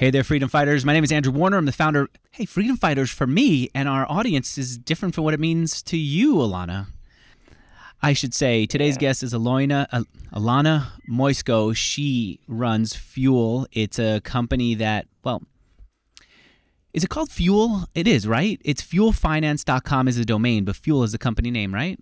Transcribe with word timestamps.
Hey 0.00 0.08
there, 0.08 0.24
Freedom 0.24 0.48
Fighters. 0.48 0.86
My 0.86 0.94
name 0.94 1.04
is 1.04 1.12
Andrew 1.12 1.30
Warner. 1.30 1.58
I'm 1.58 1.66
the 1.66 1.72
founder. 1.72 2.08
Hey, 2.30 2.46
Freedom 2.46 2.74
Fighters 2.74 3.10
for 3.10 3.26
me 3.26 3.68
and 3.74 3.86
our 3.86 4.10
audience 4.10 4.56
is 4.56 4.78
different 4.78 5.14
from 5.14 5.24
what 5.24 5.34
it 5.34 5.40
means 5.40 5.82
to 5.82 5.98
you, 5.98 6.36
Alyona. 6.36 6.86
I 8.00 8.14
should 8.14 8.32
say 8.32 8.64
today's 8.64 8.94
yeah. 8.94 9.00
guest 9.00 9.22
is 9.22 9.34
uh, 9.34 9.38
Alyona, 9.38 10.06
Alyona 10.32 10.86
Mysko. 11.06 11.76
She 11.76 12.40
runs 12.48 12.96
Fuel. 12.96 13.66
It's 13.72 13.98
a 13.98 14.22
company 14.22 14.74
that, 14.76 15.06
well, 15.22 15.42
is 16.94 17.04
it 17.04 17.10
called 17.10 17.30
Fuel? 17.30 17.84
It 17.94 18.08
is, 18.08 18.26
right? 18.26 18.58
It's 18.64 18.80
fuelfinance.com 18.80 20.08
is 20.08 20.16
the 20.16 20.24
domain, 20.24 20.64
but 20.64 20.76
Fuel 20.76 21.02
is 21.02 21.12
the 21.12 21.18
company 21.18 21.50
name, 21.50 21.74
right? 21.74 22.00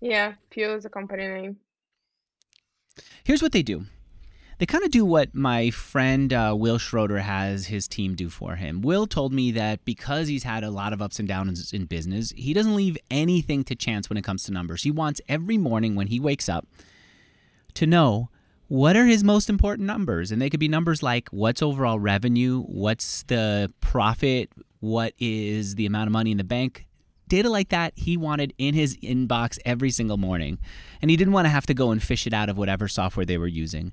Yeah, 0.00 0.34
Fuel 0.52 0.76
is 0.76 0.84
the 0.84 0.90
company 0.90 1.26
name. 1.26 1.56
Here's 3.24 3.42
what 3.42 3.50
they 3.50 3.64
do 3.64 3.86
they 4.58 4.66
kind 4.66 4.84
of 4.84 4.90
do 4.90 5.04
what 5.04 5.34
my 5.34 5.70
friend 5.70 6.32
uh, 6.32 6.54
Will 6.56 6.78
Schroeder 6.78 7.18
has 7.18 7.66
his 7.66 7.86
team 7.86 8.14
do 8.14 8.30
for 8.30 8.56
him. 8.56 8.80
Will 8.80 9.06
told 9.06 9.32
me 9.32 9.50
that 9.52 9.84
because 9.84 10.28
he's 10.28 10.44
had 10.44 10.64
a 10.64 10.70
lot 10.70 10.92
of 10.92 11.02
ups 11.02 11.18
and 11.18 11.28
downs 11.28 11.72
in 11.72 11.84
business, 11.84 12.32
he 12.36 12.54
doesn't 12.54 12.74
leave 12.74 12.96
anything 13.10 13.64
to 13.64 13.74
chance 13.74 14.08
when 14.08 14.16
it 14.16 14.24
comes 14.24 14.44
to 14.44 14.52
numbers. 14.52 14.82
He 14.82 14.90
wants 14.90 15.20
every 15.28 15.58
morning 15.58 15.94
when 15.94 16.06
he 16.06 16.18
wakes 16.18 16.48
up 16.48 16.66
to 17.74 17.86
know 17.86 18.30
what 18.68 18.96
are 18.96 19.06
his 19.06 19.22
most 19.22 19.50
important 19.50 19.86
numbers. 19.86 20.32
And 20.32 20.40
they 20.40 20.48
could 20.48 20.60
be 20.60 20.68
numbers 20.68 21.02
like 21.02 21.28
what's 21.28 21.62
overall 21.62 21.98
revenue, 21.98 22.62
what's 22.62 23.22
the 23.24 23.72
profit, 23.80 24.50
what 24.80 25.12
is 25.18 25.74
the 25.74 25.86
amount 25.86 26.08
of 26.08 26.12
money 26.12 26.30
in 26.30 26.38
the 26.38 26.44
bank. 26.44 26.86
Data 27.28 27.50
like 27.50 27.68
that 27.70 27.92
he 27.96 28.16
wanted 28.16 28.54
in 28.56 28.74
his 28.74 28.96
inbox 28.98 29.58
every 29.64 29.90
single 29.90 30.16
morning. 30.16 30.58
And 31.02 31.10
he 31.10 31.16
didn't 31.16 31.32
want 31.34 31.44
to 31.44 31.50
have 31.50 31.66
to 31.66 31.74
go 31.74 31.90
and 31.90 32.02
fish 32.02 32.26
it 32.26 32.32
out 32.32 32.48
of 32.48 32.56
whatever 32.56 32.88
software 32.88 33.26
they 33.26 33.36
were 33.36 33.46
using. 33.46 33.92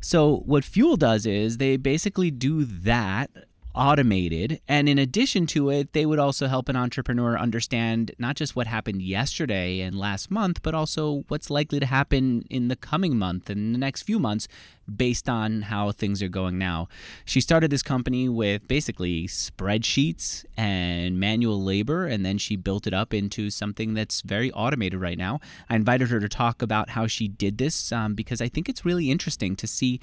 So, 0.00 0.42
what 0.46 0.64
Fuel 0.64 0.96
does 0.96 1.26
is 1.26 1.58
they 1.58 1.76
basically 1.76 2.30
do 2.30 2.64
that 2.64 3.30
automated. 3.76 4.60
And 4.66 4.88
in 4.88 4.98
addition 4.98 5.46
to 5.48 5.70
it, 5.70 5.92
they 5.92 6.06
would 6.06 6.18
also 6.18 6.46
help 6.46 6.68
an 6.68 6.76
entrepreneur 6.76 7.38
understand 7.38 8.12
not 8.18 8.36
just 8.36 8.56
what 8.56 8.66
happened 8.66 9.02
yesterday 9.02 9.80
and 9.80 9.98
last 9.98 10.30
month, 10.30 10.62
but 10.62 10.74
also 10.74 11.24
what's 11.28 11.50
likely 11.50 11.78
to 11.78 11.86
happen 11.86 12.46
in 12.48 12.68
the 12.68 12.76
coming 12.76 13.18
month 13.18 13.50
and 13.50 13.74
the 13.74 13.78
next 13.78 14.02
few 14.02 14.18
months 14.18 14.48
based 14.94 15.28
on 15.28 15.62
how 15.62 15.92
things 15.92 16.22
are 16.22 16.28
going 16.28 16.58
now. 16.58 16.88
She 17.24 17.40
started 17.40 17.70
this 17.70 17.82
company 17.82 18.28
with 18.28 18.66
basically 18.68 19.26
spreadsheets 19.26 20.44
and 20.56 21.18
manual 21.18 21.62
labor, 21.62 22.06
and 22.06 22.24
then 22.24 22.38
she 22.38 22.56
built 22.56 22.86
it 22.86 22.94
up 22.94 23.12
into 23.12 23.50
something 23.50 23.94
that's 23.94 24.22
very 24.22 24.52
automated 24.52 25.00
right 25.00 25.18
now. 25.18 25.40
I 25.68 25.76
invited 25.76 26.08
her 26.10 26.20
to 26.20 26.28
talk 26.28 26.62
about 26.62 26.90
how 26.90 27.06
she 27.06 27.28
did 27.28 27.58
this 27.58 27.92
um, 27.92 28.14
because 28.14 28.40
I 28.40 28.48
think 28.48 28.68
it's 28.68 28.84
really 28.84 29.10
interesting 29.10 29.56
to 29.56 29.66
see 29.66 30.00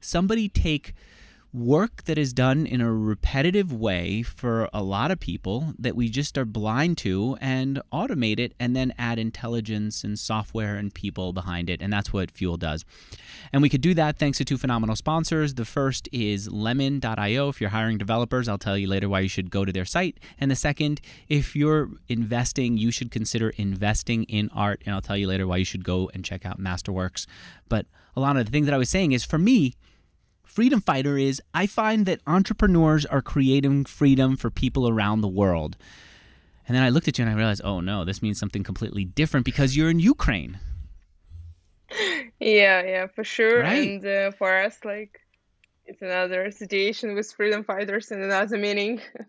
somebody 0.00 0.48
take 0.48 0.94
work 1.52 2.04
that 2.04 2.18
is 2.18 2.32
done 2.32 2.66
in 2.66 2.80
a 2.80 2.92
repetitive 2.92 3.72
way 3.72 4.22
for 4.22 4.68
a 4.72 4.82
lot 4.82 5.10
of 5.10 5.18
people 5.18 5.72
that 5.78 5.96
we 5.96 6.08
just 6.08 6.36
are 6.36 6.44
blind 6.44 6.98
to 6.98 7.36
and 7.40 7.80
automate 7.92 8.38
it 8.38 8.52
and 8.60 8.76
then 8.76 8.92
add 8.98 9.18
intelligence 9.18 10.04
and 10.04 10.18
software 10.18 10.76
and 10.76 10.92
people 10.92 11.32
behind 11.32 11.70
it. 11.70 11.80
And 11.80 11.92
that's 11.92 12.12
what 12.12 12.30
Fuel 12.30 12.56
does. 12.56 12.84
And 13.52 13.62
we 13.62 13.68
could 13.68 13.80
do 13.80 13.94
that 13.94 14.18
thanks 14.18 14.38
to 14.38 14.44
two 14.44 14.58
phenomenal 14.58 14.96
sponsors. 14.96 15.54
The 15.54 15.64
first 15.64 16.08
is 16.12 16.50
lemon.io. 16.50 17.48
If 17.48 17.60
you're 17.60 17.70
hiring 17.70 17.98
developers, 17.98 18.48
I'll 18.48 18.58
tell 18.58 18.76
you 18.76 18.88
later 18.88 19.08
why 19.08 19.20
you 19.20 19.28
should 19.28 19.50
go 19.50 19.64
to 19.64 19.72
their 19.72 19.84
site. 19.84 20.18
And 20.38 20.50
the 20.50 20.56
second, 20.56 21.00
if 21.28 21.56
you're 21.56 21.88
investing, 22.08 22.76
you 22.76 22.90
should 22.90 23.10
consider 23.10 23.50
investing 23.50 24.24
in 24.24 24.50
art. 24.54 24.82
And 24.84 24.94
I'll 24.94 25.02
tell 25.02 25.16
you 25.16 25.26
later 25.26 25.46
why 25.46 25.56
you 25.58 25.64
should 25.64 25.84
go 25.84 26.10
and 26.12 26.24
check 26.24 26.44
out 26.44 26.60
Masterworks. 26.60 27.26
But 27.68 27.86
a 28.14 28.20
lot 28.20 28.36
of 28.36 28.44
the 28.44 28.52
things 28.52 28.66
that 28.66 28.74
I 28.74 28.78
was 28.78 28.90
saying 28.90 29.12
is 29.12 29.24
for 29.24 29.38
me, 29.38 29.74
freedom 30.56 30.80
fighter 30.80 31.18
is 31.18 31.42
I 31.52 31.66
find 31.66 32.06
that 32.06 32.22
entrepreneurs 32.26 33.04
are 33.04 33.20
creating 33.20 33.84
freedom 33.84 34.38
for 34.38 34.50
people 34.50 34.88
around 34.88 35.20
the 35.20 35.28
world. 35.28 35.76
And 36.66 36.74
then 36.74 36.82
I 36.82 36.88
looked 36.88 37.08
at 37.08 37.18
you 37.18 37.26
and 37.26 37.30
I 37.30 37.36
realized, 37.36 37.60
oh 37.62 37.80
no, 37.80 38.06
this 38.06 38.22
means 38.22 38.38
something 38.38 38.64
completely 38.64 39.04
different 39.04 39.44
because 39.44 39.76
you're 39.76 39.90
in 39.90 40.00
Ukraine. 40.00 40.58
Yeah, 42.40 42.82
yeah, 42.82 43.06
for 43.06 43.22
sure. 43.22 43.60
Right? 43.60 43.86
And 43.86 44.06
uh, 44.06 44.30
for 44.30 44.56
us, 44.56 44.78
like, 44.82 45.20
it's 45.84 46.00
another 46.00 46.50
situation 46.50 47.14
with 47.14 47.30
freedom 47.30 47.62
fighters 47.62 48.10
and 48.10 48.22
another 48.22 48.56
meaning. 48.56 49.02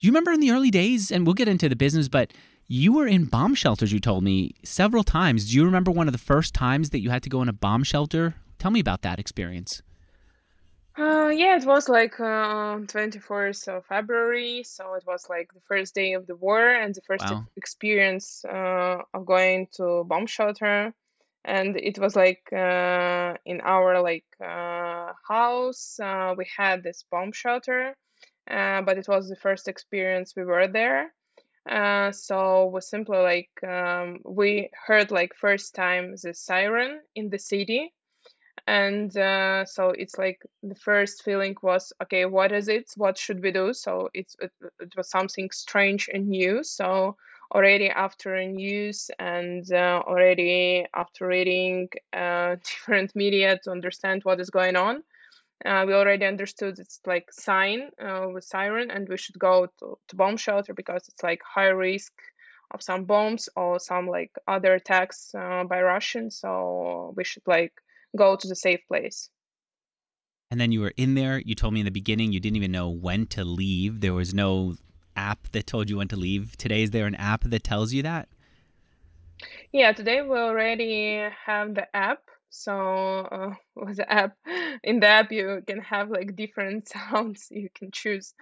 you 0.00 0.10
remember 0.10 0.30
in 0.30 0.38
the 0.38 0.52
early 0.52 0.70
days, 0.70 1.10
and 1.10 1.26
we'll 1.26 1.34
get 1.34 1.48
into 1.48 1.68
the 1.68 1.76
business, 1.76 2.08
but 2.08 2.32
you 2.68 2.92
were 2.92 3.08
in 3.08 3.24
bomb 3.24 3.56
shelters, 3.56 3.92
you 3.92 3.98
told 3.98 4.22
me 4.22 4.54
several 4.64 5.02
times. 5.02 5.50
Do 5.50 5.56
you 5.56 5.64
remember 5.64 5.90
one 5.90 6.06
of 6.06 6.12
the 6.12 6.18
first 6.18 6.54
times 6.54 6.90
that 6.90 7.00
you 7.00 7.10
had 7.10 7.24
to 7.24 7.28
go 7.28 7.42
in 7.42 7.48
a 7.48 7.52
bomb 7.52 7.82
shelter 7.82 8.36
Tell 8.60 8.70
me 8.70 8.80
about 8.80 9.00
that 9.00 9.18
experience. 9.18 9.80
Uh, 10.98 11.30
yeah, 11.32 11.56
it 11.56 11.64
was 11.64 11.88
like 11.88 12.20
uh, 12.20 12.76
24th 12.86 13.68
of 13.68 13.86
February, 13.86 14.62
so 14.64 14.92
it 14.92 15.04
was 15.06 15.30
like 15.30 15.50
the 15.54 15.62
first 15.66 15.94
day 15.94 16.12
of 16.12 16.26
the 16.26 16.36
war 16.36 16.74
and 16.74 16.94
the 16.94 17.00
first 17.00 17.24
wow. 17.24 17.46
experience 17.56 18.44
uh, 18.44 18.98
of 19.14 19.24
going 19.24 19.66
to 19.72 20.04
bomb 20.04 20.26
shelter. 20.26 20.92
And 21.42 21.74
it 21.78 21.98
was 21.98 22.14
like 22.14 22.52
uh, 22.52 23.32
in 23.46 23.62
our 23.62 24.02
like 24.02 24.26
uh, 24.44 25.14
house, 25.26 25.98
uh, 25.98 26.34
we 26.36 26.46
had 26.54 26.82
this 26.82 27.02
bomb 27.10 27.32
shelter, 27.32 27.96
but 28.46 28.98
it 28.98 29.08
was 29.08 29.30
the 29.30 29.36
first 29.36 29.68
experience 29.68 30.34
we 30.36 30.44
were 30.44 30.68
there. 30.68 31.14
so 32.12 32.66
we 32.74 32.80
simply 32.82 33.18
like 33.18 33.64
um, 33.66 34.18
we 34.26 34.68
heard 34.86 35.10
like 35.10 35.32
first 35.34 35.74
time 35.74 36.14
the 36.22 36.34
siren 36.34 37.00
in 37.14 37.30
the 37.30 37.38
city 37.38 37.94
and 38.66 39.16
uh, 39.16 39.64
so 39.64 39.90
it's 39.90 40.18
like 40.18 40.40
the 40.62 40.74
first 40.74 41.22
feeling 41.22 41.56
was 41.62 41.92
okay 42.02 42.24
what 42.26 42.52
is 42.52 42.68
it? 42.68 42.90
What 42.96 43.18
should 43.18 43.42
we 43.42 43.52
do? 43.52 43.72
So 43.74 44.08
it's 44.14 44.36
it, 44.40 44.52
it 44.80 44.96
was 44.96 45.10
something 45.10 45.50
strange 45.50 46.08
and 46.12 46.28
new. 46.28 46.62
So 46.64 47.16
already 47.54 47.88
after 47.90 48.42
news 48.44 49.10
and 49.18 49.70
uh, 49.72 50.02
already 50.06 50.86
after 50.94 51.26
reading 51.26 51.88
uh, 52.12 52.56
different 52.64 53.14
media 53.14 53.58
to 53.64 53.70
understand 53.70 54.22
what 54.24 54.40
is 54.40 54.50
going 54.50 54.76
on 54.76 55.02
uh, 55.64 55.84
we 55.86 55.94
already 55.94 56.24
understood 56.24 56.78
it's 56.78 57.00
like 57.06 57.32
sign 57.32 57.90
uh, 58.00 58.26
with 58.32 58.44
siren 58.44 58.90
and 58.90 59.08
we 59.08 59.16
should 59.16 59.38
go 59.38 59.66
to, 59.78 59.98
to 60.08 60.16
bomb 60.16 60.36
shelter 60.36 60.72
because 60.74 61.08
it's 61.08 61.22
like 61.22 61.40
high 61.44 61.68
risk 61.68 62.12
of 62.72 62.82
some 62.82 63.04
bombs 63.04 63.48
or 63.56 63.78
some 63.78 64.06
like 64.06 64.30
other 64.46 64.74
attacks 64.74 65.34
uh, 65.34 65.64
by 65.64 65.80
russians. 65.82 66.36
So 66.38 67.12
we 67.16 67.24
should 67.24 67.42
like 67.46 67.72
go 68.16 68.36
to 68.36 68.48
the 68.48 68.56
safe 68.56 68.80
place. 68.88 69.30
And 70.50 70.60
then 70.60 70.72
you 70.72 70.80
were 70.80 70.92
in 70.96 71.14
there. 71.14 71.38
You 71.38 71.54
told 71.54 71.74
me 71.74 71.80
in 71.80 71.86
the 71.86 71.92
beginning 71.92 72.32
you 72.32 72.40
didn't 72.40 72.56
even 72.56 72.72
know 72.72 72.88
when 72.88 73.26
to 73.28 73.44
leave. 73.44 74.00
There 74.00 74.14
was 74.14 74.34
no 74.34 74.76
app 75.14 75.52
that 75.52 75.66
told 75.66 75.88
you 75.88 75.98
when 75.98 76.08
to 76.08 76.16
leave. 76.16 76.56
Today, 76.56 76.82
is 76.82 76.90
there 76.90 77.06
an 77.06 77.14
app 77.14 77.44
that 77.44 77.62
tells 77.62 77.92
you 77.92 78.02
that? 78.02 78.28
Yeah, 79.72 79.92
today 79.92 80.22
we 80.22 80.36
already 80.36 81.28
have 81.46 81.74
the 81.74 81.94
app 81.94 82.29
so 82.50 82.74
uh, 83.32 83.54
with 83.76 83.96
the 83.96 84.12
app 84.12 84.36
in 84.84 85.00
the 85.00 85.06
app 85.06 85.32
you 85.32 85.62
can 85.66 85.80
have 85.80 86.10
like 86.10 86.36
different 86.36 86.88
sounds 87.10 87.48
you 87.50 87.68
can 87.74 87.90
choose 87.92 88.34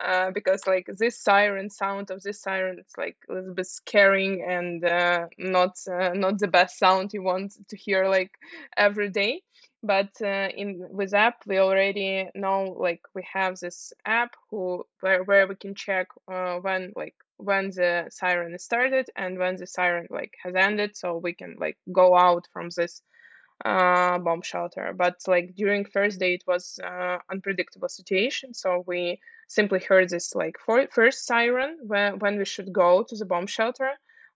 uh, 0.00 0.30
because 0.30 0.66
like 0.66 0.86
this 0.98 1.18
siren 1.18 1.70
sound 1.70 2.10
of 2.10 2.22
this 2.22 2.40
siren 2.42 2.78
it's 2.78 2.96
like 2.98 3.16
a 3.30 3.34
little 3.34 3.54
bit 3.54 3.66
scaring 3.66 4.44
and 4.46 4.84
uh, 4.84 5.26
not 5.38 5.76
uh, 5.90 6.10
not 6.14 6.38
the 6.38 6.48
best 6.48 6.78
sound 6.78 7.12
you 7.12 7.22
want 7.22 7.52
to 7.68 7.76
hear 7.76 8.06
like 8.08 8.32
every 8.76 9.10
day. 9.10 9.42
But 9.82 10.10
uh, 10.22 10.48
in 10.56 10.86
with 10.90 11.14
app 11.14 11.42
we 11.46 11.58
already 11.58 12.28
know 12.34 12.76
like 12.78 13.00
we 13.14 13.22
have 13.32 13.58
this 13.58 13.92
app 14.04 14.34
who 14.50 14.84
where, 15.00 15.22
where 15.24 15.46
we 15.46 15.54
can 15.54 15.74
check 15.74 16.08
uh, 16.30 16.56
when 16.56 16.92
like 16.96 17.14
when 17.36 17.70
the 17.70 18.06
siren 18.10 18.58
started 18.58 19.08
and 19.16 19.38
when 19.38 19.56
the 19.56 19.66
siren 19.66 20.06
like 20.10 20.34
has 20.42 20.54
ended. 20.56 20.96
So 20.96 21.18
we 21.18 21.34
can 21.34 21.56
like 21.60 21.78
go 21.92 22.16
out 22.16 22.46
from 22.52 22.70
this 22.76 23.02
uh, 23.64 24.18
bomb 24.18 24.42
shelter. 24.42 24.92
But 24.96 25.16
like 25.26 25.54
during 25.54 25.84
first 25.84 26.20
day, 26.20 26.34
it 26.34 26.44
was 26.46 26.78
uh, 26.82 27.18
unpredictable 27.30 27.88
situation. 27.88 28.54
So 28.54 28.84
we 28.86 29.20
simply 29.48 29.80
heard 29.80 30.08
this 30.10 30.34
like 30.34 30.56
for, 30.64 30.86
first 30.88 31.26
siren 31.26 31.78
when 31.82 32.18
when 32.18 32.38
we 32.38 32.44
should 32.44 32.72
go 32.72 33.02
to 33.04 33.16
the 33.16 33.24
bomb 33.24 33.46
shelter, 33.46 33.90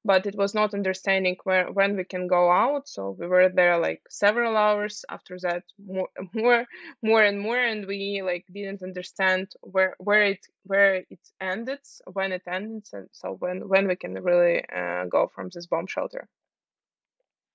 but 0.05 0.26
it 0.26 0.37
was 0.37 0.55
not 0.55 0.75
understanding 0.75 1.37
where 1.44 1.70
when 1.72 1.96
we 1.96 2.05
can 2.05 2.26
go 2.26 2.50
out. 2.50 2.88
So 2.88 3.17
we 3.19 3.26
were 3.26 3.49
there 3.49 3.78
like 3.78 4.02
several 4.08 4.56
hours. 4.56 5.05
After 5.11 5.38
that, 5.43 5.64
more 5.78 6.08
more 6.34 6.64
more 7.02 7.22
and 7.22 7.40
more, 7.40 7.58
and 7.58 7.87
we 7.87 8.22
like 8.25 8.46
didn't 8.52 8.82
understand 8.82 9.52
where 9.61 9.94
where 9.99 10.22
it 10.22 10.46
where 10.64 11.05
it 11.11 11.20
ended, 11.40 11.81
when 12.12 12.32
it 12.32 12.43
ended, 12.46 12.87
and 12.93 13.08
so 13.12 13.37
when 13.38 13.69
when 13.69 13.88
we 13.88 13.96
can 13.96 14.14
really 14.14 14.64
uh, 14.75 15.05
go 15.06 15.26
from 15.34 15.50
this 15.52 15.67
bomb 15.67 15.87
shelter 15.87 16.28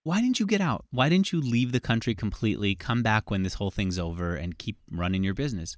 why 0.06 0.22
didn't 0.22 0.40
you 0.40 0.46
get 0.46 0.62
out? 0.62 0.86
Why 0.92 1.10
didn't 1.10 1.32
you 1.32 1.42
leave 1.42 1.72
the 1.72 1.80
country 1.80 2.14
completely, 2.14 2.76
come 2.76 3.02
back 3.02 3.32
when 3.32 3.42
this 3.42 3.56
whole 3.56 3.72
thing's 3.72 3.98
over, 3.98 4.36
and 4.36 4.56
keep 4.56 4.78
running 4.92 5.24
your 5.24 5.34
business? 5.34 5.78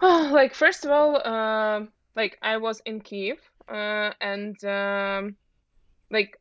Oh, 0.00 0.28
like 0.32 0.54
first 0.54 0.84
of 0.84 0.90
all, 0.90 1.16
uh, 1.24 1.86
like 2.16 2.36
I 2.42 2.56
was 2.56 2.82
in 2.84 3.00
Kiev, 3.00 3.38
uh, 3.68 4.10
and 4.20 4.62
um, 4.64 5.36
like 6.10 6.36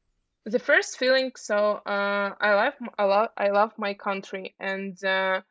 the 0.45 0.59
first 0.59 0.97
feeling 0.97 1.31
so 1.35 1.81
uh, 1.85 2.33
i 2.39 2.53
love 2.53 2.73
i 2.97 3.03
love 3.03 3.29
i 3.37 3.49
love 3.49 3.73
my 3.77 3.93
country 3.93 4.55
and 4.61 5.03
uh, 5.03 5.41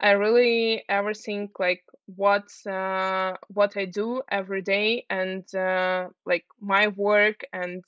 i 0.00 0.10
really 0.10 0.82
ever 0.88 1.14
think 1.14 1.60
like 1.60 1.84
what 2.16 2.48
uh, 2.66 3.34
what 3.48 3.76
i 3.76 3.84
do 3.84 4.20
every 4.30 4.60
day 4.60 5.06
and 5.10 5.54
uh, 5.54 6.08
like 6.26 6.44
my 6.60 6.88
work 6.88 7.44
and 7.52 7.84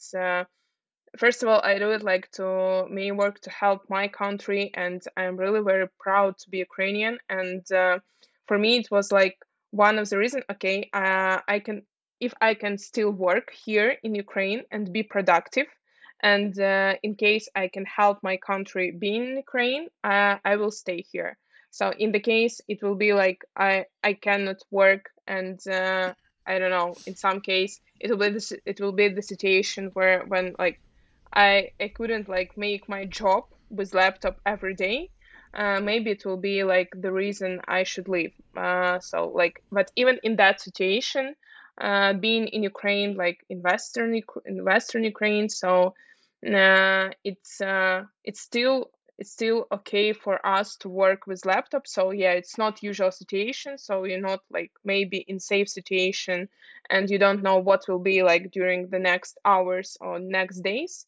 first 1.16 1.42
of 1.42 1.48
all 1.48 1.60
i 1.62 1.78
do 1.78 1.90
it 1.90 2.02
like 2.02 2.30
to 2.32 2.86
me 2.90 3.12
work 3.12 3.40
to 3.40 3.50
help 3.50 3.82
my 3.88 4.08
country 4.08 4.70
and 4.74 5.02
i'm 5.16 5.36
really 5.36 5.60
very 5.60 5.88
proud 5.98 6.36
to 6.38 6.50
be 6.50 6.58
ukrainian 6.58 7.18
and 7.28 7.70
uh, 7.72 7.98
for 8.46 8.58
me 8.58 8.76
it 8.76 8.90
was 8.90 9.12
like 9.12 9.36
one 9.70 9.98
of 9.98 10.08
the 10.08 10.18
reasons 10.18 10.44
okay 10.50 10.88
uh, 10.92 11.38
i 11.48 11.58
can 11.58 11.82
if 12.20 12.32
i 12.40 12.54
can 12.54 12.78
still 12.78 13.10
work 13.10 13.52
here 13.64 13.96
in 14.02 14.14
ukraine 14.14 14.62
and 14.70 14.92
be 14.92 15.02
productive 15.02 15.66
and 16.22 16.58
uh, 16.58 16.94
in 17.02 17.14
case 17.14 17.48
i 17.54 17.68
can 17.68 17.84
help 17.84 18.18
my 18.22 18.36
country 18.36 18.90
be 18.90 19.16
in 19.16 19.36
ukraine 19.36 19.86
uh, 20.04 20.36
i 20.44 20.56
will 20.56 20.70
stay 20.70 21.04
here. 21.12 21.36
So 21.70 21.92
in 21.98 22.12
the 22.12 22.20
case 22.20 22.60
it 22.68 22.82
will 22.82 22.94
be 22.94 23.12
like 23.12 23.44
i 23.56 23.84
i 24.02 24.12
cannot 24.14 24.60
work 24.70 25.10
and 25.26 25.58
uh, 25.66 26.14
i 26.46 26.58
don't 26.58 26.70
know 26.70 26.94
in 27.08 27.16
some 27.16 27.40
case 27.40 27.80
it 28.00 28.10
will 28.10 28.22
be 28.24 28.30
this 28.30 28.52
it 28.64 28.80
will 28.80 28.92
be 28.92 29.08
the 29.08 29.22
situation 29.22 29.90
where 29.94 30.24
when 30.28 30.54
like 30.58 30.78
i 31.34 31.70
i 31.80 31.88
couldn't 31.88 32.28
like 32.28 32.56
make 32.56 32.88
my 32.88 33.04
job 33.04 33.44
with 33.70 33.94
laptop 33.94 34.40
every 34.46 34.74
day. 34.74 35.10
Uh, 35.54 35.80
maybe 35.80 36.10
it 36.10 36.24
will 36.24 36.36
be 36.36 36.64
like 36.64 36.88
the 37.00 37.12
reason 37.12 37.60
i 37.68 37.82
should 37.84 38.08
leave. 38.08 38.32
Uh, 38.56 38.98
so 39.00 39.28
like 39.34 39.62
but 39.70 39.90
even 39.96 40.18
in 40.22 40.36
that 40.36 40.60
situation 40.60 41.34
uh, 41.80 42.12
being 42.14 42.46
in 42.48 42.62
ukraine 42.62 43.16
like 43.16 43.38
in 43.48 43.62
western 43.62 44.20
in 44.46 44.64
western 44.64 45.04
ukraine 45.04 45.48
so 45.48 45.94
it's 47.24 47.60
uh, 47.60 48.02
it's 48.24 48.40
still 48.40 48.90
it's 49.18 49.30
still 49.30 49.66
okay 49.70 50.12
for 50.12 50.44
us 50.44 50.76
to 50.76 50.88
work 50.88 51.26
with 51.26 51.46
laptop. 51.46 51.86
So 51.86 52.10
yeah 52.10 52.32
it's 52.32 52.58
not 52.58 52.82
usual 52.82 53.12
situation. 53.12 53.78
So 53.78 54.04
you're 54.04 54.20
not 54.20 54.40
like 54.50 54.72
maybe 54.84 55.18
in 55.28 55.38
safe 55.38 55.68
situation 55.68 56.48
and 56.90 57.08
you 57.10 57.18
don't 57.18 57.42
know 57.42 57.58
what 57.58 57.84
will 57.88 58.00
be 58.00 58.22
like 58.22 58.50
during 58.50 58.88
the 58.88 58.98
next 58.98 59.38
hours 59.44 59.96
or 60.00 60.18
next 60.18 60.60
days 60.62 61.06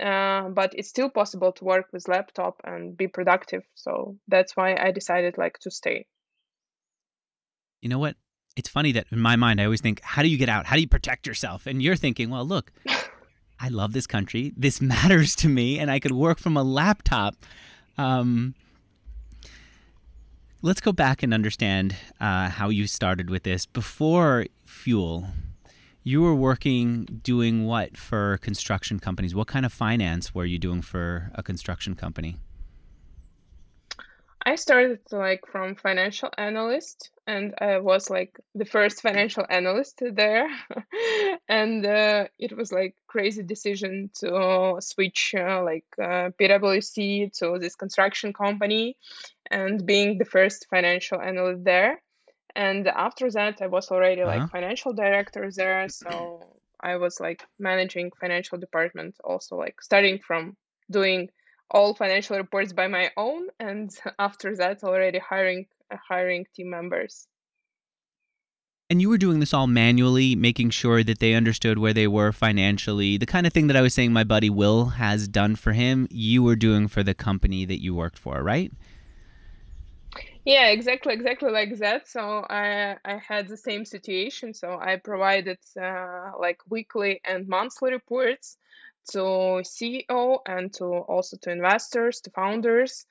uh, 0.00 0.48
but 0.48 0.74
it's 0.74 0.88
still 0.88 1.08
possible 1.08 1.52
to 1.52 1.64
work 1.64 1.86
with 1.92 2.08
laptop 2.08 2.60
and 2.64 2.96
be 2.96 3.06
productive 3.06 3.62
so 3.74 4.16
that's 4.28 4.56
why 4.56 4.76
i 4.76 4.90
decided 4.90 5.38
like 5.38 5.58
to 5.58 5.70
stay 5.70 6.06
you 7.80 7.88
know 7.88 7.98
what 7.98 8.16
it's 8.56 8.68
funny 8.68 8.92
that 8.92 9.06
in 9.10 9.20
my 9.20 9.36
mind 9.36 9.60
i 9.60 9.64
always 9.64 9.80
think 9.80 10.00
how 10.02 10.22
do 10.22 10.28
you 10.28 10.38
get 10.38 10.48
out 10.48 10.66
how 10.66 10.74
do 10.76 10.80
you 10.80 10.88
protect 10.88 11.26
yourself 11.26 11.66
and 11.66 11.82
you're 11.82 11.96
thinking 11.96 12.30
well 12.30 12.44
look 12.44 12.72
I 13.60 13.68
love 13.68 13.92
this 13.92 14.06
country. 14.06 14.52
This 14.56 14.80
matters 14.80 15.34
to 15.36 15.48
me, 15.48 15.78
and 15.78 15.90
I 15.90 15.98
could 15.98 16.12
work 16.12 16.38
from 16.38 16.56
a 16.56 16.62
laptop. 16.62 17.36
Um, 17.96 18.54
let's 20.62 20.80
go 20.80 20.92
back 20.92 21.22
and 21.22 21.32
understand 21.32 21.96
uh, 22.20 22.50
how 22.50 22.68
you 22.68 22.86
started 22.86 23.30
with 23.30 23.42
this. 23.44 23.66
Before 23.66 24.46
Fuel, 24.64 25.28
you 26.04 26.20
were 26.20 26.34
working 26.34 27.06
doing 27.22 27.64
what 27.64 27.96
for 27.96 28.36
construction 28.42 29.00
companies? 29.00 29.34
What 29.34 29.48
kind 29.48 29.64
of 29.64 29.72
finance 29.72 30.34
were 30.34 30.44
you 30.44 30.58
doing 30.58 30.82
for 30.82 31.30
a 31.34 31.42
construction 31.42 31.94
company? 31.94 32.36
I 34.46 34.56
started 34.56 35.00
like 35.10 35.46
from 35.50 35.74
financial 35.74 36.28
analyst 36.36 37.10
and 37.26 37.54
I 37.58 37.78
was 37.78 38.10
like 38.10 38.38
the 38.54 38.66
first 38.66 39.00
financial 39.00 39.46
analyst 39.48 40.02
there. 40.12 40.46
and 41.48 41.86
uh, 41.86 42.26
it 42.38 42.54
was 42.54 42.70
like 42.70 42.94
crazy 43.06 43.42
decision 43.42 44.10
to 44.20 44.76
switch 44.80 45.34
uh, 45.34 45.62
like 45.64 45.86
uh, 45.98 46.28
PwC 46.38 47.32
to 47.38 47.58
this 47.58 47.74
construction 47.74 48.34
company 48.34 48.98
and 49.50 49.86
being 49.86 50.18
the 50.18 50.26
first 50.26 50.66
financial 50.68 51.22
analyst 51.22 51.64
there. 51.64 52.02
And 52.56 52.86
after 52.86 53.30
that, 53.32 53.60
I 53.60 53.66
was 53.66 53.90
already 53.90 54.22
uh-huh. 54.22 54.38
like 54.38 54.50
financial 54.50 54.92
director 54.92 55.50
there. 55.50 55.88
So 55.88 56.54
I 56.80 56.96
was 56.96 57.18
like 57.18 57.46
managing 57.58 58.12
financial 58.20 58.58
department 58.58 59.16
also 59.24 59.56
like 59.56 59.80
starting 59.80 60.18
from 60.18 60.56
doing 60.90 61.30
all 61.70 61.94
financial 61.94 62.36
reports 62.36 62.72
by 62.72 62.86
my 62.86 63.10
own 63.16 63.48
and 63.58 63.90
after 64.18 64.54
that 64.56 64.84
already 64.84 65.18
hiring 65.18 65.66
uh, 65.90 65.96
hiring 66.08 66.46
team 66.54 66.70
members 66.70 67.26
and 68.90 69.00
you 69.00 69.08
were 69.08 69.18
doing 69.18 69.40
this 69.40 69.54
all 69.54 69.66
manually 69.66 70.36
making 70.36 70.68
sure 70.68 71.02
that 71.02 71.18
they 71.18 71.32
understood 71.32 71.78
where 71.78 71.94
they 71.94 72.06
were 72.06 72.32
financially 72.32 73.16
the 73.16 73.26
kind 73.26 73.46
of 73.46 73.52
thing 73.52 73.66
that 73.66 73.76
i 73.76 73.80
was 73.80 73.94
saying 73.94 74.12
my 74.12 74.24
buddy 74.24 74.50
will 74.50 74.86
has 74.86 75.26
done 75.26 75.56
for 75.56 75.72
him 75.72 76.06
you 76.10 76.42
were 76.42 76.56
doing 76.56 76.86
for 76.86 77.02
the 77.02 77.14
company 77.14 77.64
that 77.64 77.82
you 77.82 77.94
worked 77.94 78.18
for 78.18 78.42
right 78.42 78.72
yeah 80.44 80.68
exactly 80.68 81.14
exactly 81.14 81.50
like 81.50 81.76
that 81.78 82.06
so 82.08 82.44
i 82.50 82.96
i 83.04 83.16
had 83.16 83.48
the 83.48 83.56
same 83.56 83.84
situation 83.84 84.52
so 84.52 84.78
i 84.80 84.96
provided 84.96 85.58
uh, 85.80 86.30
like 86.38 86.60
weekly 86.68 87.20
and 87.24 87.48
monthly 87.48 87.90
reports 87.92 88.58
to 89.10 89.62
CEO 89.64 90.38
and 90.46 90.72
to 90.74 90.84
also 90.84 91.36
to 91.42 91.50
investors, 91.50 92.20
to 92.22 92.30
founders, 92.30 93.06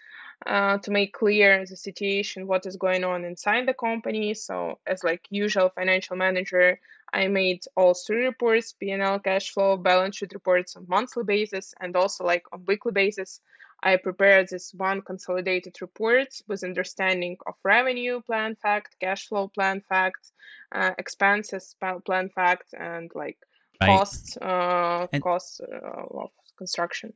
uh, 0.45 0.77
to 0.79 0.91
make 0.91 1.13
clear 1.13 1.65
the 1.65 1.77
situation, 1.77 2.47
what 2.47 2.65
is 2.65 2.75
going 2.77 3.03
on 3.03 3.23
inside 3.23 3.67
the 3.67 3.73
company. 3.73 4.33
So, 4.33 4.79
as 4.87 5.03
like 5.03 5.25
usual 5.29 5.69
financial 5.69 6.17
manager, 6.17 6.79
I 7.13 7.27
made 7.27 7.63
all 7.77 7.93
three 7.93 8.25
reports: 8.25 8.73
P&L, 8.73 9.19
cash 9.19 9.51
flow, 9.51 9.77
balance 9.77 10.17
sheet 10.17 10.33
reports 10.33 10.75
on 10.75 10.85
monthly 10.87 11.23
basis, 11.23 11.73
and 11.79 11.95
also 11.95 12.23
like 12.25 12.45
on 12.51 12.65
weekly 12.65 12.91
basis. 12.91 13.39
I 13.83 13.97
prepared 13.97 14.47
this 14.47 14.73
one 14.73 15.01
consolidated 15.01 15.75
report 15.81 16.29
with 16.47 16.63
understanding 16.63 17.35
of 17.45 17.55
revenue 17.63 18.21
plan 18.21 18.55
fact, 18.55 18.95
cash 19.01 19.27
flow 19.27 19.49
plan 19.49 19.81
fact, 19.81 20.31
uh, 20.73 20.91
expenses 20.97 21.75
plan 22.05 22.29
fact, 22.29 22.73
and 22.79 23.11
like 23.13 23.37
right. 23.81 23.87
costs 23.87 24.37
uh, 24.37 25.07
and, 25.11 25.21
costs 25.21 25.59
uh, 25.59 26.03
of 26.17 26.29
construction. 26.57 27.13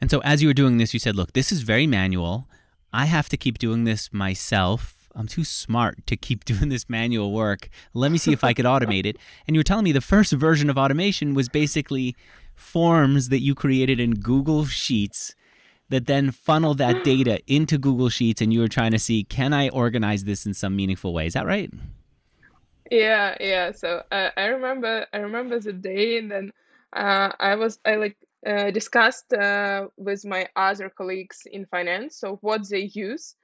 And 0.00 0.10
so, 0.10 0.20
as 0.20 0.42
you 0.42 0.48
were 0.48 0.54
doing 0.54 0.76
this, 0.78 0.94
you 0.94 1.00
said, 1.00 1.16
"Look, 1.16 1.32
this 1.32 1.50
is 1.50 1.62
very 1.62 1.88
manual. 1.88 2.48
I 2.92 3.06
have 3.06 3.28
to 3.30 3.36
keep 3.36 3.58
doing 3.58 3.82
this 3.82 4.12
myself. 4.12 5.08
I'm 5.12 5.26
too 5.26 5.44
smart 5.44 6.06
to 6.06 6.16
keep 6.16 6.44
doing 6.52 6.68
this 6.68 6.88
manual 6.88 7.32
work. 7.32 7.68
Let 7.94 8.12
me 8.12 8.18
see 8.18 8.32
if 8.32 8.44
I 8.44 8.54
could 8.54 8.66
automate 8.66 9.06
it." 9.06 9.16
And 9.48 9.56
you 9.56 9.58
were 9.58 9.64
telling 9.64 9.84
me 9.84 9.92
the 9.92 10.00
first 10.00 10.30
version 10.30 10.70
of 10.70 10.78
automation 10.78 11.34
was 11.34 11.48
basically 11.48 12.14
forms 12.56 13.28
that 13.28 13.40
you 13.40 13.54
created 13.54 14.00
in 14.00 14.14
Google 14.14 14.64
Sheets 14.64 15.34
that 15.88 16.06
then 16.06 16.30
funnel 16.32 16.74
that 16.74 17.04
data 17.04 17.40
into 17.46 17.78
Google 17.78 18.08
Sheets, 18.08 18.40
and 18.40 18.52
you 18.52 18.60
were 18.60 18.68
trying 18.68 18.90
to 18.90 18.98
see, 18.98 19.24
can 19.24 19.52
I 19.52 19.68
organize 19.68 20.24
this 20.24 20.46
in 20.46 20.54
some 20.54 20.74
meaningful 20.74 21.12
way? 21.12 21.26
Is 21.26 21.34
that 21.34 21.46
right? 21.46 21.72
Yeah, 22.90 23.36
yeah. 23.40 23.72
So 23.72 24.02
uh, 24.10 24.30
I 24.36 24.46
remember, 24.46 25.06
I 25.12 25.18
remember 25.18 25.60
the 25.60 25.72
day, 25.72 26.18
and 26.18 26.30
then 26.30 26.52
uh, 26.92 27.32
I 27.38 27.54
was, 27.56 27.78
I 27.84 27.96
like 27.96 28.16
uh, 28.46 28.70
discussed 28.70 29.32
uh, 29.32 29.88
with 29.96 30.24
my 30.24 30.46
other 30.54 30.88
colleagues 30.88 31.46
in 31.50 31.66
finance, 31.66 32.16
so 32.16 32.38
what 32.42 32.68
they 32.68 32.90
use, 32.94 33.34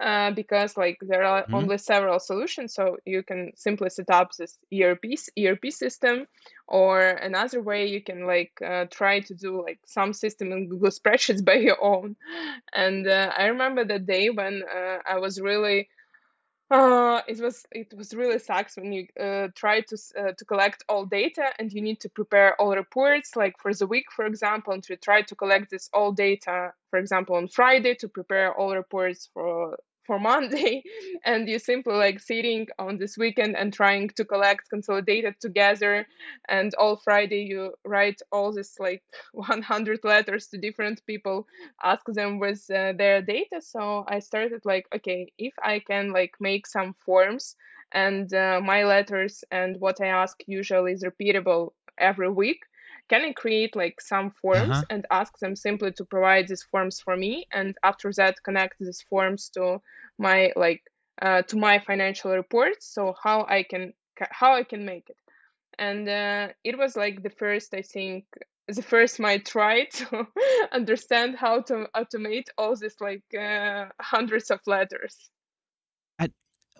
uh, 0.00 0.30
because 0.32 0.76
like 0.76 0.98
there 1.00 1.24
are 1.24 1.42
mm-hmm. 1.42 1.54
only 1.54 1.78
several 1.78 2.20
solutions, 2.20 2.74
so 2.74 2.98
you 3.06 3.22
can 3.22 3.52
simply 3.56 3.88
set 3.88 4.10
up 4.10 4.32
this 4.36 4.58
ERP 4.72 5.04
ERP 5.38 5.70
system, 5.70 6.26
or 6.68 7.00
another 7.00 7.62
way 7.62 7.86
you 7.86 8.02
can 8.02 8.26
like 8.26 8.52
uh, 8.64 8.84
try 8.90 9.20
to 9.20 9.34
do 9.34 9.62
like 9.62 9.80
some 9.86 10.12
system 10.12 10.52
in 10.52 10.68
Google 10.68 10.90
spreadsheets 10.90 11.44
by 11.50 11.54
your 11.54 11.82
own. 11.82 12.16
And 12.72 13.06
uh, 13.06 13.32
I 13.36 13.46
remember 13.46 13.84
the 13.84 13.98
day 13.98 14.28
when 14.28 14.62
uh, 14.62 14.98
I 15.08 15.18
was 15.18 15.40
really 15.40 15.88
uh, 16.70 17.20
it 17.26 17.40
was 17.40 17.66
it 17.72 17.92
was 17.96 18.14
really 18.14 18.38
sucks 18.38 18.76
when 18.76 18.92
you 18.92 19.06
uh, 19.20 19.48
try 19.54 19.80
to 19.80 19.96
uh, 20.18 20.32
to 20.38 20.44
collect 20.44 20.84
all 20.88 21.04
data 21.04 21.52
and 21.58 21.72
you 21.72 21.80
need 21.82 22.00
to 22.00 22.08
prepare 22.08 22.60
all 22.60 22.74
reports 22.76 23.36
like 23.36 23.58
for 23.58 23.74
the 23.74 23.86
week 23.86 24.06
for 24.12 24.24
example 24.26 24.72
and 24.72 24.82
to 24.84 24.96
try 24.96 25.22
to 25.22 25.34
collect 25.34 25.70
this 25.70 25.90
all 25.92 26.12
data 26.12 26.72
for 26.90 26.98
example 26.98 27.36
on 27.36 27.48
friday 27.48 27.94
to 27.94 28.08
prepare 28.08 28.54
all 28.54 28.74
reports 28.74 29.28
for 29.34 29.76
for 30.10 30.18
Monday, 30.18 30.82
and 31.24 31.48
you 31.48 31.60
simply 31.60 31.94
like 31.94 32.18
sitting 32.18 32.66
on 32.80 32.98
this 32.98 33.16
weekend 33.16 33.56
and 33.56 33.72
trying 33.72 34.08
to 34.16 34.24
collect, 34.24 34.68
consolidate 34.68 35.24
it 35.24 35.36
together, 35.40 36.04
and 36.48 36.74
all 36.74 36.96
Friday 36.96 37.42
you 37.44 37.74
write 37.84 38.20
all 38.32 38.52
this 38.52 38.74
like 38.80 39.04
100 39.34 40.00
letters 40.02 40.48
to 40.48 40.58
different 40.58 41.00
people, 41.06 41.46
ask 41.84 42.04
them 42.08 42.40
with 42.40 42.68
uh, 42.74 42.92
their 42.98 43.22
data. 43.22 43.60
So 43.60 44.04
I 44.08 44.18
started 44.18 44.62
like, 44.64 44.86
okay, 44.96 45.32
if 45.38 45.54
I 45.62 45.78
can 45.78 46.10
like 46.12 46.34
make 46.40 46.66
some 46.66 46.92
forms 47.06 47.54
and 47.92 48.34
uh, 48.34 48.60
my 48.64 48.82
letters 48.82 49.44
and 49.52 49.78
what 49.78 50.00
I 50.00 50.06
ask 50.08 50.36
usually 50.48 50.92
is 50.94 51.04
repeatable 51.04 51.70
every 51.98 52.30
week 52.30 52.58
can 53.10 53.22
I 53.22 53.32
create 53.32 53.74
like 53.74 54.00
some 54.00 54.30
forms 54.30 54.70
uh-huh. 54.70 54.84
and 54.88 55.04
ask 55.10 55.36
them 55.40 55.56
simply 55.56 55.90
to 55.92 56.04
provide 56.04 56.46
these 56.46 56.62
forms 56.62 57.00
for 57.00 57.16
me, 57.16 57.46
and 57.52 57.76
after 57.82 58.12
that 58.16 58.42
connect 58.44 58.76
these 58.78 59.02
forms 59.10 59.50
to 59.54 59.82
my 60.16 60.52
like 60.54 60.82
uh, 61.20 61.42
to 61.50 61.56
my 61.56 61.80
financial 61.80 62.30
reports. 62.30 62.86
So 62.94 63.14
how 63.22 63.46
I 63.48 63.64
can 63.64 63.92
how 64.16 64.54
I 64.54 64.62
can 64.62 64.84
make 64.84 65.10
it, 65.10 65.22
and 65.76 66.08
uh, 66.08 66.48
it 66.62 66.78
was 66.78 66.96
like 66.96 67.22
the 67.22 67.34
first 67.42 67.74
I 67.74 67.82
think 67.82 68.24
the 68.68 68.82
first 68.82 69.18
might 69.18 69.44
try 69.44 69.84
to 69.98 70.26
understand 70.72 71.36
how 71.36 71.62
to 71.62 71.88
automate 71.96 72.48
all 72.56 72.76
these 72.76 73.00
like 73.00 73.26
uh, 73.34 73.86
hundreds 74.00 74.52
of 74.52 74.60
letters 74.66 75.30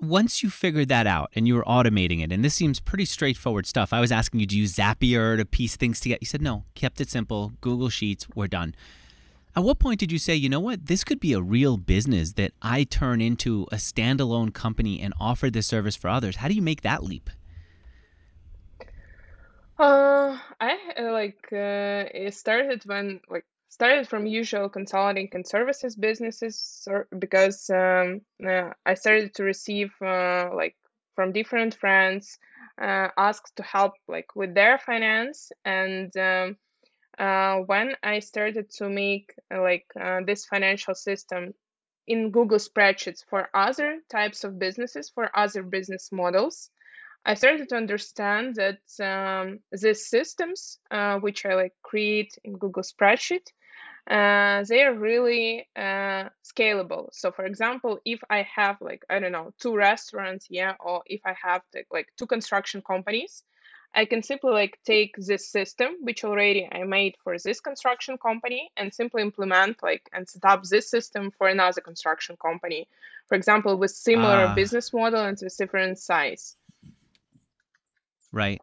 once 0.00 0.42
you 0.42 0.50
figured 0.50 0.88
that 0.88 1.06
out 1.06 1.30
and 1.34 1.46
you 1.46 1.54
were 1.54 1.64
automating 1.64 2.22
it, 2.22 2.32
and 2.32 2.44
this 2.44 2.54
seems 2.54 2.80
pretty 2.80 3.04
straightforward 3.04 3.66
stuff. 3.66 3.92
I 3.92 4.00
was 4.00 4.12
asking 4.12 4.40
you, 4.40 4.46
do 4.46 4.56
you 4.56 4.62
use 4.62 4.74
Zapier 4.74 5.36
to 5.36 5.44
piece 5.44 5.76
things 5.76 6.00
together? 6.00 6.18
You 6.20 6.26
said 6.26 6.42
no, 6.42 6.64
kept 6.74 7.00
it 7.00 7.10
simple. 7.10 7.52
Google 7.60 7.88
Sheets, 7.88 8.26
we're 8.34 8.46
done. 8.46 8.74
At 9.56 9.64
what 9.64 9.80
point 9.80 9.98
did 9.98 10.12
you 10.12 10.18
say, 10.18 10.34
you 10.34 10.48
know 10.48 10.60
what, 10.60 10.86
this 10.86 11.02
could 11.02 11.18
be 11.18 11.32
a 11.32 11.42
real 11.42 11.76
business 11.76 12.34
that 12.34 12.52
I 12.62 12.84
turn 12.84 13.20
into 13.20 13.66
a 13.72 13.76
standalone 13.76 14.54
company 14.54 15.00
and 15.00 15.12
offer 15.20 15.50
this 15.50 15.66
service 15.66 15.96
for 15.96 16.08
others? 16.08 16.36
How 16.36 16.48
do 16.48 16.54
you 16.54 16.62
make 16.62 16.82
that 16.82 17.02
leap? 17.02 17.30
Uh, 19.78 20.38
I 20.60 20.78
uh, 20.98 21.10
like 21.12 21.48
uh, 21.52 22.04
it 22.14 22.34
started 22.34 22.82
when 22.84 23.20
like 23.28 23.44
started 23.70 24.08
from 24.08 24.26
usual 24.26 24.68
consulting 24.68 25.28
and 25.32 25.46
services 25.46 25.96
businesses 25.96 26.86
because 27.18 27.70
um, 27.70 28.20
uh, 28.46 28.70
I 28.84 28.94
started 28.94 29.34
to 29.36 29.44
receive 29.44 29.90
uh, 30.02 30.50
like 30.54 30.76
from 31.14 31.32
different 31.32 31.74
friends 31.74 32.38
uh, 32.80 33.08
to 33.56 33.62
help 33.62 33.94
like 34.08 34.34
with 34.34 34.54
their 34.54 34.78
finance. 34.78 35.52
And 35.64 36.14
um, 36.16 36.56
uh, 37.18 37.58
when 37.66 37.94
I 38.02 38.18
started 38.18 38.70
to 38.78 38.88
make 38.88 39.34
like 39.50 39.86
uh, 39.98 40.20
this 40.26 40.46
financial 40.46 40.94
system 40.94 41.54
in 42.06 42.30
Google 42.30 42.58
spreadsheets 42.58 43.24
for 43.28 43.48
other 43.54 43.98
types 44.10 44.42
of 44.44 44.58
businesses 44.58 45.10
for 45.10 45.30
other 45.34 45.62
business 45.62 46.10
models 46.10 46.70
I 47.24 47.34
started 47.34 47.68
to 47.68 47.76
understand 47.76 48.56
that 48.56 48.80
um, 48.98 49.60
these 49.70 50.08
systems, 50.08 50.78
uh, 50.90 51.18
which 51.18 51.44
I 51.44 51.54
like 51.54 51.74
create 51.82 52.38
in 52.44 52.54
Google 52.54 52.82
Spreadsheet, 52.82 53.46
uh, 54.10 54.64
they 54.64 54.82
are 54.82 54.92
really 54.92 55.68
uh, 55.76 56.28
scalable. 56.44 57.08
So, 57.12 57.30
for 57.30 57.44
example, 57.44 58.00
if 58.04 58.20
I 58.28 58.42
have 58.56 58.78
like 58.80 59.04
I 59.08 59.20
don't 59.20 59.30
know 59.30 59.54
two 59.60 59.76
restaurants, 59.76 60.48
yeah, 60.50 60.74
or 60.80 61.02
if 61.06 61.20
I 61.24 61.36
have 61.40 61.62
the, 61.72 61.84
like 61.92 62.08
two 62.18 62.26
construction 62.26 62.82
companies, 62.82 63.44
I 63.94 64.06
can 64.06 64.24
simply 64.24 64.50
like 64.50 64.80
take 64.84 65.14
this 65.16 65.48
system 65.48 65.90
which 66.00 66.24
already 66.24 66.68
I 66.70 66.82
made 66.82 67.14
for 67.22 67.38
this 67.38 67.60
construction 67.60 68.18
company 68.18 68.72
and 68.76 68.92
simply 68.92 69.22
implement 69.22 69.80
like 69.80 70.10
and 70.12 70.28
set 70.28 70.44
up 70.44 70.64
this 70.64 70.90
system 70.90 71.30
for 71.30 71.46
another 71.46 71.80
construction 71.80 72.36
company, 72.36 72.88
for 73.28 73.36
example, 73.36 73.78
with 73.78 73.92
similar 73.92 74.46
ah. 74.46 74.54
business 74.56 74.92
model 74.92 75.24
and 75.24 75.38
with 75.40 75.56
different 75.56 76.00
size. 76.00 76.56
Right 78.32 78.60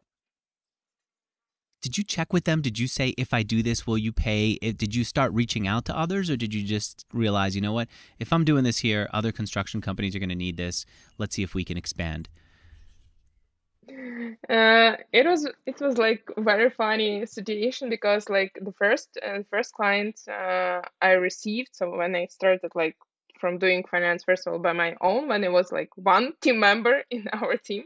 did 1.88 1.96
you 1.96 2.04
check 2.04 2.34
with 2.34 2.44
them? 2.44 2.60
Did 2.60 2.78
you 2.78 2.86
say, 2.86 3.14
if 3.16 3.32
I 3.32 3.42
do 3.42 3.62
this, 3.62 3.86
will 3.86 3.96
you 3.96 4.12
pay? 4.12 4.56
Did 4.58 4.94
you 4.94 5.04
start 5.04 5.32
reaching 5.32 5.66
out 5.66 5.86
to 5.86 5.96
others 5.96 6.28
or 6.28 6.36
did 6.36 6.52
you 6.52 6.62
just 6.62 7.06
realize, 7.14 7.56
you 7.56 7.62
know 7.62 7.72
what, 7.72 7.88
if 8.18 8.30
I'm 8.30 8.44
doing 8.44 8.62
this 8.62 8.80
here, 8.80 9.08
other 9.14 9.32
construction 9.32 9.80
companies 9.80 10.14
are 10.14 10.18
going 10.18 10.28
to 10.28 10.34
need 10.34 10.58
this. 10.58 10.84
Let's 11.16 11.34
see 11.34 11.42
if 11.42 11.54
we 11.54 11.64
can 11.64 11.78
expand. 11.78 12.28
Uh, 14.50 14.96
it 15.14 15.24
was 15.24 15.48
it 15.64 15.80
was 15.80 15.96
like 15.96 16.28
very 16.36 16.68
funny 16.68 17.24
situation 17.24 17.88
because 17.88 18.28
like 18.28 18.52
the 18.60 18.72
first 18.72 19.18
uh, 19.26 19.38
first 19.50 19.72
client 19.72 20.20
uh, 20.28 20.82
I 21.00 21.12
received 21.12 21.70
so 21.72 21.96
when 21.96 22.14
I 22.14 22.26
started 22.26 22.70
like 22.74 22.96
from 23.38 23.58
doing 23.58 23.84
finance 23.90 24.24
first 24.24 24.46
of 24.46 24.52
all 24.52 24.58
by 24.58 24.72
my 24.72 24.94
own 25.00 25.28
when 25.28 25.44
it 25.44 25.52
was 25.52 25.72
like 25.72 25.90
one 25.96 26.32
team 26.42 26.60
member 26.60 27.02
in 27.10 27.26
our 27.32 27.56
team 27.56 27.84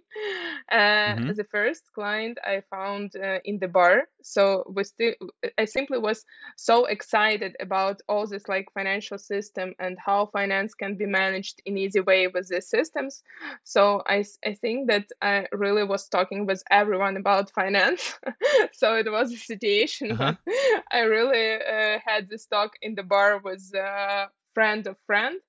uh, 0.70 0.76
mm-hmm. 0.76 1.32
the 1.32 1.44
first 1.44 1.82
client 1.94 2.38
i 2.44 2.62
found 2.70 3.14
uh, 3.16 3.38
in 3.44 3.58
the 3.58 3.68
bar 3.68 4.04
so 4.22 4.64
we 4.74 4.84
still 4.84 5.12
i 5.58 5.64
simply 5.64 5.98
was 5.98 6.24
so 6.56 6.84
excited 6.86 7.56
about 7.60 8.00
all 8.08 8.26
this 8.26 8.48
like 8.48 8.66
financial 8.72 9.18
system 9.18 9.74
and 9.78 9.96
how 9.98 10.26
finance 10.26 10.74
can 10.74 10.96
be 10.96 11.06
managed 11.06 11.60
in 11.66 11.76
easy 11.76 12.00
way 12.00 12.26
with 12.26 12.48
these 12.48 12.68
systems 12.68 13.22
so 13.64 14.02
i, 14.06 14.24
I 14.46 14.54
think 14.54 14.88
that 14.88 15.06
i 15.20 15.46
really 15.52 15.84
was 15.84 16.08
talking 16.08 16.46
with 16.46 16.62
everyone 16.70 17.16
about 17.16 17.50
finance 17.50 18.14
so 18.72 18.94
it 18.96 19.10
was 19.10 19.32
a 19.32 19.36
situation 19.36 20.12
uh-huh. 20.12 20.34
i 20.92 21.00
really 21.00 21.54
uh, 21.56 21.98
had 22.04 22.28
this 22.28 22.46
talk 22.46 22.72
in 22.82 22.94
the 22.94 23.02
bar 23.02 23.38
with 23.38 23.72
uh, 23.74 24.26
friend 24.54 24.86
of 24.86 24.96
friend 25.06 25.40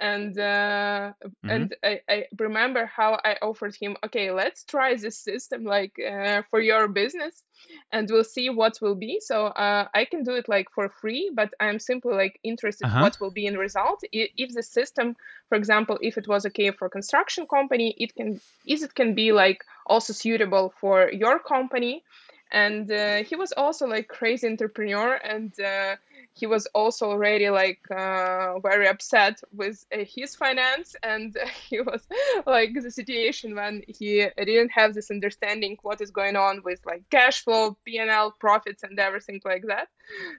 and 0.00 0.38
uh, 0.38 1.12
mm-hmm. 1.24 1.50
and 1.50 1.76
I, 1.82 2.00
I 2.08 2.24
remember 2.38 2.86
how 2.86 3.18
I 3.24 3.36
offered 3.42 3.74
him, 3.74 3.96
okay, 4.06 4.30
let's 4.30 4.64
try 4.64 4.94
this 4.94 5.18
system 5.18 5.64
like 5.64 5.92
uh, 5.98 6.42
for 6.50 6.60
your 6.60 6.86
business, 6.88 7.42
and 7.90 8.08
we'll 8.10 8.24
see 8.24 8.48
what 8.48 8.78
will 8.80 8.94
be. 8.94 9.18
So 9.20 9.46
uh, 9.46 9.88
I 9.92 10.04
can 10.04 10.22
do 10.22 10.34
it 10.34 10.48
like 10.48 10.70
for 10.70 10.88
free, 10.88 11.30
but 11.34 11.52
I'm 11.58 11.80
simply 11.80 12.14
like 12.14 12.38
interested 12.44 12.86
uh-huh. 12.86 13.00
what 13.00 13.20
will 13.20 13.32
be 13.32 13.46
in 13.46 13.58
result. 13.58 14.00
If 14.12 14.54
the 14.54 14.62
system, 14.62 15.16
for 15.48 15.56
example, 15.56 15.98
if 16.00 16.16
it 16.16 16.28
was 16.28 16.46
okay 16.46 16.70
for 16.70 16.88
construction 16.88 17.46
company, 17.46 17.94
it 17.98 18.14
can 18.14 18.40
is 18.66 18.82
it 18.82 18.94
can 18.94 19.14
be 19.14 19.32
like 19.32 19.64
also 19.86 20.12
suitable 20.12 20.72
for 20.80 21.10
your 21.10 21.38
company. 21.38 22.04
And 22.50 22.90
uh, 22.90 23.24
he 23.24 23.36
was 23.36 23.52
also 23.52 23.86
like 23.86 24.08
crazy 24.08 24.46
entrepreneur 24.46 25.12
and 25.12 25.52
uh, 25.60 25.96
he 26.38 26.46
was 26.46 26.66
also 26.74 27.10
already 27.10 27.50
like 27.50 27.80
uh, 27.90 28.58
very 28.60 28.86
upset 28.86 29.40
with 29.52 29.84
uh, 29.92 30.04
his 30.16 30.36
finance 30.36 30.94
and 31.02 31.36
he 31.68 31.80
was 31.80 32.06
like 32.46 32.74
the 32.74 32.90
situation 32.90 33.54
when 33.54 33.82
he 33.88 34.26
didn't 34.36 34.70
have 34.70 34.94
this 34.94 35.10
understanding 35.10 35.76
what 35.82 36.00
is 36.00 36.10
going 36.10 36.36
on 36.36 36.62
with 36.64 36.80
like 36.86 37.02
cash 37.10 37.42
flow 37.44 37.76
p&l 37.84 38.34
profits 38.38 38.82
and 38.82 38.98
everything 38.98 39.40
like 39.44 39.64
that. 39.66 39.88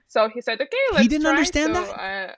So 0.08 0.28
he 0.28 0.40
said 0.40 0.60
okay 0.60 0.86
let's 0.92 1.02
he 1.02 1.08
didn't 1.08 1.26
understand 1.26 1.74
so, 1.74 1.82
that? 1.82 2.00
uh, 2.00 2.34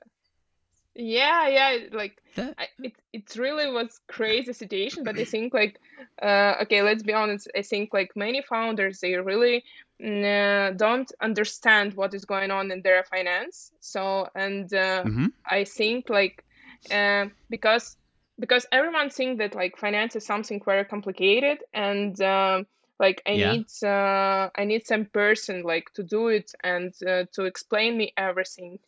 yeah 0.95 1.49
yeah 1.49 1.79
like 1.93 2.21
I, 2.37 2.67
it, 2.83 2.95
it 3.25 3.37
really 3.37 3.71
was 3.71 4.01
crazy 4.09 4.53
situation 4.53 5.05
but 5.05 5.19
i 5.19 5.25
think 5.25 5.55
like 5.55 5.81
uh, 6.23 6.55
okay 6.63 6.83
let's 6.83 7.03
be 7.03 7.13
honest 7.13 7.49
i 7.57 7.63
think 7.63 7.93
like 7.93 8.11
many 8.17 8.43
founders 8.43 9.01
they 9.01 9.15
really 9.17 9.65
uh, 10.05 10.71
don't 10.73 11.13
understand 11.21 11.95
what 11.95 12.15
is 12.15 12.25
going 12.25 12.51
on 12.51 12.71
in 12.71 12.83
their 12.83 13.05
finance 13.05 13.73
so 13.81 14.29
and 14.35 14.73
uh, 14.75 15.03
mm-hmm. 15.05 15.27
i 15.47 15.65
think 15.65 16.09
like 16.09 16.45
uh, 16.91 17.27
because 17.51 17.97
because 18.39 18.67
everyone 18.73 19.11
think 19.11 19.39
that 19.39 19.55
like 19.55 19.77
finance 19.77 20.17
is 20.17 20.27
something 20.27 20.61
very 20.65 20.85
complicated 20.85 21.59
and 21.73 22.21
um, 22.23 22.67
like 22.99 23.23
i 23.27 23.33
yeah. 23.33 23.53
need 23.53 23.67
uh, 23.85 24.49
i 24.57 24.65
need 24.65 24.87
some 24.87 25.05
person 25.07 25.63
like 25.63 25.93
to 25.95 26.03
do 26.03 26.29
it 26.29 26.53
and 26.65 26.93
uh, 27.07 27.25
to 27.33 27.45
explain 27.45 27.97
me 27.97 28.13
everything 28.17 28.79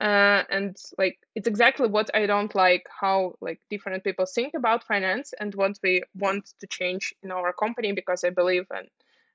uh, 0.00 0.42
and 0.50 0.76
like 0.96 1.18
it's 1.34 1.48
exactly 1.48 1.88
what 1.88 2.10
i 2.14 2.26
don't 2.26 2.54
like 2.54 2.86
how 3.00 3.34
like 3.40 3.60
different 3.70 4.04
people 4.04 4.26
think 4.26 4.54
about 4.54 4.84
finance 4.84 5.34
and 5.40 5.54
what 5.54 5.78
we 5.82 6.02
want 6.14 6.52
to 6.60 6.66
change 6.66 7.14
in 7.22 7.30
our 7.30 7.52
company 7.52 7.92
because 7.92 8.24
i 8.24 8.30
believe 8.30 8.66
in 8.74 8.86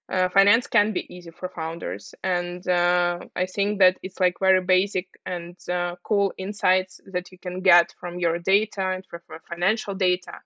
uh, 0.09 0.27
finance 0.29 0.67
can 0.67 0.91
be 0.91 1.15
easy 1.15 1.31
for 1.31 1.47
founders. 1.47 2.13
And 2.23 2.67
uh, 2.67 3.19
i 3.35 3.45
think 3.45 3.79
that 3.79 3.97
it's 4.03 4.19
like 4.19 4.35
very 4.39 4.61
basic 4.61 5.07
and 5.25 5.55
uh, 5.69 5.95
cool 6.03 6.33
insights 6.37 6.99
that 7.05 7.31
you 7.31 7.37
can 7.37 7.61
get 7.61 7.93
from 7.99 8.19
your 8.19 8.37
data 8.39 8.81
and 8.81 9.05
from 9.05 9.21
financial 9.49 9.95
data 9.95 10.41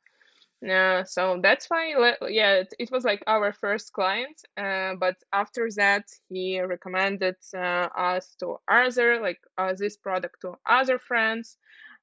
uh, 0.64 1.04
so 1.04 1.40
that's 1.42 1.68
why 1.68 2.16
yeah 2.30 2.54
it, 2.54 2.74
it, 2.80 2.92
was 2.92 3.04
like 3.04 3.24
our 3.28 3.54
first 3.54 3.94
client 3.94 4.42
uh, 4.58 4.96
but 5.00 5.16
after 5.32 5.70
that 5.76 6.04
he 6.30 6.60
recommended 6.60 7.36
uh, 7.56 7.88
us 7.96 8.36
to 8.40 8.58
other 8.68 9.22
like 9.22 9.40
uh, 9.60 9.74
this 9.78 9.98
product 9.98 10.42
to 10.42 10.56
other 10.68 10.98
friends 10.98 11.58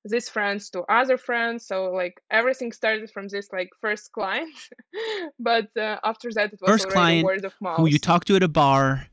these 0.04 0.28
friends 0.28 0.70
to 0.70 0.82
other 0.82 1.18
friends 1.18 1.66
so 1.66 1.90
like 1.90 2.20
everything 2.30 2.70
started 2.70 3.10
from 3.10 3.26
this 3.28 3.48
like 3.52 3.70
first 3.80 4.12
client. 4.12 4.54
But 5.40 5.76
uh, 5.76 5.96
after 6.04 6.30
that 6.34 6.52
it 6.52 6.60
was 6.60 6.70
first 6.70 6.88
client 6.90 7.24
word 7.24 7.44
of 7.44 7.54
mouth 7.60 7.78
who 7.78 7.86
you 7.86 7.98
talked 7.98 8.28
to 8.28 8.36
at 8.36 8.42
a 8.42 8.48
bar 8.48 9.08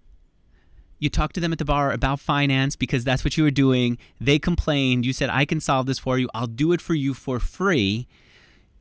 you 0.99 1.09
talked 1.09 1.33
to 1.33 1.41
them 1.41 1.51
at 1.51 1.57
the 1.57 1.65
bar 1.65 1.91
about 1.91 2.19
finance 2.19 2.75
because 2.75 3.03
that's 3.03 3.23
what 3.23 3.35
you 3.35 3.43
were 3.43 3.49
doing. 3.49 3.97
They 4.19 4.37
complained. 4.37 5.03
You 5.03 5.13
said 5.13 5.31
i 5.31 5.45
can 5.45 5.59
solve 5.59 5.87
this 5.87 5.97
for 5.97 6.19
you. 6.19 6.29
I'll 6.31 6.45
do 6.45 6.73
it 6.73 6.79
for 6.79 6.93
you 6.93 7.15
for 7.15 7.39
free 7.39 8.07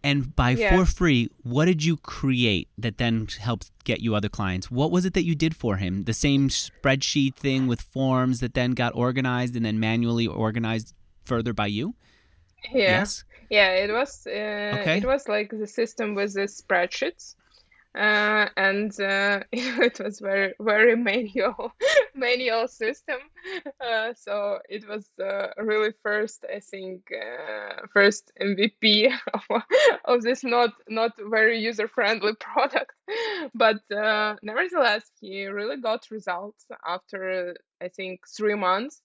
and 0.02 0.35
by 0.35 0.50
yeah. 0.50 0.76
for 0.76 0.85
free 0.85 1.28
what 1.42 1.66
did 1.66 1.85
you 1.85 1.97
create 1.97 2.69
that 2.78 2.99
then 2.99 3.26
helped 3.38 3.71
get 3.85 4.00
you 4.00 4.14
other 4.14 4.28
clients 4.28 4.71
what 4.71 4.90
was 4.90 5.04
it 5.04 5.14
that 5.14 5.25
you 5.25 5.35
did 5.35 5.54
for 5.54 5.76
him 5.76 6.04
the 6.04 6.12
same 6.12 6.49
spreadsheet 6.49 7.35
thing 7.35 7.66
with 7.66 7.80
forms 7.80 8.40
that 8.40 8.54
then 8.54 8.73
got 8.73 8.95
organized 8.95 9.54
and 9.57 9.64
then 9.64 9.78
manually 9.78 10.26
organized 10.26 10.95
further 11.25 11.52
by 11.52 11.66
you? 11.66 11.95
Yeah. 12.73 12.99
Yes. 12.99 13.25
Yeah, 13.49 13.71
it 13.85 13.90
was. 13.92 14.26
Uh, 14.26 14.80
okay. 14.80 14.99
It 14.99 15.04
was 15.04 15.28
like 15.28 15.50
the 15.50 15.66
system 15.66 16.14
with 16.14 16.35
the 16.35 16.47
spreadsheets. 16.59 17.35
Uh, 17.94 18.49
and 18.56 18.92
uh, 19.00 19.40
it 19.52 19.99
was 19.99 20.20
very 20.20 20.54
very 20.61 20.97
manual 20.97 21.73
manual 22.14 22.68
system. 22.68 23.18
Uh, 23.80 24.12
so 24.14 24.59
it 24.68 24.87
was 24.88 25.09
uh, 25.23 25.49
really 25.59 25.92
first 26.02 26.44
i 26.54 26.61
think 26.61 27.02
uh, 27.12 27.87
first 27.92 28.32
mvp 28.40 29.12
of, 29.35 29.62
of 30.04 30.23
this 30.23 30.44
not 30.44 30.70
not 30.88 31.12
very 31.30 31.59
user 31.59 31.88
friendly 31.88 32.35
product. 32.37 32.92
But 33.54 33.80
uh, 33.90 34.37
nevertheless 34.42 35.11
he 35.20 35.47
really 35.47 35.76
got 35.78 36.11
results 36.11 36.66
after 36.87 37.56
i 37.82 37.88
think 37.88 38.20
three 38.37 38.54
months 38.54 39.02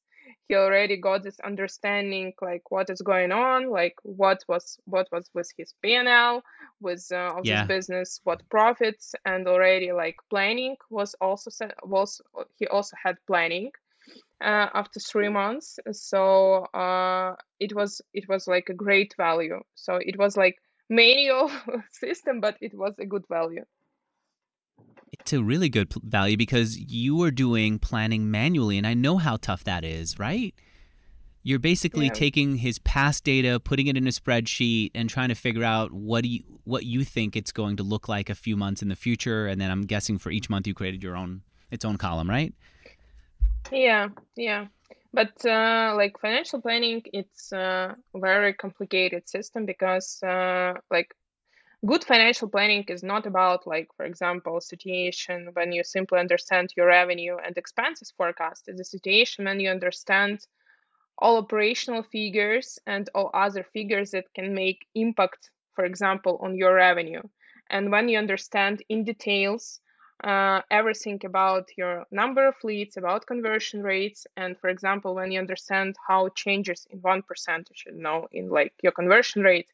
he 0.48 0.56
already 0.56 0.98
got 0.98 1.24
this 1.24 1.40
understanding 1.42 2.34
like 2.42 2.72
what 2.72 2.90
is 2.90 3.02
going 3.02 3.32
on 3.32 3.70
like 3.70 3.96
what 4.04 4.44
was 4.48 4.78
what 4.86 5.08
was 5.12 5.30
with 5.34 5.50
his 5.58 5.74
p&l 5.82 6.42
with 6.82 7.06
uh, 7.12 7.34
of 7.38 7.48
Yeah. 7.48 7.62
this 7.62 7.64
business 7.64 8.20
what 8.24 8.42
profits 8.50 9.16
and 9.26 9.48
already 9.48 9.92
like 9.92 10.18
planning 10.30 10.76
was 10.90 11.16
also 11.22 11.50
set, 11.50 11.74
was 11.84 12.22
he 12.58 12.68
also 12.68 12.96
had 13.04 13.18
planning 13.28 13.72
uh, 14.42 14.68
after 14.74 15.00
three 15.00 15.30
months. 15.30 15.80
So 15.92 16.66
uh, 16.74 17.36
it 17.60 17.76
was 17.76 18.02
it 18.14 18.28
was 18.30 18.48
like 18.48 18.70
a 18.70 18.74
great 18.74 19.14
value. 19.18 19.60
So 19.76 19.96
it 19.96 20.18
was 20.18 20.38
like 20.38 20.56
manual 20.90 21.50
system 21.92 22.40
but 22.42 22.58
it 22.62 22.74
was 22.76 22.94
a 23.00 23.06
good 23.06 23.26
value 23.30 23.64
It's 25.20 25.34
a 25.34 25.44
really 25.44 25.70
good 25.70 25.94
value 26.04 26.38
because 26.38 26.78
you 26.78 27.22
are 27.24 27.32
doing 27.32 27.80
planning 27.80 28.30
manually, 28.30 28.78
and 28.78 28.86
I 28.86 28.94
know 28.94 29.18
how 29.18 29.38
tough 29.38 29.64
that 29.64 29.84
is, 29.84 30.20
right? 30.20 30.54
You're 31.44 31.60
basically 31.60 32.06
Yeah. 32.06 32.14
taking 32.14 32.58
his 32.58 32.80
past 32.80 33.24
data, 33.24 33.60
putting 33.60 33.88
it 33.88 33.96
in 33.98 34.08
a 34.08 34.12
spreadsheet, 34.12 34.92
and 34.96 35.10
trying 35.10 35.30
to 35.30 35.36
figure 35.36 35.64
out 35.64 35.92
what 35.92 36.24
do 36.24 36.30
you 36.30 36.44
what 36.64 36.86
you 36.86 37.04
think 37.04 37.36
it's 37.36 37.52
going 37.52 37.76
to 37.78 37.84
look 37.84 38.10
like 38.10 38.30
a 38.30 38.36
few 38.36 38.58
months 38.58 38.82
in 38.82 38.90
the 38.90 38.96
future, 38.96 39.48
and 39.48 39.62
then 39.62 39.70
I'm 39.70 39.84
guessing 39.84 40.18
for 40.18 40.32
each 40.32 40.50
month 40.50 40.68
you 40.68 40.74
created 40.74 41.04
your 41.04 41.16
own 41.16 41.42
its 41.72 41.86
own 41.86 41.98
column, 41.98 42.30
right? 42.30 42.54
Yeah, 43.72 44.10
yeah. 44.36 44.68
But 45.14 45.46
uh, 45.46 45.94
like 45.96 46.20
financial 46.20 46.62
planning, 46.62 47.02
it's 47.14 47.52
a 47.52 47.96
very 48.14 48.54
complicated 48.54 49.30
system 49.30 49.66
because 49.66 50.22
uh, 50.24 50.74
like 50.92 51.16
good 51.86 52.04
financial 52.04 52.50
planning 52.50 52.84
is 52.88 53.04
not 53.04 53.26
about 53.26 53.68
like, 53.68 53.90
for 53.98 54.06
example, 54.06 54.62
situation 54.62 55.50
when 55.54 55.72
you 55.72 55.84
simply 55.84 56.20
understand 56.20 56.74
your 56.78 56.88
revenue 56.88 57.38
and 57.44 57.58
expenses 57.58 58.14
forecast. 58.16 58.68
It's 58.68 58.80
a 58.80 58.86
situation 58.86 59.46
when 59.46 59.60
you 59.60 59.70
understand 59.70 60.46
all 61.18 61.38
operational 61.38 62.04
figures 62.04 62.80
and 62.86 63.10
all 63.16 63.30
other 63.34 63.64
figures 63.64 64.12
that 64.12 64.34
can 64.34 64.54
make 64.54 64.86
impact, 64.96 65.50
for 65.74 65.86
example, 65.86 66.40
on 66.42 66.56
your 66.56 66.74
revenue. 66.74 67.22
And 67.70 67.92
when 67.92 68.10
you 68.10 68.18
understand 68.18 68.84
in 68.90 69.04
details 69.04 69.80
uh, 70.24 70.62
everything 70.72 71.20
about 71.26 71.70
your 71.78 72.06
number 72.12 72.48
of 72.48 72.56
leads, 72.64 72.98
about 72.98 73.28
conversion 73.28 73.84
rates, 73.84 74.28
and 74.38 74.58
for 74.58 74.70
example, 74.70 75.16
when 75.16 75.32
you 75.32 75.40
understand 75.40 75.96
how 76.08 76.30
changes 76.30 76.88
in 76.90 77.00
one 77.00 77.22
percentage, 77.22 77.84
you 77.86 77.94
know, 77.94 78.28
in 78.32 78.50
like 78.50 78.74
your 78.82 78.92
conversion 78.92 79.42
rate, 79.44 79.68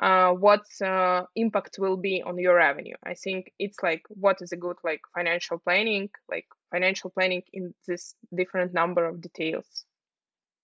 uh, 0.00 0.32
what 0.32 0.64
uh, 0.82 1.24
impact 1.36 1.76
will 1.78 1.96
be 1.96 2.22
on 2.22 2.38
your 2.38 2.56
revenue. 2.56 2.94
I 3.04 3.14
think 3.14 3.52
it's 3.58 3.78
like 3.82 4.02
what 4.08 4.38
is 4.40 4.50
a 4.52 4.56
good 4.56 4.76
like 4.82 5.02
financial 5.14 5.58
planning, 5.58 6.08
like 6.30 6.46
financial 6.70 7.10
planning 7.10 7.42
in 7.52 7.74
this 7.86 8.14
different 8.34 8.72
number 8.72 9.04
of 9.04 9.20
details. 9.20 9.84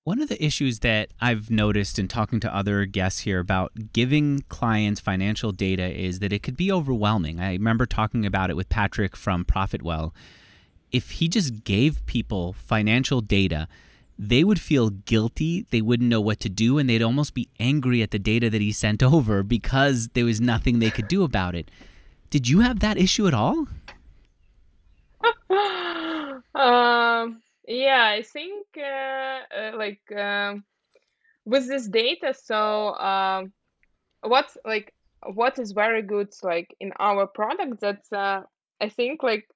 One 0.04 0.22
of 0.22 0.28
the 0.28 0.42
issues 0.42 0.78
that 0.80 1.10
I've 1.20 1.50
noticed 1.50 1.98
in 1.98 2.06
talking 2.06 2.38
to 2.40 2.54
other 2.54 2.86
guests 2.86 3.20
here 3.20 3.40
about 3.40 3.72
giving 3.92 4.44
clients 4.48 5.00
financial 5.00 5.50
data 5.50 5.82
is 5.82 6.20
that 6.20 6.32
it 6.32 6.42
could 6.42 6.56
be 6.56 6.70
overwhelming. 6.70 7.40
I 7.40 7.52
remember 7.52 7.86
talking 7.86 8.24
about 8.24 8.48
it 8.48 8.56
with 8.56 8.68
Patrick 8.68 9.16
from 9.16 9.44
Profitwell. 9.44 10.12
If 10.92 11.10
he 11.10 11.28
just 11.28 11.64
gave 11.64 12.06
people 12.06 12.52
financial 12.52 13.20
data, 13.20 13.66
they 14.18 14.44
would 14.44 14.60
feel 14.60 14.90
guilty, 14.90 15.66
they 15.70 15.80
wouldn't 15.82 16.08
know 16.08 16.20
what 16.20 16.40
to 16.40 16.48
do, 16.48 16.78
and 16.78 16.88
they'd 16.88 17.02
almost 17.02 17.34
be 17.34 17.48
angry 17.60 18.02
at 18.02 18.10
the 18.10 18.18
data 18.18 18.48
that 18.50 18.60
he 18.60 18.72
sent 18.72 19.02
over 19.14 19.42
because 19.42 20.08
there 20.14 20.24
was 20.24 20.40
nothing 20.40 20.78
they 20.78 20.90
could 20.90 21.08
do 21.08 21.22
about 21.22 21.54
it. 21.54 21.70
Did 22.30 22.48
you 22.48 22.60
have 22.60 22.80
that 22.80 22.98
issue 22.98 23.26
at 23.26 23.34
all? 23.34 23.68
um, 26.54 27.42
yeah, 27.66 28.04
I 28.04 28.22
think 28.22 28.66
uh, 28.76 28.80
uh, 28.80 29.72
like 29.76 30.00
um, 30.12 30.64
with 31.44 31.68
this 31.68 31.86
data, 31.86 32.34
so 32.34 32.94
um, 32.96 33.52
what's 34.22 34.56
like 34.64 34.92
what 35.34 35.58
is 35.58 35.72
very 35.72 36.02
good 36.02 36.28
like 36.42 36.74
in 36.80 36.92
our 36.98 37.26
product 37.26 37.80
that's 37.80 38.12
uh, 38.12 38.42
I 38.80 38.88
think 38.88 39.22
like 39.22 39.48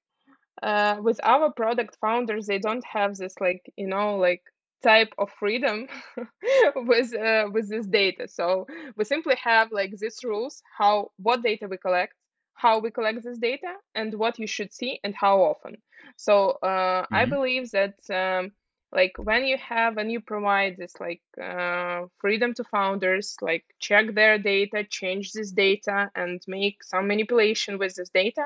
uh, 0.62 0.96
with 1.00 1.20
our 1.22 1.52
product 1.52 1.96
founders 2.00 2.46
they 2.46 2.58
don't 2.58 2.84
have 2.84 3.16
this 3.16 3.34
like 3.40 3.62
you 3.76 3.86
know 3.86 4.16
like 4.16 4.42
type 4.82 5.12
of 5.18 5.30
freedom 5.30 5.86
with 6.76 7.14
uh, 7.14 7.48
with 7.52 7.68
this 7.68 7.86
data 7.86 8.28
so 8.28 8.66
we 8.96 9.04
simply 9.04 9.34
have 9.36 9.70
like 9.72 9.96
these 9.98 10.18
rules 10.24 10.62
how 10.78 11.10
what 11.16 11.42
data 11.42 11.66
we 11.68 11.76
collect 11.76 12.14
how 12.54 12.78
we 12.78 12.90
collect 12.90 13.22
this 13.24 13.38
data 13.38 13.72
and 13.94 14.14
what 14.14 14.38
you 14.38 14.46
should 14.46 14.72
see 14.72 15.00
and 15.04 15.14
how 15.14 15.40
often 15.42 15.76
so 16.16 16.50
uh, 16.62 17.06
i 17.12 17.24
Mhm. 17.24 17.36
believe 17.36 17.70
that 17.72 17.94
um, 18.10 18.52
like 18.92 19.12
when 19.18 19.44
you 19.44 19.56
have 19.58 19.96
and 19.98 20.10
you 20.10 20.20
provide 20.20 20.76
this 20.76 20.94
like 21.00 21.22
uh, 21.42 22.02
freedom 22.18 22.52
to 22.54 22.64
founders 22.64 23.36
like 23.40 23.64
check 23.80 24.14
their 24.14 24.38
data 24.38 24.84
change 24.88 25.32
this 25.32 25.50
data 25.52 26.10
and 26.14 26.40
make 26.46 26.82
some 26.82 27.06
manipulation 27.06 27.78
with 27.78 27.94
this 27.96 28.10
data 28.10 28.44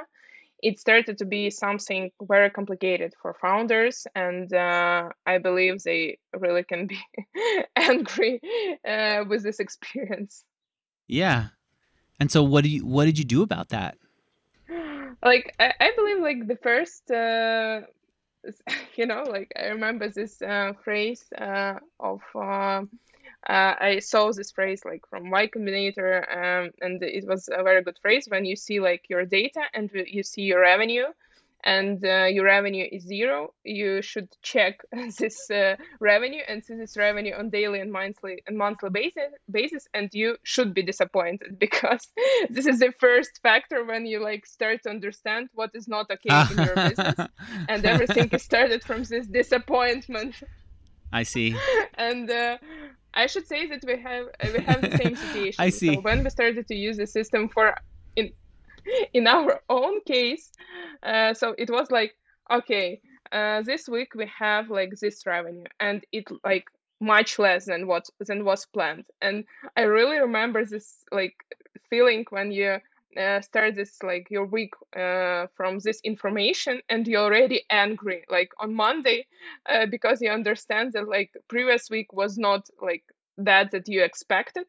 it 0.64 0.80
started 0.80 1.18
to 1.18 1.26
be 1.26 1.50
something 1.50 2.10
very 2.22 2.50
complicated 2.50 3.12
for 3.20 3.36
founders 3.40 4.06
and 4.14 4.52
uh, 4.54 5.08
i 5.26 5.38
believe 5.38 5.82
they 5.82 6.18
really 6.44 6.64
can 6.64 6.86
be 6.86 6.98
angry 7.76 8.40
uh, 8.88 9.24
with 9.28 9.42
this 9.42 9.60
experience 9.60 10.44
Yeah. 11.08 11.48
And 12.20 12.30
so 12.30 12.42
what 12.42 12.64
do 12.64 12.70
you 12.70 12.86
what 12.86 13.04
did 13.04 13.18
you 13.18 13.24
do 13.24 13.42
about 13.42 13.68
that? 13.70 13.98
like 15.22 15.54
I, 15.58 15.72
I 15.80 15.92
believe 15.96 16.20
like 16.20 16.46
the 16.46 16.56
first 16.56 17.10
uh, 17.10 17.82
you 18.96 19.06
know 19.06 19.24
like 19.28 19.52
i 19.56 19.66
remember 19.66 20.08
this 20.08 20.40
uh, 20.42 20.72
phrase 20.82 21.24
uh, 21.38 21.74
of 22.00 22.20
uh, 23.48 23.74
I 23.78 23.98
saw 23.98 24.32
this 24.32 24.50
phrase 24.50 24.82
like 24.84 25.06
from 25.08 25.30
Y 25.30 25.48
Combinator, 25.48 26.24
um, 26.30 26.70
and 26.80 27.02
it 27.02 27.26
was 27.26 27.48
a 27.52 27.62
very 27.62 27.82
good 27.82 27.98
phrase 28.00 28.26
when 28.28 28.44
you 28.44 28.56
see 28.56 28.80
like 28.80 29.08
your 29.08 29.24
data 29.24 29.62
and 29.74 29.90
you 29.92 30.22
see 30.22 30.42
your 30.42 30.60
revenue, 30.60 31.04
and 31.62 32.04
uh, 32.06 32.24
your 32.24 32.44
revenue 32.44 32.86
is 32.90 33.02
zero. 33.02 33.52
You 33.64 34.00
should 34.00 34.28
check 34.42 34.80
this 35.18 35.50
uh, 35.50 35.76
revenue 36.00 36.42
and 36.48 36.64
see 36.64 36.74
this 36.74 36.96
revenue 36.96 37.34
on 37.34 37.50
daily 37.50 37.80
and 37.80 37.92
monthly 37.92 38.42
and 38.46 38.56
monthly 38.56 38.90
basis, 38.90 39.32
basis, 39.50 39.88
and 39.92 40.08
you 40.12 40.36
should 40.42 40.72
be 40.72 40.82
disappointed 40.82 41.58
because 41.58 42.08
this 42.48 42.66
is 42.66 42.78
the 42.78 42.92
first 42.98 43.40
factor 43.42 43.84
when 43.84 44.06
you 44.06 44.20
like 44.20 44.46
start 44.46 44.82
to 44.84 44.90
understand 44.90 45.50
what 45.52 45.70
is 45.74 45.86
not 45.86 46.10
okay 46.10 46.46
in 46.50 46.64
your 46.64 46.74
business, 46.76 47.28
and 47.68 47.84
everything 47.84 48.28
is 48.30 48.42
started 48.42 48.82
from 48.82 49.02
this 49.04 49.26
disappointment 49.26 50.34
I 51.12 51.22
see. 51.22 51.56
and 51.94 52.28
uh, 52.28 52.58
I 53.14 53.26
should 53.26 53.46
say 53.46 53.66
that 53.68 53.84
we 53.86 54.00
have 54.00 54.26
uh, 54.40 54.48
we 54.52 54.60
have 54.64 54.82
the 54.82 54.96
same 54.96 55.16
situation. 55.24 55.62
I 55.62 55.70
see. 55.70 55.94
So 55.94 56.00
when 56.00 56.24
we 56.24 56.30
started 56.30 56.66
to 56.68 56.74
use 56.74 56.96
the 56.96 57.06
system 57.06 57.48
for 57.48 57.74
in 58.16 58.32
in 59.12 59.26
our 59.26 59.60
own 59.68 60.00
case, 60.02 60.50
uh, 61.02 61.34
so 61.34 61.54
it 61.58 61.70
was 61.70 61.90
like 61.90 62.14
okay, 62.50 63.00
uh, 63.32 63.62
this 63.62 63.88
week 63.88 64.14
we 64.14 64.30
have 64.38 64.70
like 64.70 64.92
this 65.00 65.26
revenue, 65.26 65.64
and 65.80 66.04
it 66.12 66.24
like 66.44 66.66
much 67.00 67.38
less 67.38 67.66
than 67.66 67.86
what 67.86 68.08
than 68.20 68.44
was 68.44 68.66
planned. 68.66 69.04
And 69.20 69.44
I 69.76 69.82
really 69.82 70.18
remember 70.18 70.64
this 70.64 71.04
like 71.12 71.36
feeling 71.90 72.24
when 72.30 72.52
you 72.52 72.78
uh, 73.18 73.40
start 73.40 73.74
this 73.74 74.02
like 74.02 74.28
your 74.30 74.46
week 74.46 74.72
uh, 74.96 75.46
from 75.56 75.78
this 75.80 76.00
information 76.04 76.80
and 76.88 77.06
you're 77.06 77.22
already 77.22 77.64
angry 77.70 78.24
like 78.28 78.50
on 78.58 78.74
monday 78.74 79.26
uh, 79.68 79.86
because 79.86 80.20
you 80.20 80.30
understand 80.30 80.92
that 80.92 81.08
like 81.08 81.30
previous 81.48 81.90
week 81.90 82.12
was 82.12 82.38
not 82.38 82.68
like 82.80 83.04
that 83.38 83.70
that 83.72 83.88
you 83.88 84.02
expected. 84.02 84.66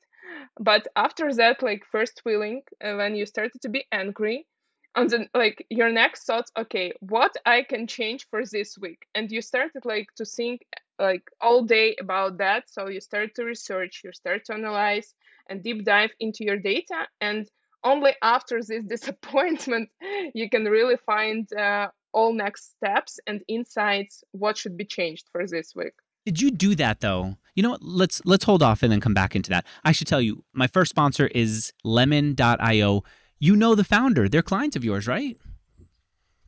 But 0.60 0.88
after 0.96 1.34
that 1.34 1.62
like 1.62 1.86
first 1.86 2.22
feeling 2.24 2.64
uh, 2.84 2.96
when 2.96 3.16
you 3.16 3.26
started 3.26 3.62
to 3.62 3.70
be 3.70 3.86
angry 3.92 4.48
and 4.96 5.10
then 5.10 5.30
like 5.34 5.66
your 5.70 5.92
next 5.92 6.26
thoughts 6.26 6.52
okay 6.58 6.92
what 7.00 7.36
i 7.46 7.62
can 7.62 7.88
change 7.88 8.28
for 8.30 8.44
this 8.46 8.78
week? 8.78 9.06
And 9.14 9.32
you 9.32 9.42
started 9.42 9.86
like 9.86 10.08
to 10.16 10.26
think 10.26 10.62
like 11.00 11.24
all 11.42 11.64
day 11.64 11.96
about 12.00 12.38
that. 12.38 12.70
So 12.70 12.88
you 12.88 13.02
start 13.02 13.36
to 13.36 13.44
research 13.44 14.02
you 14.04 14.12
start 14.14 14.46
to 14.46 14.54
analyze 14.54 15.14
and 15.50 15.62
deep 15.64 15.86
dive 15.86 16.12
into 16.20 16.44
your 16.44 16.58
data 16.58 17.08
and 17.22 17.50
only 17.86 18.14
after 18.22 18.62
this 18.62 18.84
disappointment 18.96 19.90
you 20.34 20.50
can 20.50 20.66
really 20.66 20.98
find 21.06 21.48
uh, 21.54 21.88
all 22.12 22.34
next 22.34 22.72
steps 22.72 23.20
and 23.28 23.42
insights 23.48 24.24
what 24.32 24.58
should 24.58 24.76
be 24.76 24.86
changed 24.86 25.26
for 25.32 25.48
this 25.48 25.74
week 25.76 25.94
Did 26.26 26.42
you 26.42 26.52
do 26.52 26.76
that 26.76 27.00
though? 27.02 27.38
You 27.56 27.64
know 27.64 27.70
what? 27.72 27.84
Let's 27.84 28.22
let's 28.26 28.44
hold 28.44 28.62
off 28.62 28.84
and 28.84 28.92
then 28.92 29.00
come 29.00 29.14
back 29.14 29.36
into 29.36 29.50
that. 29.52 29.66
I 29.86 29.94
should 29.94 30.08
tell 30.08 30.20
you, 30.20 30.44
my 30.54 30.68
first 30.68 30.90
sponsor 30.90 31.28
is 31.28 31.72
lemon.io. 31.86 33.04
you 33.40 33.56
know 33.56 33.76
the 33.76 33.84
founder. 33.86 34.28
They're 34.28 34.42
clients 34.42 34.76
of 34.76 34.84
yours, 34.84 35.08
right? 35.08 35.38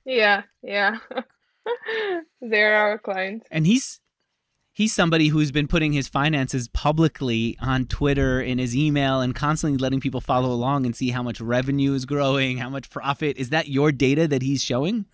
Yeah, 0.04 0.44
yeah. 0.64 0.98
They're 2.42 2.76
our 2.76 2.98
clients. 2.98 3.48
And 3.52 3.68
he's 3.68 4.00
he's 4.78 4.94
somebody 4.94 5.30
who's 5.30 5.52
been 5.52 5.68
putting 5.68 5.92
his 5.92 6.08
finances 6.08 6.68
publicly 6.68 7.58
on 7.60 7.86
Twitter 7.86 8.40
in 8.40 8.60
his 8.60 8.76
email 8.76 9.22
and 9.22 9.34
constantly 9.34 9.76
letting 9.76 10.00
people 10.00 10.22
follow 10.22 10.52
along 10.52 10.86
and 10.86 10.96
see 10.96 11.10
how 11.10 11.24
much 11.24 11.42
revenue 11.42 11.96
is 11.96 12.06
growing, 12.06 12.58
how 12.58 12.70
much 12.70 12.88
profit. 12.92 13.36
Is 13.38 13.50
that 13.50 13.70
your 13.70 13.92
data 13.92 14.28
that 14.28 14.44
he's 14.44 14.64
showing? 14.64 15.06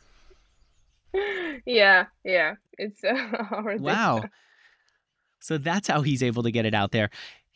Yeah, 1.65 2.07
yeah. 2.25 2.55
It's 2.77 3.01
uh, 3.05 3.13
our 3.51 3.77
Wow. 3.77 4.25
So 5.39 5.57
that's 5.57 5.87
how 5.87 6.01
he's 6.01 6.21
able 6.21 6.43
to 6.43 6.51
get 6.51 6.65
it 6.65 6.73
out 6.73 6.91
there. 6.91 7.09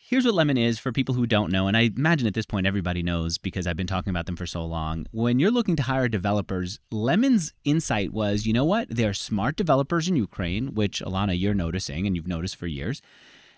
Here's 0.10 0.24
what 0.24 0.36
Lemon 0.36 0.58
is 0.58 0.80
for 0.80 0.94
people 0.94 1.16
who 1.16 1.28
don't 1.28 1.52
know, 1.52 1.68
and 1.68 1.76
I 1.76 1.92
imagine 1.94 2.28
at 2.28 2.34
this 2.34 2.46
point 2.46 2.66
everybody 2.66 3.04
knows 3.04 3.38
because 3.38 3.68
I've 3.68 3.76
been 3.76 3.88
talking 3.88 4.10
about 4.10 4.26
them 4.26 4.38
for 4.38 4.46
so 4.46 4.64
long. 4.64 5.06
When 5.12 5.38
you're 5.38 5.52
looking 5.52 5.76
to 5.76 5.84
hire 5.84 6.08
developers, 6.08 6.80
Lemon's 6.90 7.52
insight 7.66 8.14
was 8.14 8.46
you 8.46 8.54
know 8.54 8.64
what? 8.64 8.88
They're 8.90 9.14
smart 9.14 9.58
developers 9.58 10.08
in 10.08 10.16
Ukraine, 10.16 10.74
which 10.74 11.02
Alyona, 11.02 11.38
you're 11.38 11.54
noticing 11.54 12.08
and 12.08 12.16
you've 12.16 12.26
noticed 12.26 12.56
for 12.56 12.68
years, 12.68 13.02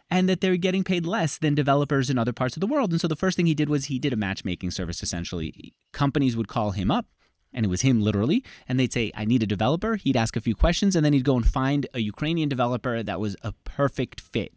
and 0.09 0.27
that 0.27 0.41
they're 0.41 0.57
getting 0.57 0.83
paid 0.83 1.05
less 1.05 1.38
than 1.38 1.53
developers 1.53 2.09
in 2.09 2.17
other 2.17 2.33
parts 2.33 2.55
of 2.55 2.62
the 2.62 2.65
world. 2.65 2.89
And 2.89 2.99
so 2.99 3.07
the 3.07 3.15
first 3.15 3.38
thing 3.38 3.45
he 3.45 3.53
did 3.53 3.69
was 3.69 3.85
he 3.85 3.99
did 3.99 4.12
a 4.12 4.15
matchmaking 4.15 4.71
service 4.71 5.03
essentially. 5.03 5.75
Companies 5.91 6.35
would 6.35 6.47
call 6.47 6.71
him 6.71 6.89
up 6.89 7.05
and 7.53 7.63
it 7.63 7.69
was 7.69 7.81
him 7.81 8.01
literally 8.01 8.43
and 8.67 8.79
they'd 8.79 8.93
say 8.93 9.12
i 9.15 9.25
need 9.25 9.41
a 9.41 9.47
developer 9.47 9.95
he'd 9.95 10.15
ask 10.15 10.35
a 10.35 10.41
few 10.41 10.53
questions 10.53 10.95
and 10.95 11.03
then 11.03 11.13
he'd 11.13 11.23
go 11.23 11.35
and 11.35 11.47
find 11.47 11.88
a 11.95 11.99
ukrainian 11.99 12.47
developer 12.47 13.01
that 13.01 13.19
was 13.19 13.35
a 13.41 13.53
perfect 13.63 14.21
fit 14.21 14.53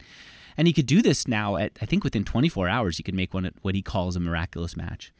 and 0.56 0.66
he 0.66 0.72
could 0.72 0.86
do 0.86 1.02
this 1.02 1.26
now 1.26 1.56
at 1.56 1.72
i 1.80 1.86
think 1.86 2.04
within 2.04 2.24
24 2.24 2.68
hours 2.68 2.96
he 2.96 3.02
could 3.02 3.14
make 3.14 3.34
one 3.34 3.46
at 3.46 3.54
what 3.62 3.74
he 3.74 3.82
calls 3.82 4.16
a 4.16 4.20
miraculous 4.20 4.76
match. 4.76 5.12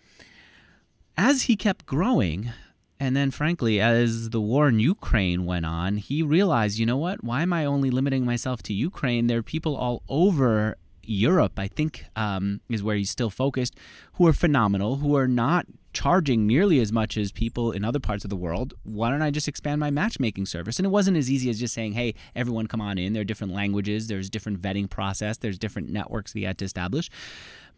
As 1.16 1.42
he 1.42 1.57
kept 1.57 1.87
growing 1.87 2.51
and 2.99 3.16
then 3.16 3.31
frankly 3.31 3.81
as 3.81 4.31
the 4.31 4.40
war 4.40 4.68
in 4.68 4.81
ukraine 4.81 5.45
went 5.45 5.66
on 5.66 5.97
he 5.97 6.23
realized 6.23 6.79
you 6.79 6.87
know 6.87 6.97
what? 6.97 7.23
Why 7.23 7.42
am 7.42 7.53
i 7.53 7.64
only 7.64 7.90
limiting 7.90 8.25
myself 8.25 8.62
to 8.64 8.73
ukraine? 8.73 9.27
There 9.27 9.38
are 9.38 9.42
people 9.42 9.77
all 9.77 10.03
over 10.09 10.77
Europe, 11.05 11.59
I 11.59 11.69
think, 11.69 12.05
um, 12.17 12.61
is 12.69 12.83
where 12.83 12.97
he's 12.97 13.11
still 13.11 13.31
focused, 13.31 13.77
who 14.15 14.27
are 14.27 14.33
phenomenal, 14.33 14.97
who 14.97 15.17
are 15.17 15.29
not 15.29 15.67
charging 15.93 16.47
nearly 16.47 16.81
as 16.81 16.91
much 16.91 17.17
as 17.17 17.33
people 17.33 17.71
in 17.71 17.85
other 17.85 18.01
parts 18.01 18.25
of 18.25 18.31
the 18.31 18.37
world. 18.37 18.75
Why 18.83 19.11
don't 19.11 19.23
I 19.23 19.31
just 19.31 19.49
expand 19.49 19.79
my 19.81 19.91
matchmaking 19.91 20.47
service? 20.47 20.79
And 20.79 20.87
it 20.87 20.91
wasn't 20.91 21.17
as 21.17 21.31
easy 21.31 21.51
as 21.51 21.61
just 21.61 21.75
saying, 21.75 21.93
hey, 21.93 22.15
everyone 22.35 22.67
come 22.67 22.81
on 22.81 22.99
in. 22.99 23.12
There 23.12 23.21
are 23.21 23.25
different 23.25 23.53
languages, 23.53 24.09
there's 24.09 24.31
different 24.31 24.61
vetting 24.61 24.88
process, 24.88 25.37
there's 25.37 25.59
different 25.59 25.91
networks 25.91 26.33
he 26.33 26.45
had 26.45 26.59
to 26.59 26.65
establish. 26.65 27.11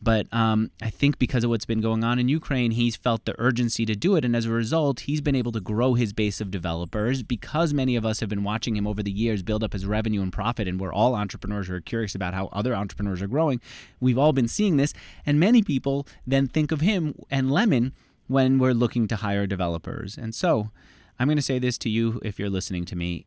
But 0.03 0.27
um, 0.33 0.71
I 0.83 0.91
think 0.91 1.19
because 1.19 1.45
of 1.45 1.51
what's 1.51 1.65
been 1.65 1.81
going 1.81 2.05
on 2.05 2.19
in 2.19 2.29
Ukraine, 2.29 2.73
he's 2.73 2.95
felt 2.95 3.25
the 3.25 3.35
urgency 3.39 3.87
to 3.87 3.95
do 3.95 4.17
it. 4.17 4.25
And 4.25 4.37
as 4.37 4.47
a 4.47 4.51
result, 4.51 5.01
he's 5.01 5.21
been 5.21 5.35
able 5.35 5.53
to 5.53 5.61
grow 5.61 5.95
his 5.95 6.13
base 6.13 6.41
of 6.41 6.51
developers 6.51 7.23
because 7.23 7.73
many 7.73 7.97
of 7.97 8.05
us 8.05 8.21
have 8.21 8.29
been 8.29 8.45
watching 8.45 8.77
him 8.77 8.87
over 8.87 9.03
the 9.03 9.11
years 9.11 9.43
build 9.43 9.65
up 9.65 9.73
his 9.73 9.87
revenue 9.87 10.23
and 10.23 10.33
profit. 10.33 10.69
And 10.69 10.79
we're 10.79 10.93
all 10.93 11.15
entrepreneurs 11.15 11.69
who 11.69 11.75
are 11.75 11.81
curious 11.81 12.15
about 12.15 12.35
how 12.35 12.49
other 12.53 12.75
entrepreneurs 12.75 13.23
are 13.23 13.27
growing. 13.27 13.61
We've 14.01 14.19
all 14.19 14.33
been 14.33 14.49
seeing 14.49 14.77
this. 14.77 14.93
And 15.25 15.41
many 15.41 15.63
people 15.63 16.07
then 16.27 16.49
think 16.49 16.71
of 16.71 16.81
him 16.83 17.15
and 17.31 17.51
Lemon 17.51 17.93
when 18.27 18.59
we're 18.59 18.73
looking 18.73 19.09
to 19.09 19.17
hire 19.17 19.47
developers. 19.47 20.19
And 20.19 20.35
so 20.35 20.71
I'm 21.19 21.29
going 21.29 21.37
to 21.37 21.43
say 21.43 21.59
this 21.59 21.79
to 21.79 21.89
you 21.89 22.21
if 22.25 22.39
you're 22.39 22.51
listening 22.51 22.85
to 22.87 22.97
me. 22.97 23.27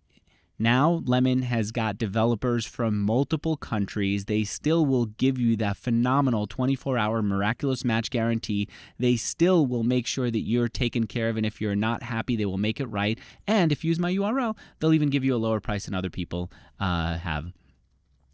Now, 0.59 1.03
Lemon 1.05 1.43
has 1.43 1.71
got 1.71 1.99
developers 1.99 2.65
from 2.65 2.99
multiple 2.99 3.57
countries. 3.57 4.25
They 4.25 4.43
still 4.43 4.87
will 4.87 5.05
give 5.05 5.37
you 5.37 5.55
that 5.57 5.77
phenomenal 5.77 6.47
24 6.47 6.97
hour 6.97 7.21
miraculous 7.21 7.85
match 7.85 8.09
guarantee. 8.09 8.67
They 8.97 9.17
still 9.17 9.67
will 9.67 9.83
make 9.83 10.07
sure 10.07 10.31
that 10.31 10.39
you're 10.39 10.67
taken 10.67 11.05
care 11.05 11.29
of. 11.29 11.37
And 11.37 11.45
if 11.45 11.61
you're 11.61 11.75
not 11.75 12.01
happy, 12.01 12.35
they 12.35 12.45
will 12.45 12.57
make 12.57 12.79
it 12.79 12.87
right. 12.87 13.19
And 13.45 13.71
if 13.71 13.83
you 13.83 13.89
use 13.89 13.99
my 13.99 14.11
URL, 14.11 14.57
they'll 14.79 14.93
even 14.93 15.11
give 15.11 15.23
you 15.23 15.35
a 15.35 15.37
lower 15.37 15.59
price 15.59 15.85
than 15.85 15.93
other 15.93 16.09
people 16.09 16.51
uh, 16.79 17.17
have. 17.17 17.51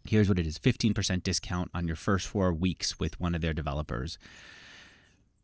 Here's 0.06 0.28
what 0.28 0.38
it 0.38 0.46
is 0.46 0.58
15% 0.58 1.22
discount 1.22 1.70
on 1.74 1.86
your 1.86 1.96
first 1.96 2.26
four 2.26 2.54
weeks 2.54 2.98
with 2.98 3.20
one 3.20 3.34
of 3.34 3.42
their 3.42 3.54
developers 3.54 4.18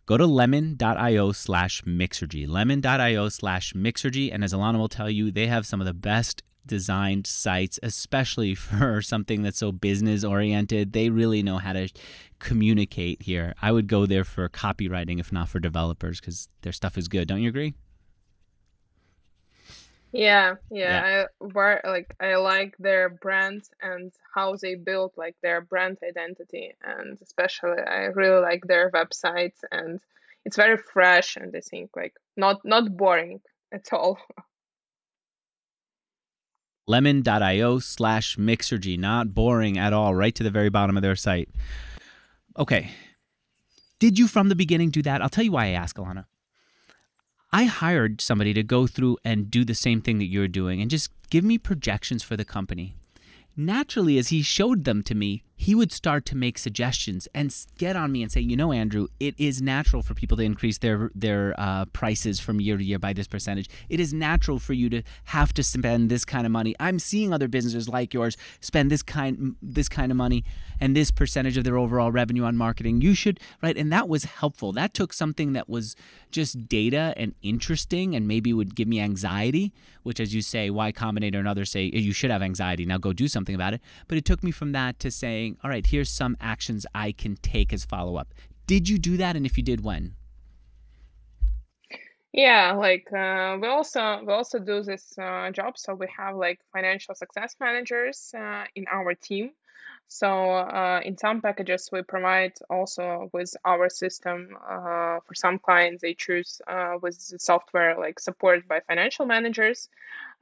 go 0.07 0.17
to 0.17 0.27
lemon.io 0.27 1.31
slash 1.31 1.83
mixergy 1.83 2.49
lemon.io 2.49 3.29
slash 3.29 3.75
mixergy 3.75 4.29
and 4.35 4.43
as 4.43 4.53
alyona 4.53 4.77
will 4.77 4.89
tell 4.89 5.09
you 5.09 5.31
they 5.31 5.47
have 5.47 5.65
some 5.65 5.81
of 5.81 5.87
the 5.87 5.95
best 5.95 6.43
designed 6.67 7.27
sites 7.27 7.79
especially 7.83 8.55
for 8.67 9.03
something 9.03 9.43
that's 9.43 9.59
so 9.59 9.73
business 9.73 10.25
oriented 10.25 10.93
they 10.93 11.11
really 11.11 11.43
know 11.43 11.59
how 11.59 11.73
to 11.73 11.89
communicate 12.39 13.23
here 13.23 13.55
i 13.61 13.71
would 13.71 13.87
go 13.87 14.07
there 14.07 14.25
for 14.25 14.49
copywriting 14.49 15.21
if 15.21 15.33
not 15.33 15.49
for 15.49 15.61
developers 15.61 16.21
because 16.21 16.49
their 16.63 16.73
stuff 16.73 16.97
is 16.97 17.09
good 17.09 17.29
don't 17.29 17.43
you 17.43 17.49
agree 17.49 17.75
Yeah, 20.13 20.57
yeah. 20.71 21.27
I 21.47 21.89
like 21.89 22.17
I 22.19 22.35
like 22.35 22.77
their 22.79 23.09
brand 23.09 23.69
and 23.81 24.13
how 24.35 24.57
they 24.57 24.75
built 24.75 25.17
like 25.17 25.37
their 25.41 25.61
brand 25.61 25.99
identity, 26.03 26.75
and 26.83 27.17
especially 27.23 27.81
I 27.81 28.07
really 28.07 28.41
like 28.41 28.65
their 28.67 28.91
websites, 28.91 29.63
and 29.71 30.01
it's 30.45 30.57
very 30.57 30.79
fresh, 30.79 31.37
and 31.37 31.55
I 31.55 31.61
think 31.61 31.91
like 31.95 32.15
not 32.37 32.65
not 32.65 32.97
boring 32.97 33.41
at 33.73 33.93
all. 33.93 34.19
lemon.io 36.87 37.79
slash 37.79 38.37
mixergy 38.37 38.99
not 38.99 39.35
boring 39.35 39.79
at 39.79 39.93
all. 39.93 40.15
Right 40.15 40.35
to 40.35 40.43
the 40.43 40.51
very 40.51 40.69
bottom 40.69 40.97
of 40.97 41.03
their 41.03 41.17
site. 41.17 41.49
Okay. 42.59 42.91
Did 43.99 44.19
you 44.19 44.27
from 44.27 44.49
the 44.49 44.57
beginning 44.57 44.91
do 44.91 45.03
that? 45.03 45.23
I'll 45.23 45.29
tell 45.29 45.45
you 45.45 45.53
why 45.53 45.67
i 45.67 45.71
ask 45.71 45.97
alyona. 45.97 46.25
I 47.53 47.65
hired 47.65 48.21
somebody 48.21 48.55
to 48.55 48.63
go 48.63 48.87
through 48.87 49.19
and 49.25 49.51
do 49.51 49.65
the 49.65 49.75
same 49.75 50.01
thing 50.01 50.19
that 50.19 50.27
you're 50.27 50.49
doing 50.49 50.81
and 50.81 50.91
just 50.91 51.11
give 51.31 51.45
me 51.45 51.59
projections 51.59 52.23
for 52.23 52.37
the 52.37 52.45
company. 52.45 52.97
Naturally, 53.57 54.19
as 54.19 54.29
he 54.29 54.43
showed 54.43 54.85
them 54.85 55.03
to 55.03 55.15
me, 55.15 55.43
he 55.61 55.75
would 55.75 55.93
start 55.93 56.25
to 56.25 56.35
make 56.35 56.57
suggestions 56.57 57.29
and 57.35 57.55
get 57.77 57.95
on 57.95 58.11
me 58.11 58.23
and 58.23 58.33
say, 58.33 58.41
"You 58.41 58.57
know, 58.57 58.73
Andrew, 58.73 59.09
it 59.21 59.35
is 59.37 59.61
natural 59.61 60.03
for 60.03 60.15
people 60.15 60.39
to 60.39 60.43
increase 60.43 60.79
their 60.79 61.11
their 61.15 61.55
uh, 61.59 61.85
prices 61.85 62.41
from 62.41 62.63
year 62.63 62.79
to 62.79 62.83
year 62.83 62.99
by 62.99 63.13
this 63.13 63.27
percentage. 63.27 63.69
It 63.91 64.01
is 64.01 64.15
natural 64.15 64.59
for 64.59 64.73
you 64.73 64.89
to 64.89 65.03
have 65.25 65.53
to 65.53 65.63
spend 65.63 66.09
this 66.09 66.25
kind 66.25 66.47
of 66.47 66.51
money. 66.51 66.75
I'm 66.81 66.99
seeing 66.99 67.35
other 67.35 67.47
businesses 67.47 67.91
like 67.91 68.15
yours 68.15 68.39
spend 68.61 68.91
this 68.91 69.03
kind 69.03 69.55
this 69.61 69.91
kind 69.91 70.11
of 70.11 70.17
money 70.17 70.45
and 70.81 70.97
this 70.97 71.11
percentage 71.11 71.59
of 71.59 71.65
their 71.65 71.77
overall 71.77 72.11
revenue 72.11 72.45
on 72.45 72.57
marketing. 72.57 73.03
You 73.03 73.13
should 73.13 73.39
right." 73.63 73.77
And 73.77 73.93
that 73.93 74.09
was 74.09 74.25
helpful. 74.25 74.73
That 74.73 74.95
took 74.95 75.13
something 75.13 75.53
that 75.53 75.69
was 75.69 75.95
just 76.31 76.69
data 76.69 77.13
and 77.19 77.35
interesting 77.43 78.17
and 78.17 78.27
maybe 78.27 78.55
would 78.55 78.75
give 78.75 78.89
me 78.89 78.99
anxiety, 78.99 79.75
which, 80.05 80.21
as 80.21 80.35
you 80.35 80.41
say, 80.41 80.71
Y 80.71 80.91
Combinator 80.91 81.37
and 81.37 81.47
others 81.49 81.71
say 81.71 81.91
you 81.93 82.15
should 82.15 82.31
have 82.31 82.41
anxiety. 82.41 82.87
Now 82.87 82.97
go 82.97 83.13
do 83.13 83.29
something 83.29 83.55
about 83.55 83.75
it. 83.75 83.83
But 84.09 84.17
it 84.17 84.25
took 84.25 84.43
me 84.43 84.53
from 84.53 84.73
that 84.73 84.99
to 85.01 85.11
saying 85.11 85.50
all 85.63 85.71
right, 85.71 85.87
here's 85.87 86.11
some 86.11 86.37
actions 86.41 86.87
I 86.95 87.13
can 87.13 87.37
take 87.37 87.73
as 87.73 87.85
follow 87.85 88.17
up. 88.17 88.35
Did 88.67 88.89
you 88.89 88.99
do 88.99 89.17
that? 89.17 89.37
And 89.37 89.47
if 89.47 89.57
you 89.57 89.65
did, 89.65 89.83
when? 89.83 90.15
Yeah, 92.33 92.73
like 92.73 93.13
uh, 93.13 93.59
we 93.61 93.67
also 93.67 94.21
we 94.25 94.33
also 94.33 94.61
do 94.61 94.83
this 94.83 95.19
uh, 95.19 95.51
job. 95.51 95.77
So 95.77 95.95
we 95.95 96.07
have 96.17 96.37
like 96.37 96.61
financial 96.73 97.15
success 97.15 97.57
managers 97.59 98.33
uh, 98.39 98.65
in 98.77 98.85
our 98.91 99.15
team. 99.15 99.51
So 100.13 100.27
uh, 100.27 101.01
in 101.05 101.17
some 101.17 101.41
packages 101.41 101.89
we 101.93 102.03
provide 102.03 102.55
also 102.69 103.31
with 103.33 103.57
our 103.65 103.89
system. 103.89 104.57
Uh, 104.61 105.21
for 105.25 105.35
some 105.37 105.61
clients, 105.61 106.03
they 106.03 106.15
choose 106.15 106.61
uh, 106.67 106.97
with 107.01 107.17
the 107.29 107.39
software 107.39 107.97
like 107.97 108.19
support 108.19 108.67
by 108.67 108.81
financial 108.81 109.25
managers, 109.25 109.89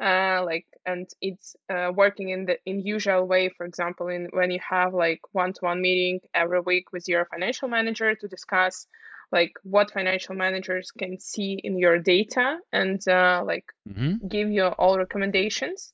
uh, 0.02 0.42
like 0.42 0.64
and 0.86 1.06
it's 1.20 1.54
uh, 1.68 1.92
working 1.94 2.30
in 2.30 2.46
the 2.46 2.56
in 2.64 2.80
usual 2.80 3.26
way. 3.26 3.50
For 3.50 3.66
example, 3.66 4.08
in 4.08 4.28
when 4.32 4.50
you 4.50 4.60
have 4.66 4.94
like 4.94 5.20
one-to-one 5.32 5.82
meeting 5.82 6.20
every 6.32 6.60
week 6.60 6.90
with 6.90 7.06
your 7.06 7.26
financial 7.26 7.68
manager 7.68 8.14
to 8.14 8.26
discuss 8.26 8.86
like 9.32 9.52
what 9.64 9.90
financial 9.90 10.34
managers 10.34 10.92
can 10.92 11.20
see 11.20 11.60
in 11.62 11.76
your 11.76 11.98
data 11.98 12.56
and 12.72 13.06
uh, 13.06 13.42
like 13.44 13.66
Mm-hmm. 13.86 14.28
give 14.28 14.50
you 14.50 14.66
all 14.66 14.96
recommendations 14.98 15.92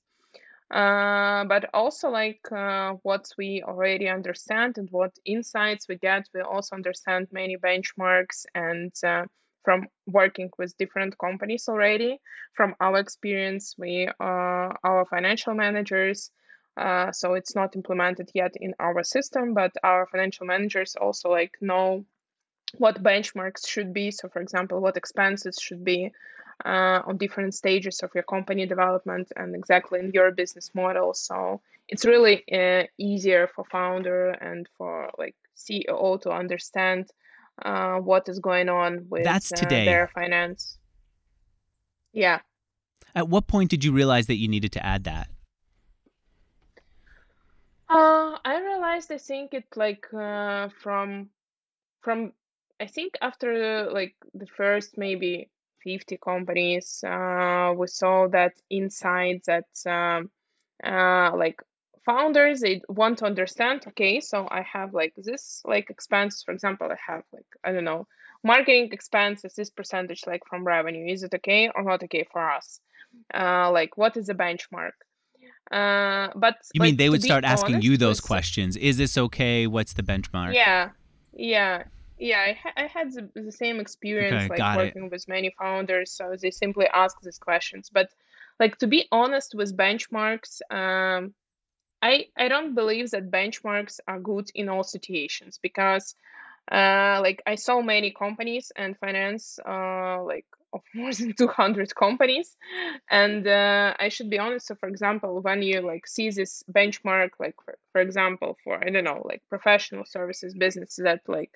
uh, 0.75 1.45
but 1.45 1.71
also 1.73 2.11
like 2.11 2.41
uh, 2.53 2.95
what 3.03 3.27
we 3.39 3.63
already 3.63 4.09
understand 4.09 4.77
and 4.77 4.89
what 4.91 5.13
insights 5.25 5.87
we 5.89 5.97
get 5.97 6.29
we 6.35 6.41
also 6.41 6.75
understand 6.75 7.29
many 7.31 7.57
benchmarks 7.57 8.45
and 8.55 8.93
uh, 9.07 9.25
from 9.65 9.87
working 10.07 10.51
with 10.59 10.77
different 10.77 11.17
companies 11.19 11.69
already 11.69 12.19
from 12.55 12.75
our 12.81 12.99
experience 12.99 13.75
we 13.79 14.09
our 14.21 15.07
financial 15.09 15.55
managers 15.55 16.31
uh, 16.77 17.13
so 17.13 17.35
it's 17.35 17.55
not 17.55 17.77
implemented 17.77 18.29
yet 18.35 18.53
in 18.61 18.75
our 18.81 19.03
system 19.05 19.55
but 19.55 19.73
our 19.85 20.07
financial 20.07 20.45
managers 20.47 20.97
also 21.01 21.31
like 21.31 21.55
know 21.61 22.05
what 22.79 23.03
benchmarks 23.03 23.67
should 23.67 23.93
be. 23.93 24.11
So, 24.11 24.29
for 24.29 24.41
example, 24.41 24.81
what 24.81 24.97
expenses 24.97 25.59
should 25.61 25.85
be 25.85 26.13
uh, 26.65 27.01
on 27.07 27.17
different 27.17 27.55
stages 27.55 28.01
of 28.01 28.11
your 28.15 28.25
company 28.25 28.67
development 28.67 29.33
and 29.37 29.55
exactly 29.55 30.01
in 30.01 30.11
your 30.13 30.31
business 30.33 30.71
model. 30.75 31.15
So 31.15 31.61
it's 31.89 32.05
really 32.05 32.45
uh, 32.53 32.85
easier 32.99 33.49
for 33.55 33.65
founder 33.65 34.31
and 34.31 34.69
for 34.77 35.11
like 35.19 35.37
CEO 35.57 36.21
to 36.23 36.31
understand 36.31 37.11
uh, 37.63 37.99
what 37.99 38.29
is 38.29 38.39
going 38.39 38.69
on 38.69 39.07
with 39.09 39.25
That's 39.25 39.53
uh, 39.53 39.57
today. 39.57 39.85
their 39.85 40.09
finance. 40.15 40.79
Yeah. 42.13 42.41
At 43.15 43.29
what 43.29 43.47
point 43.47 43.71
did 43.71 43.85
you 43.85 43.93
realize 43.93 44.27
that 44.27 44.37
you 44.37 44.49
needed 44.49 44.73
to 44.73 44.85
add 44.85 45.05
that? 45.05 45.29
Uh, 47.89 48.39
I 48.45 48.61
realized 48.61 49.13
I 49.13 49.19
think 49.19 49.55
it 49.55 49.65
like 49.77 50.07
uh, 50.13 50.69
from 50.83 51.29
from 52.01 52.33
I 52.81 52.87
think 52.87 53.15
after 53.23 53.91
like 53.91 54.15
the 54.33 54.47
first 54.47 54.99
maybe 54.99 55.49
50 55.85 56.17
companies, 56.17 57.05
uh, 57.07 57.73
we 57.77 57.87
saw 57.87 58.27
that 58.29 58.55
inside 58.71 59.43
that 59.47 59.69
um, 59.87 60.31
uh, 60.83 61.37
like 61.37 61.61
founders 62.05 62.61
they 62.61 62.81
want 62.89 63.19
to 63.19 63.27
understand. 63.27 63.85
Okay, 63.89 64.21
so 64.21 64.49
I 64.51 64.63
have 64.63 64.95
like 64.95 65.15
this 65.17 65.63
like 65.65 65.91
expenses. 65.91 66.43
For 66.43 66.53
example, 66.53 66.89
I 66.91 66.97
have 67.13 67.23
like 67.33 67.47
I 67.63 67.73
don't 67.73 67.85
know 67.85 68.07
marketing 68.43 68.89
expenses. 68.93 69.55
This 69.55 69.71
percentage 69.71 70.23
like 70.27 70.43
from 70.49 70.65
revenue. 70.65 71.13
Is 71.13 71.23
it 71.23 71.35
okay 71.35 71.71
or 71.75 71.83
not 71.83 72.03
okay 72.03 72.27
for 72.33 72.51
us? 72.51 72.81
Uh, 73.33 73.71
like 73.71 73.97
what 73.97 74.17
is 74.17 74.27
the 74.27 74.35
benchmark? 74.35 74.97
Uh, 75.71 76.29
but 76.35 76.57
You 76.73 76.81
mean 76.81 76.97
they 76.97 77.11
would 77.11 77.23
start 77.23 77.45
asking 77.45 77.77
honest 77.77 77.89
you 77.89 77.97
those 77.97 78.21
questions? 78.21 78.77
Is 78.77 78.97
this 78.97 79.17
okay? 79.17 79.67
What's 79.67 79.93
the 79.93 80.03
benchmark? 80.03 80.55
yeah, 80.55 80.91
yeah, 81.33 81.85
yeah. 82.19 82.41
I, 82.41 82.53
ha 82.53 82.71
I 82.77 82.87
had 82.87 83.13
the, 83.13 83.29
the 83.35 83.53
same 83.53 83.81
experience 83.81 84.45
Okay, 84.45 84.49
like 84.49 84.59
got 84.59 84.81
it. 84.81 84.97
working 84.97 85.11
with 85.11 85.29
many 85.29 85.55
founders, 85.59 86.13
so 86.13 86.37
they 86.41 86.51
simply 86.51 86.87
ask 86.87 87.21
these 87.21 87.39
questions. 87.39 87.91
But 87.93 88.09
like 88.61 88.79
to 88.79 88.87
be 88.87 89.07
honest 89.11 89.55
with 89.55 89.77
benchmarks, 89.77 90.61
um, 90.71 91.35
I 92.03 92.27
I 92.37 92.49
don't 92.49 92.75
believe 92.75 93.11
that 93.11 93.31
benchmarks 93.31 94.01
are 94.07 94.21
good 94.21 94.51
in 94.55 94.69
all 94.69 94.85
situations 94.85 95.59
because 95.63 96.15
uh, 96.71 97.21
like 97.23 97.43
I 97.47 97.57
saw 97.57 97.83
many 97.83 98.11
companies 98.11 98.73
and 98.77 98.97
finance 98.99 99.59
uh, 99.67 100.23
like 100.23 100.47
of 100.75 100.83
more 100.95 101.13
than 101.15 101.35
200 101.39 101.95
companies. 101.95 102.57
And 103.11 103.47
uh, 103.47 103.95
I 103.99 104.09
should 104.09 104.31
be 104.31 104.39
honest 104.39 104.67
so 104.69 104.75
for 104.77 104.89
example 104.89 105.41
when 105.43 105.63
you 105.63 105.81
like 105.81 106.07
see 106.07 106.31
this 106.31 106.63
benchmark 106.73 107.31
like 107.41 107.57
for, 107.65 107.79
for 107.93 108.01
example 108.03 108.59
for 108.65 108.77
I 108.85 108.91
don't 108.91 109.05
know 109.05 109.23
like 109.25 109.43
professional 109.49 110.05
services 110.07 110.55
business 110.55 110.97
that 111.03 111.23
like 111.29 111.53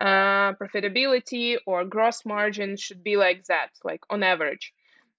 uh, 0.00 0.52
profitability 0.54 1.56
or 1.66 1.84
gross 1.84 2.24
margin 2.24 2.76
should 2.76 3.02
be 3.02 3.16
like 3.16 3.44
that 3.46 3.70
like 3.84 4.02
on 4.10 4.22
average. 4.22 4.72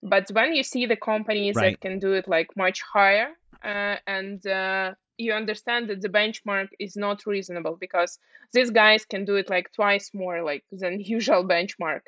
But 0.04 0.30
when 0.32 0.54
you 0.56 0.63
see 0.63 0.86
the 0.86 0.97
companies 0.97 1.60
Right. 1.60 1.60
that 1.60 1.80
can 1.82 1.99
do 1.99 2.13
it 2.13 2.27
like 2.27 2.56
much 2.56 2.82
higher 2.82 3.30
uh, 3.63 3.97
and 4.08 4.45
uh, 4.47 4.93
you 5.17 5.34
understand 5.34 5.89
that 5.89 6.01
the 6.01 6.10
benchmark 6.10 6.69
is 6.80 6.95
not 6.95 7.25
reasonable 7.25 7.77
because 7.80 8.19
these 8.54 8.71
guys 8.71 9.06
can 9.06 9.25
do 9.25 9.36
it 9.36 9.49
like 9.49 9.71
twice 9.73 10.12
more 10.13 10.43
like 10.43 10.63
than 10.71 10.99
usual 11.17 11.43
benchmark 11.47 12.01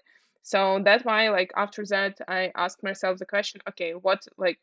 so 0.43 0.79
that's 0.83 1.03
why 1.03 1.29
like 1.29 1.51
after 1.55 1.83
that 1.85 2.19
i 2.27 2.51
asked 2.55 2.83
myself 2.83 3.17
the 3.17 3.25
question 3.25 3.61
okay 3.67 3.93
what 3.93 4.25
like 4.37 4.59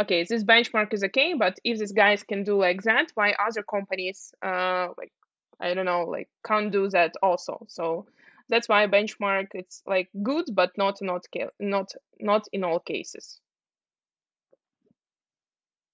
okay 0.00 0.24
this 0.24 0.44
benchmark 0.44 0.92
is 0.94 1.04
okay 1.04 1.34
but 1.34 1.58
if 1.64 1.78
these 1.78 1.92
guys 1.92 2.22
can 2.22 2.42
do 2.42 2.58
like 2.58 2.82
that 2.82 3.10
why 3.14 3.34
other 3.46 3.62
companies 3.62 4.32
uh 4.42 4.88
like 4.96 5.12
i 5.60 5.74
don't 5.74 5.84
know 5.84 6.04
like 6.04 6.28
can't 6.46 6.72
do 6.72 6.88
that 6.88 7.12
also 7.22 7.64
so 7.68 8.06
that's 8.48 8.68
why 8.68 8.86
benchmark 8.86 9.48
it's 9.54 9.82
like 9.86 10.08
good 10.22 10.46
but 10.52 10.70
not 10.78 10.98
not 11.02 11.24
not 11.60 11.92
not 12.20 12.46
in 12.52 12.64
all 12.64 12.78
cases 12.78 13.40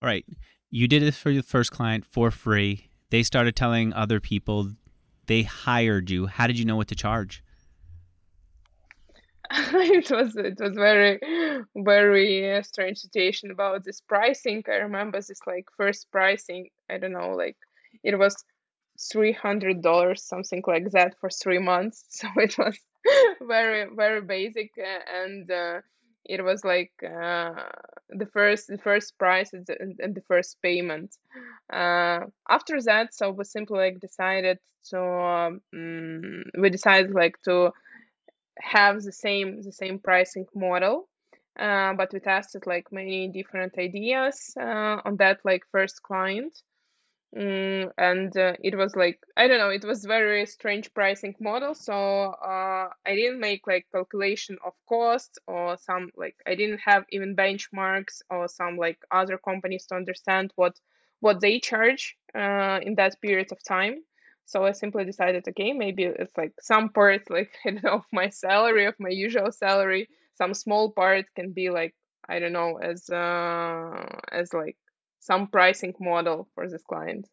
All 0.03 0.07
right. 0.07 0.25
You 0.71 0.89
did 0.89 1.03
it 1.03 1.15
for 1.15 1.31
your 1.31 1.43
first 1.43 1.73
client 1.73 2.07
for 2.07 2.31
free. 2.31 2.89
They 3.11 3.23
started 3.23 3.55
telling 3.55 3.93
other 3.93 4.19
people. 4.19 4.71
They 5.27 5.43
hired 5.43 6.09
you. 6.11 6.27
How 6.27 6.47
did 6.47 6.59
you 6.59 6.65
know 6.65 6.77
what 6.77 6.89
to 6.89 6.95
charge? 6.95 7.45
it 9.75 10.11
was 10.11 10.37
it 10.37 10.61
was 10.61 10.75
very 10.77 11.19
very 11.77 12.57
uh, 12.57 12.63
strange 12.63 12.99
situation 12.99 13.51
about 13.51 13.85
this 13.85 14.01
pricing. 14.01 14.63
I 14.69 14.77
remember 14.77 15.21
this 15.21 15.41
like 15.47 15.67
first 15.77 16.11
pricing 16.13 16.69
i 16.89 16.99
don't 16.99 17.13
know 17.13 17.31
like 17.31 17.57
it 18.05 18.17
was 18.19 18.37
three 19.13 19.33
hundred 19.33 19.83
dollars 19.83 20.23
something 20.23 20.63
like 20.67 20.91
that 20.93 21.15
for 21.21 21.31
three 21.31 21.59
months. 21.59 22.05
So 22.11 22.29
it 22.37 22.57
was 22.59 22.79
very 23.41 23.87
very 23.97 24.21
basic 24.23 24.71
uh, 24.79 25.01
and 25.23 25.51
uh, 25.51 25.81
it 26.25 26.45
was 26.45 26.65
like 26.65 26.93
uh, 27.03 27.55
the 28.11 28.27
first 28.27 28.69
the 28.69 28.79
first 28.79 29.19
price 29.19 29.53
and 29.53 29.67
the, 29.67 30.23
first 30.29 30.59
payment. 30.63 31.17
Uh, 31.73 32.21
after 32.49 32.81
that 32.83 33.15
so 33.15 33.31
we 33.31 33.45
simply 33.45 33.79
like 33.79 34.01
decided 34.01 34.59
to 34.91 35.01
um, 35.03 35.61
mm, 35.75 36.43
we 36.59 36.71
decided 36.71 37.13
like 37.13 37.37
to 37.45 37.73
have 38.59 39.03
the 39.03 39.13
same 39.13 39.63
the 39.63 39.73
same 39.73 39.99
pricing 39.99 40.47
model 40.55 41.09
uh, 41.59 41.93
but 41.95 42.13
we 42.13 42.21
tested 42.21 42.67
like 42.67 42.91
many 42.93 43.29
different 43.29 43.77
ideas 43.79 44.55
uh, 44.59 45.01
on 45.05 45.17
that 45.17 45.41
like 45.45 45.63
first 45.71 46.03
client. 46.03 46.63
Mm, 47.37 47.93
and 47.97 48.37
uh, 48.37 48.55
it 48.61 48.77
was 48.77 48.97
like 48.97 49.21
i 49.37 49.47
don't 49.47 49.59
know 49.59 49.69
it 49.71 49.85
was 49.85 50.05
very 50.05 50.45
strange 50.47 50.93
pricing 50.95 51.33
model 51.39 51.75
so 51.77 51.95
uh, 51.95 52.89
i 53.07 53.15
didn't 53.15 53.39
make 53.39 53.69
like 53.69 53.87
calculation 53.93 54.59
of 54.65 54.73
cost 54.89 55.39
or 55.47 55.77
some 55.77 56.11
like 56.17 56.35
i 56.45 56.57
didn't 56.57 56.81
have 56.85 57.05
even 57.11 57.37
benchmarks 57.37 58.21
or 58.31 58.49
some 58.49 58.77
like 58.77 58.99
other 59.13 59.39
companies 59.39 59.87
to 59.87 59.95
understand 59.95 60.53
what 60.57 60.81
what 61.21 61.41
they 61.41 61.61
charge 61.61 62.17
uh, 62.35 62.81
in 62.83 62.97
that 62.97 63.15
period 63.21 63.53
of 63.53 63.63
time 63.63 64.03
so 64.51 64.65
I 64.65 64.73
simply 64.73 65.05
decided, 65.05 65.47
okay, 65.47 65.73
maybe 65.73 66.03
it's 66.03 66.37
like 66.37 66.53
some 66.61 66.89
part, 66.89 67.31
like 67.31 67.53
I 67.65 67.71
don't 67.71 67.85
know, 67.85 67.95
of 68.03 68.05
my 68.13 68.31
salary, 68.31 68.87
of 68.87 68.97
my 68.99 69.09
usual 69.09 69.53
salary, 69.53 70.09
some 70.35 70.55
small 70.55 70.91
part 70.91 71.27
can 71.37 71.53
be 71.53 71.71
like 71.71 71.95
I 72.29 72.41
don't 72.41 72.53
know, 72.53 72.77
as 72.77 73.09
uh, 73.09 74.07
as 74.31 74.53
like 74.53 74.77
some 75.21 75.47
pricing 75.47 75.95
model 76.01 76.49
for 76.55 76.69
this 76.69 76.83
client. 76.83 77.29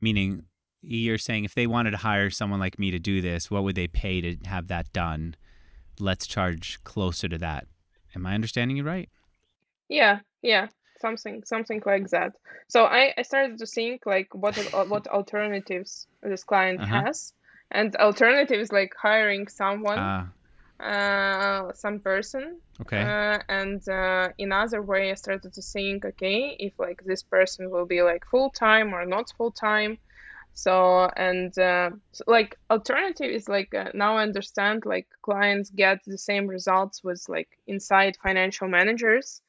Meaning, 0.00 0.44
you're 0.80 1.18
saying 1.18 1.44
if 1.44 1.54
they 1.54 1.66
wanted 1.66 1.90
to 1.90 1.96
hire 1.98 2.30
someone 2.30 2.60
like 2.60 2.78
me 2.78 2.92
to 2.92 2.98
do 3.00 3.20
this, 3.20 3.50
what 3.50 3.64
would 3.64 3.74
they 3.74 3.88
pay 3.88 4.20
to 4.20 4.36
have 4.46 4.68
that 4.68 4.92
done? 4.92 5.34
Let's 5.98 6.26
charge 6.26 6.82
closer 6.84 7.28
to 7.28 7.38
that. 7.38 7.66
Am 8.14 8.26
I 8.26 8.34
understanding 8.34 8.76
you 8.76 8.84
right? 8.84 9.08
Yeah, 9.88 10.20
yeah, 10.42 10.68
something 11.00 11.42
something 11.44 11.82
like 11.86 12.08
that. 12.10 12.32
So 12.68 12.84
I 12.84 13.12
I 13.16 13.22
started 13.22 13.58
to 13.58 13.66
think 13.66 14.06
like 14.06 14.28
what 14.34 14.56
what 14.88 15.06
alternatives 15.08 16.06
this 16.22 16.44
client 16.44 16.82
Uh 16.82 16.86
huh. 16.86 17.02
has, 17.02 17.32
and 17.70 17.94
alternatives 17.96 18.72
like 18.72 18.92
hiring 19.00 19.48
someone 19.48 20.00
Ah, 20.00 20.32
uh, 20.80 21.72
some 21.74 22.00
person 22.00 22.60
okay. 22.80 23.02
uh, 23.02 23.38
and 23.48 23.86
uh, 23.88 24.28
in 24.38 24.52
other 24.52 24.82
way 24.82 25.10
i 25.10 25.14
started 25.14 25.52
to 25.52 25.62
think 25.62 26.04
okay 26.04 26.56
if 26.58 26.72
like 26.78 27.00
this 27.04 27.22
person 27.22 27.70
will 27.70 27.86
be 27.86 28.02
like 28.02 28.24
full 28.30 28.50
time 28.50 28.94
or 28.94 29.04
not 29.06 29.26
full 29.36 29.52
time 29.52 29.98
so 30.54 31.08
and 31.16 31.56
uh, 31.58 31.90
s- 32.14 32.22
like 32.26 32.56
alternative 32.70 33.30
is 33.30 33.48
like 33.48 33.74
uh, 33.74 33.90
now 33.94 34.16
i 34.16 34.22
understand 34.22 34.82
like 34.84 35.06
clients 35.22 35.70
get 35.70 35.98
the 36.06 36.18
same 36.18 36.46
results 36.46 37.02
with 37.02 37.22
like 37.28 37.48
inside 37.66 38.16
financial 38.22 38.68
managers 38.68 39.40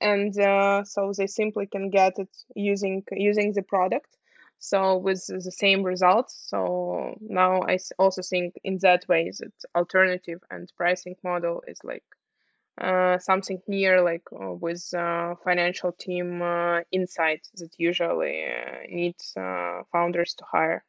and 0.00 0.38
uh, 0.38 0.84
so 0.84 1.12
they 1.16 1.26
simply 1.26 1.66
can 1.66 1.90
get 1.90 2.18
it 2.18 2.28
using 2.54 3.02
using 3.12 3.52
the 3.52 3.62
product 3.62 4.16
so 4.58 4.96
with 4.96 5.26
the 5.26 5.52
same 5.52 5.82
results 5.82 6.46
so 6.48 7.14
now 7.20 7.62
i 7.62 7.78
also 7.98 8.22
think 8.22 8.54
in 8.64 8.78
that 8.80 9.04
way 9.08 9.30
that 9.38 9.52
alternative 9.74 10.40
and 10.50 10.72
pricing 10.76 11.16
model 11.24 11.62
is 11.66 11.78
like 11.84 12.04
uh, 12.80 13.18
something 13.18 13.60
near 13.68 14.02
like 14.02 14.22
uh, 14.32 14.52
with 14.52 14.82
uh, 14.96 15.34
financial 15.44 15.92
team 15.92 16.40
uh, 16.40 16.80
insight 16.90 17.46
that 17.56 17.70
usually 17.76 18.44
uh, 18.44 18.78
needs 18.88 19.34
uh, 19.36 19.82
founders 19.92 20.34
to 20.34 20.44
hire 20.50 20.84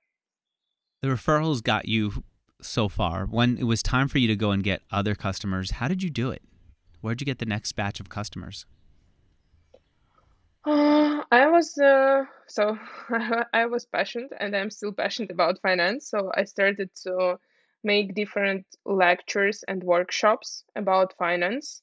The 1.01 1.09
referrals 1.09 1.61
got 1.61 1.87
you 1.87 2.23
so 2.61 2.87
far. 2.87 3.25
When 3.25 3.57
it 3.57 3.65
was 3.65 3.83
time 3.83 4.07
for 4.07 4.19
you 4.19 4.27
to 4.27 4.35
go 4.35 4.51
and 4.51 4.63
get 4.63 4.81
other 4.91 5.15
customers, 5.15 5.71
how 5.71 5.87
did 5.87 6.01
you 6.01 6.09
do 6.09 6.31
it? 6.31 6.41
Where'd 7.01 7.21
you 7.21 7.25
get 7.25 7.39
the 7.39 7.45
next 7.45 7.73
batch 7.73 7.99
of 7.99 8.09
customers? 8.09 8.65
Uh, 10.65 11.23
I 11.31 11.47
was 11.47 11.77
uh, 11.77 12.25
so 12.47 12.77
I 13.53 13.65
was 13.65 13.85
passionate 13.85 14.33
and 14.39 14.55
I'm 14.55 14.69
still 14.69 14.93
passionate 14.93 15.31
about 15.31 15.59
finance. 15.61 16.09
So 16.09 16.31
I 16.35 16.43
started 16.43 16.89
to 17.03 17.39
make 17.83 18.15
different 18.15 18.65
lectures 18.85 19.63
and 19.67 19.83
workshops 19.83 20.63
about 20.75 21.13
finance. 21.17 21.81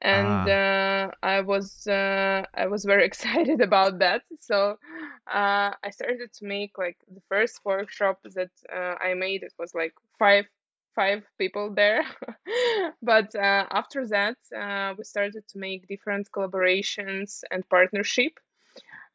And 0.00 0.46
Ah, 0.46 0.48
uh, 0.48 1.10
I 1.22 1.40
was 1.40 1.86
uh, 1.86 2.44
I 2.54 2.66
was 2.66 2.84
very 2.84 3.04
excited 3.10 3.60
about 3.60 3.98
that. 4.00 4.22
So 4.40 4.78
uh, 5.26 5.70
I 5.84 5.90
started 5.90 6.32
to 6.34 6.46
make 6.46 6.78
like 6.78 6.98
the 7.08 7.22
first 7.28 7.60
workshop 7.64 8.20
that 8.34 8.50
uh, 8.72 8.94
I 9.00 9.14
made. 9.14 9.42
It 9.42 9.54
was 9.58 9.74
like 9.74 9.94
five 10.18 10.46
five 10.94 11.24
people 11.38 11.74
there. 11.74 12.02
But 13.02 13.34
uh, 13.34 13.66
after 13.70 14.06
that, 14.08 14.36
uh, 14.56 14.94
we 14.96 15.04
started 15.04 15.44
to 15.48 15.58
make 15.58 15.88
different 15.88 16.28
collaborations 16.32 17.42
and 17.50 17.68
partnership 17.68 18.32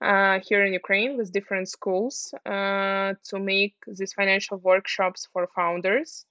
uh, 0.01 0.39
here 0.39 0.63
in 0.65 0.73
Ukraine 0.73 1.17
with 1.17 1.31
different 1.31 1.69
schools 1.69 2.33
uh, 2.45 3.13
to 3.29 3.39
make 3.39 3.75
these 3.87 4.13
financial 4.13 4.57
workshops 4.57 5.27
for 5.31 5.47
founders. 5.55 6.25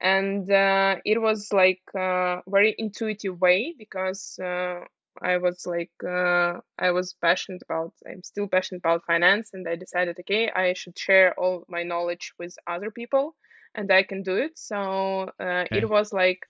And 0.00 0.50
uh, 0.50 0.96
it 1.04 1.20
was 1.20 1.52
like 1.52 1.82
a 1.94 2.42
very 2.46 2.74
intuitive 2.78 3.40
way 3.40 3.74
because 3.78 4.38
uh, 4.42 4.80
I 5.22 5.38
was 5.38 5.66
like, 5.66 5.92
uh, 6.04 6.60
I 6.78 6.90
was 6.90 7.14
passionate 7.14 7.62
about, 7.62 7.94
I'm 8.06 8.22
still 8.22 8.48
passionate 8.48 8.80
about 8.80 9.06
finance. 9.06 9.50
And 9.54 9.66
I 9.66 9.76
decided, 9.76 10.18
okay, 10.20 10.50
I 10.50 10.74
should 10.74 10.98
share 10.98 11.32
all 11.38 11.64
my 11.68 11.82
knowledge 11.82 12.32
with 12.38 12.54
other 12.66 12.90
people 12.90 13.34
and 13.76 13.92
I 13.92 14.02
can 14.02 14.22
do 14.22 14.36
it. 14.36 14.58
So 14.58 15.30
uh, 15.40 15.66
Okay. 15.66 15.82
it 15.82 15.88
was 15.88 16.12
like 16.12 16.40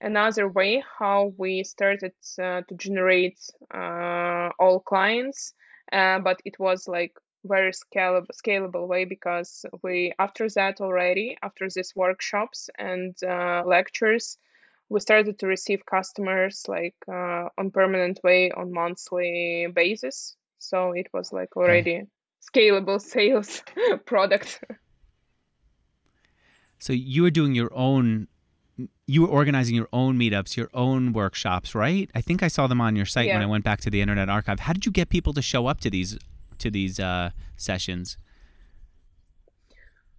another 0.00 0.48
way 0.48 0.82
how 0.98 1.32
we 1.38 1.64
started 1.64 2.12
uh, 2.42 2.62
to 2.68 2.74
generate 2.76 3.38
uh, 3.74 4.50
all 4.58 4.80
clients 4.80 5.54
uh, 5.92 6.18
but 6.20 6.40
it 6.44 6.58
was 6.58 6.88
like 6.88 7.12
very 7.44 7.72
scalable 7.72 8.26
scalable 8.34 8.86
way 8.88 9.04
because 9.04 9.64
we 9.82 10.12
after 10.18 10.48
that 10.50 10.80
already 10.80 11.36
after 11.42 11.68
these 11.74 11.94
workshops 11.96 12.68
and 12.78 13.16
uh, 13.24 13.62
lectures 13.66 14.38
we 14.88 15.00
started 15.00 15.38
to 15.38 15.46
receive 15.46 15.86
customers 15.86 16.64
like 16.68 16.96
uh, 17.08 17.48
on 17.58 17.70
permanent 17.70 18.20
way 18.22 18.50
on 18.52 18.72
monthly 18.72 19.66
basis 19.74 20.36
so 20.58 20.92
it 20.92 21.06
was 21.14 21.32
like 21.32 21.56
Okay. 21.64 21.88
already 21.88 22.02
scalable 22.42 23.00
sales 23.14 23.62
product 24.06 24.60
So 26.78 26.92
you 26.92 27.22
were 27.22 27.30
doing 27.30 27.54
your 27.54 27.70
own 27.74 28.28
you 29.06 29.22
were 29.22 29.28
organizing 29.28 29.74
your 29.74 29.88
own 29.92 30.18
meetups, 30.18 30.56
your 30.56 30.68
own 30.74 31.12
workshops, 31.12 31.74
right? 31.74 32.10
I 32.14 32.20
think 32.20 32.42
I 32.42 32.48
saw 32.48 32.66
them 32.66 32.80
on 32.80 32.94
your 32.94 33.06
site 33.06 33.28
when 33.28 33.42
I 33.42 33.46
went 33.46 33.64
back 33.64 33.80
to 33.82 33.90
the 33.90 34.02
Internet 34.02 34.28
Archive. 34.28 34.60
How 34.60 34.74
did 34.74 34.84
you 34.84 34.92
get 34.92 35.08
people 35.08 35.32
to 35.32 35.40
show 35.40 35.66
up 35.66 35.80
to 35.80 35.90
these 35.90 36.18
to 36.58 36.70
these 36.70 37.00
uh, 37.00 37.30
sessions? 37.56 38.18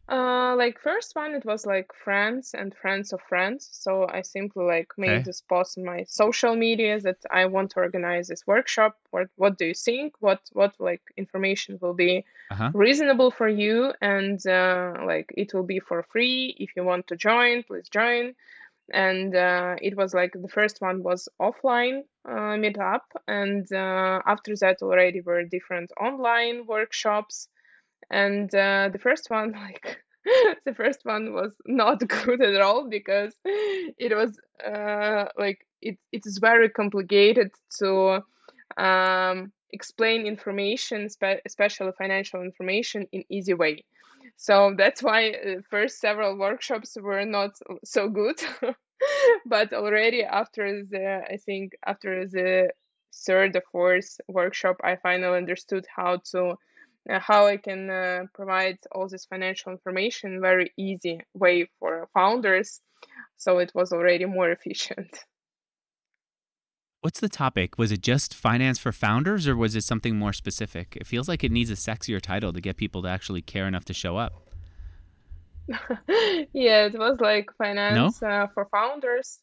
Uh, 0.10 0.56
like 0.58 0.80
first 0.80 1.16
one, 1.16 1.34
it 1.34 1.46
was 1.46 1.66
like 1.66 1.94
friends 1.94 2.54
and 2.54 2.76
friends 2.76 3.14
of 3.14 3.22
friends. 3.22 3.68
So 3.72 4.08
I 4.08 4.22
simply 4.22 4.66
like 4.66 4.92
made 4.98 5.24
Okay. 5.24 5.26
this 5.26 5.42
post 5.42 5.78
on 5.78 5.86
my 5.86 6.04
social 6.04 6.56
media 6.56 7.00
that 7.02 7.18
I 7.32 7.46
want 7.46 7.72
to 7.72 7.80
organize 7.80 8.28
this 8.28 8.46
workshop. 8.48 8.98
What 9.12 9.30
what 9.36 9.58
do 9.58 9.66
you 9.66 9.74
think? 9.74 10.16
What 10.20 10.42
what 10.54 10.74
like 10.80 11.02
information 11.18 11.78
will 11.82 11.94
be 11.94 12.26
Uh 12.50 12.56
huh. 12.56 12.74
reasonable 12.74 13.32
for 13.32 13.48
you? 13.48 13.94
And 14.02 14.40
uh, 14.48 14.94
like 15.06 15.34
it 15.38 15.54
will 15.54 15.64
be 15.64 15.80
for 15.80 16.04
free. 16.04 16.56
If 16.60 16.76
you 16.76 16.84
want 16.84 17.08
to 17.08 17.16
join, 17.16 17.64
please 17.64 17.90
join. 17.90 18.36
And 18.94 19.36
uh, 19.36 19.76
it 19.82 19.96
was 19.98 20.14
like 20.14 20.34
the 20.34 20.48
first 20.48 20.82
one 20.82 21.04
was 21.04 21.28
offline 21.40 22.04
uh, 22.28 22.56
meetup, 22.64 23.02
and 23.28 23.66
uh, 23.72 24.22
after 24.26 24.56
that 24.62 24.82
already 24.82 25.22
were 25.22 25.44
different 25.44 25.92
online 26.00 26.66
workshops 26.66 27.48
and 28.10 28.54
uh, 28.56 28.90
the 28.92 29.00
first 29.00 29.30
one 29.30 29.52
like 29.68 30.00
the 30.66 30.74
first 30.74 31.02
one 31.04 31.34
was 31.34 31.54
not 31.66 32.00
good 32.08 32.42
at 32.42 32.62
all 32.62 32.88
because 32.90 33.36
it 33.46 34.16
was 34.16 34.40
uh, 34.66 35.26
like 35.38 35.66
it, 35.82 35.98
it 36.12 36.26
is 36.26 36.38
very 36.40 36.70
complicated 36.70 37.52
to 37.80 38.22
um, 38.78 39.52
explain 39.72 40.26
information 40.26 41.10
spe- 41.10 41.42
especially 41.46 41.92
financial 41.98 42.42
information 42.42 43.08
in 43.12 43.24
easy 43.30 43.54
way. 43.54 43.84
So 44.38 44.74
that's 44.78 45.02
why 45.04 45.32
uh, 45.32 45.62
first 45.70 46.00
several 46.00 46.38
workshops 46.38 46.98
were 47.02 47.26
not 47.26 47.52
so 47.84 48.10
good. 48.10 48.40
But 49.46 49.74
already 49.74 50.24
after 50.24 50.84
the 50.84 51.22
i 51.32 51.38
think 51.38 51.74
after 51.86 52.28
the 52.28 52.72
third 53.14 53.56
or 53.56 53.62
fourth 53.72 54.20
workshop 54.28 54.78
i 54.84 54.96
finally 54.96 55.38
understood 55.38 55.86
how 55.96 56.18
to 56.32 56.56
how 57.10 57.48
I 57.48 57.58
can 57.58 57.90
uh, 57.90 58.24
provide 58.34 58.78
all 58.92 59.08
this 59.08 59.26
financial 59.26 59.72
information 59.72 60.42
very 60.42 60.72
easy 60.78 61.22
way 61.34 61.70
for 61.80 62.10
founders. 62.14 62.82
So 63.38 63.60
it 63.60 63.72
was 63.76 63.94
already 63.94 64.26
more 64.26 64.52
efficient. 64.58 65.18
What's 67.02 67.20
the 67.20 67.30
topic? 67.30 67.78
Was 67.78 67.92
it 67.92 68.02
just 68.02 68.34
finance 68.34 68.80
for 68.80 68.92
founders, 68.92 69.48
or 69.48 69.56
was 69.56 69.76
it 69.76 69.84
something 69.84 70.18
more 70.18 70.34
specific? 70.34 70.98
It 71.00 71.08
feels 71.08 71.28
like 71.28 71.44
it 71.44 71.52
needs 71.52 71.70
a 71.70 71.76
sexier 71.76 72.22
title 72.22 72.52
to 72.54 72.62
get 72.62 72.76
people 72.78 73.02
to 73.04 73.08
actually 73.10 73.42
care 73.42 73.68
enough 73.68 73.86
to 73.86 73.94
show 73.94 74.18
up. 74.18 74.34
yeah, 76.54 76.86
it 76.86 76.98
was 76.98 77.20
like 77.20 77.50
No? 77.90 78.12
finance 78.12 78.22
uh, 78.24 78.48
for 78.54 78.68
founders. 78.72 79.40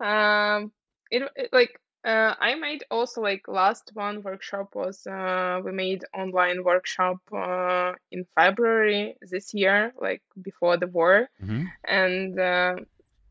Um, 0.00 0.72
it, 1.10 1.22
it 1.36 1.50
like 1.52 1.78
uh, 2.04 2.34
I 2.40 2.54
made 2.54 2.84
also 2.90 3.20
like 3.20 3.48
last 3.48 3.90
one 3.94 4.22
workshop 4.22 4.74
was 4.74 5.06
uh, 5.06 5.60
we 5.64 5.72
made 5.72 6.02
online 6.14 6.62
workshop 6.64 7.18
uh, 7.32 7.92
in 8.10 8.24
February 8.34 9.16
this 9.30 9.54
year, 9.54 9.92
like 10.00 10.22
before 10.40 10.76
the 10.76 10.86
war. 10.88 11.28
hmm 11.40 11.64
and 11.86 12.38
uh, 12.38 12.76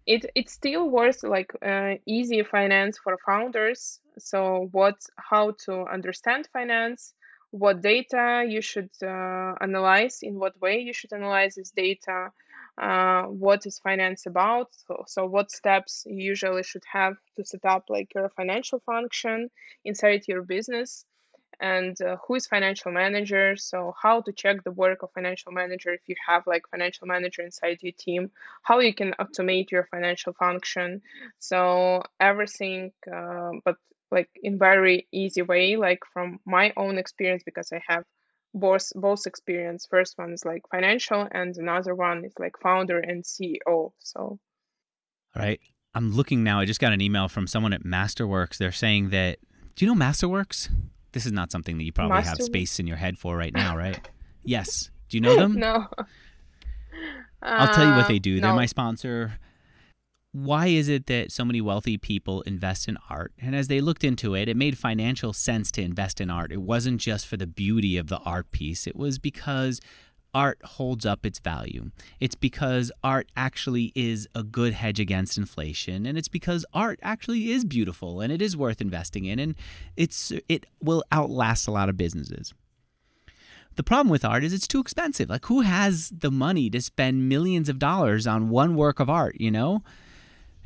it 0.06 0.26
it 0.36 0.50
still 0.50 0.90
was 0.90 1.24
like 1.24 1.52
uh, 1.62 1.96
easy 2.06 2.44
finance 2.44 2.98
for 3.04 3.18
founders 3.26 4.00
so 4.18 4.68
what 4.72 4.96
how 5.32 5.52
to 5.66 5.86
understand 5.98 6.48
finance 6.54 7.14
what 7.52 7.82
data 7.82 8.44
you 8.48 8.62
should 8.62 8.90
uh, 9.04 9.54
analyze 9.62 10.20
in 10.22 10.40
what 10.40 10.60
way 10.62 10.80
you 10.80 10.94
should 10.94 11.14
analyze 11.14 11.56
this 11.56 11.72
data 11.72 12.32
uh, 12.78 13.24
what 13.24 13.66
is 13.66 13.80
finance 13.80 14.26
about. 14.26 14.68
So, 14.88 15.04
so 15.08 15.26
what 15.26 15.52
steps 15.52 16.04
you 16.06 16.24
usually 16.24 16.64
should 16.64 16.84
have 16.92 17.16
to 17.36 17.46
set 17.46 17.66
up 17.66 17.86
like 17.90 18.14
your 18.16 18.30
financial 18.30 18.80
function 18.80 19.50
inside 19.86 20.24
your 20.28 20.44
business? 20.44 21.06
And 21.60 21.96
uh, 22.02 22.18
who 22.26 22.36
is 22.36 22.48
financial 22.48 22.92
manager? 22.92 23.56
So 23.56 23.94
how 24.02 24.22
to 24.22 24.32
check 24.32 24.64
the 24.64 24.72
work 24.72 25.04
of 25.04 25.12
financial 25.14 25.52
manager 25.52 25.94
if 25.94 26.02
you 26.08 26.16
have 26.28 26.48
like 26.48 26.64
financial 26.72 27.08
manager 27.08 27.44
inside 27.44 27.78
your 27.82 27.94
team? 27.98 28.32
How 28.64 28.80
you 28.80 28.94
can 28.94 29.14
automate 29.20 29.70
your 29.70 29.88
financial 29.92 30.34
function? 30.34 31.02
So 31.40 32.04
everything 32.20 32.92
uh, 33.14 33.52
but 33.64 33.76
like 34.12 34.30
in 34.44 34.58
very 34.60 35.08
easy 35.12 35.42
way 35.42 35.78
like 35.78 36.00
from 36.14 36.40
my 36.46 36.74
own 36.76 36.98
experience 36.98 37.44
because 37.44 37.72
i 37.72 37.82
have 37.88 38.04
both 38.54 38.92
both 38.96 39.26
experience 39.26 39.88
first 39.90 40.18
one 40.18 40.34
is 40.34 40.44
like 40.46 40.64
financial 40.70 41.28
and 41.32 41.56
another 41.58 41.96
one 41.96 42.26
is 42.26 42.34
like 42.38 42.56
founder 42.62 43.00
and 43.00 43.24
ceo 43.24 43.92
so 44.00 44.20
All 44.20 44.40
right. 45.36 45.60
I'm 45.94 46.14
looking 46.14 46.44
now. 46.44 46.62
I 46.62 46.66
just 46.66 46.80
got 46.80 46.94
an 46.94 47.02
email 47.02 47.28
from 47.28 47.48
someone 47.48 47.74
at 47.74 47.84
Masterworks. 47.84 48.58
They're 48.58 48.72
saying 48.72 49.10
that. 49.10 49.40
Do 49.76 49.86
you 49.86 49.94
know 49.94 50.00
Masterworks? 50.00 50.70
This 51.12 51.26
is 51.26 51.34
not 51.34 51.52
something 51.52 51.78
that 51.78 51.84
you 51.84 51.92
probably 51.92 52.22
have 52.22 52.42
space 52.42 52.80
in 52.80 52.88
your 52.88 52.96
head 52.96 53.18
for 53.18 53.36
right 53.36 53.54
now, 53.54 53.76
right? 53.76 54.00
Yes. 54.44 54.90
Do 55.08 55.18
you 55.18 55.22
know 55.22 55.36
them? 55.36 55.54
no 55.60 55.88
I'll 57.44 57.74
tell 57.74 57.86
you 57.86 57.92
what 57.92 58.06
uh, 58.06 58.08
they 58.08 58.20
do. 58.20 58.40
They're 58.40 58.54
my 58.54 58.66
sponsor. 58.66 59.34
Why 60.34 60.68
is 60.68 60.88
it 60.88 61.08
that 61.08 61.32
so 61.32 61.44
many 61.44 61.60
wealthy 61.60 61.98
people 61.98 62.42
invest 62.44 62.88
in 62.88 62.98
art? 63.10 63.34
And 63.38 63.54
as 63.54 63.68
they 63.68 63.82
looked 63.82 64.06
into 64.06 64.34
it, 64.34 64.48
it 64.48 64.56
made 64.56 64.78
financial 64.78 65.34
sense 65.34 65.72
to 65.74 65.82
invest 65.82 66.22
in 66.22 66.30
art. 66.30 66.54
It 66.54 66.62
wasn't 66.62 67.02
just 67.02 67.28
for 67.28 67.36
the 67.36 67.48
beauty 67.48 67.98
of 67.98 68.08
the 68.08 68.20
art 68.20 68.52
piece, 68.52 68.88
it 68.88 68.96
was 68.96 69.20
because 69.20 69.82
art 70.34 70.60
holds 70.64 71.06
up 71.06 71.26
its 71.26 71.40
value. 71.40 71.92
It's 72.22 72.36
because 72.36 72.94
art 73.04 73.30
actually 73.36 73.92
is 73.94 74.28
a 74.34 74.44
good 74.44 74.74
hedge 74.74 75.02
against 75.02 75.38
inflation 75.38 76.06
and 76.06 76.18
it's 76.18 76.30
because 76.30 76.66
art 76.74 77.00
actually 77.04 77.52
is 77.52 77.66
beautiful 77.66 78.22
and 78.22 78.32
it 78.32 78.42
is 78.42 78.56
worth 78.56 78.80
investing 78.80 79.26
in 79.26 79.40
and 79.40 79.56
it's 79.98 80.32
it 80.48 80.66
will 80.82 81.04
outlast 81.12 81.68
a 81.68 81.72
lot 81.72 81.90
of 81.90 81.98
businesses. 81.98 82.54
The 83.76 83.84
problem 83.84 84.10
with 84.10 84.24
art 84.24 84.46
is 84.46 84.54
it's 84.54 84.68
too 84.68 84.80
expensive. 84.80 85.30
Like 85.30 85.46
who 85.48 85.62
has 85.62 86.10
the 86.18 86.32
money 86.32 86.70
to 86.70 86.82
spend 86.82 87.28
millions 87.28 87.68
of 87.68 87.80
dollars 87.80 88.26
on 88.26 88.50
one 88.50 88.76
work 88.76 89.02
of 89.02 89.10
art, 89.10 89.36
you 89.40 89.52
know? 89.52 89.84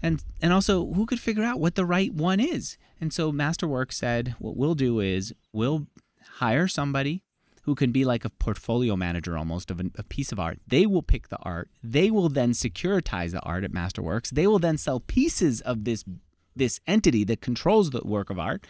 And 0.06 0.24
and 0.40 0.54
also 0.54 0.94
who 0.94 1.08
could 1.08 1.20
figure 1.20 1.44
out 1.44 1.60
what 1.60 1.74
the 1.74 1.86
right 1.86 2.14
one 2.14 2.40
is? 2.40 2.78
And 3.02 3.12
so 3.12 3.32
Masterworks 3.32 3.94
said 3.94 4.36
what 4.38 4.56
we'll 4.56 4.76
do 4.76 5.00
is 5.00 5.34
we'll 5.52 5.88
hire 6.36 6.68
somebody 6.68 7.24
who 7.64 7.74
can 7.74 7.92
be 7.92 8.06
like 8.06 8.24
a 8.24 8.30
portfolio 8.30 8.96
manager 8.96 9.36
almost 9.36 9.72
of 9.72 9.80
a, 9.80 9.86
a 9.98 10.04
piece 10.04 10.32
of 10.32 10.40
art. 10.40 10.60
They 10.68 10.86
will 10.86 11.02
pick 11.02 11.30
the 11.30 11.40
art. 11.40 11.72
They 11.84 12.12
will 12.12 12.30
then 12.30 12.52
securitize 12.52 13.32
the 13.32 13.42
art 13.42 13.64
at 13.64 13.72
Masterworks. 13.72 14.30
They 14.30 14.46
will 14.46 14.60
then 14.60 14.78
sell 14.78 15.00
pieces 15.00 15.62
of 15.62 15.86
this 15.86 16.04
this 16.56 16.80
entity 16.86 17.24
that 17.24 17.42
controls 17.42 17.90
the 17.90 18.02
work 18.06 18.30
of 18.30 18.38
art 18.38 18.66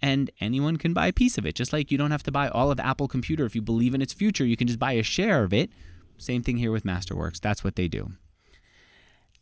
and 0.00 0.30
anyone 0.40 0.76
can 0.76 0.92
buy 0.92 1.08
a 1.08 1.12
piece 1.12 1.38
of 1.38 1.44
it. 1.44 1.56
Just 1.56 1.72
like 1.72 1.90
you 1.90 1.98
don't 1.98 2.12
have 2.12 2.22
to 2.22 2.30
buy 2.30 2.48
all 2.48 2.70
of 2.70 2.78
Apple 2.78 3.08
Computer 3.08 3.44
if 3.46 3.56
you 3.56 3.62
believe 3.62 3.94
in 3.94 4.02
its 4.02 4.12
future, 4.12 4.44
you 4.44 4.56
can 4.56 4.68
just 4.68 4.78
buy 4.78 4.92
a 4.92 5.02
share 5.02 5.42
of 5.42 5.52
it. 5.52 5.70
Same 6.18 6.44
thing 6.44 6.58
here 6.58 6.70
with 6.70 6.84
Masterworks. 6.84 7.40
That's 7.40 7.64
what 7.64 7.74
they 7.74 7.88
do. 7.88 8.12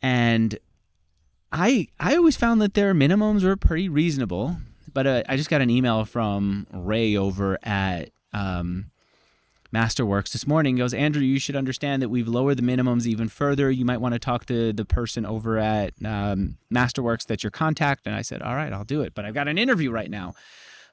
And 0.01 0.59
I 1.55 1.89
I 2.01 2.17
always 2.17 2.37
found 2.37 2.61
that 2.61 2.75
their 2.75 2.93
minimums 2.93 3.45
were 3.45 3.57
pretty 3.57 3.89
reasonable. 3.89 4.57
But 4.93 5.07
uh, 5.07 5.23
I 5.29 5.37
just 5.37 5.51
got 5.51 5.61
an 5.61 5.71
email 5.71 6.05
from 6.05 6.67
Ray 6.73 7.17
over 7.17 7.59
at 7.65 8.11
um, 8.33 8.93
Masterworks 9.75 10.31
this 10.31 10.47
morning. 10.47 10.77
He 10.77 10.83
goes, 10.83 10.95
Andrew, 10.95 11.23
you 11.23 11.41
should 11.41 11.57
understand 11.57 12.01
that 12.01 12.09
we've 12.09 12.29
lowered 12.29 12.59
the 12.59 12.63
minimums 12.63 13.05
even 13.05 13.29
further. 13.29 13.71
You 13.73 13.85
might 13.85 14.01
want 14.01 14.15
to 14.15 14.21
talk 14.21 14.47
to 14.47 14.73
the 14.73 14.85
person 14.85 15.27
over 15.27 15.59
at 15.59 15.95
um, 16.05 16.59
Masterworks 16.73 17.27
that's 17.27 17.43
your 17.43 17.51
contact. 17.51 18.07
And 18.07 18.15
I 18.15 18.23
said, 18.23 18.41
all 18.41 18.55
right, 18.55 18.73
I'll 18.73 18.85
do 18.85 19.03
it. 19.03 19.15
But 19.15 19.25
I've 19.25 19.35
got 19.35 19.49
an 19.49 19.59
interview 19.59 19.91
right 19.91 20.11
now. 20.11 20.35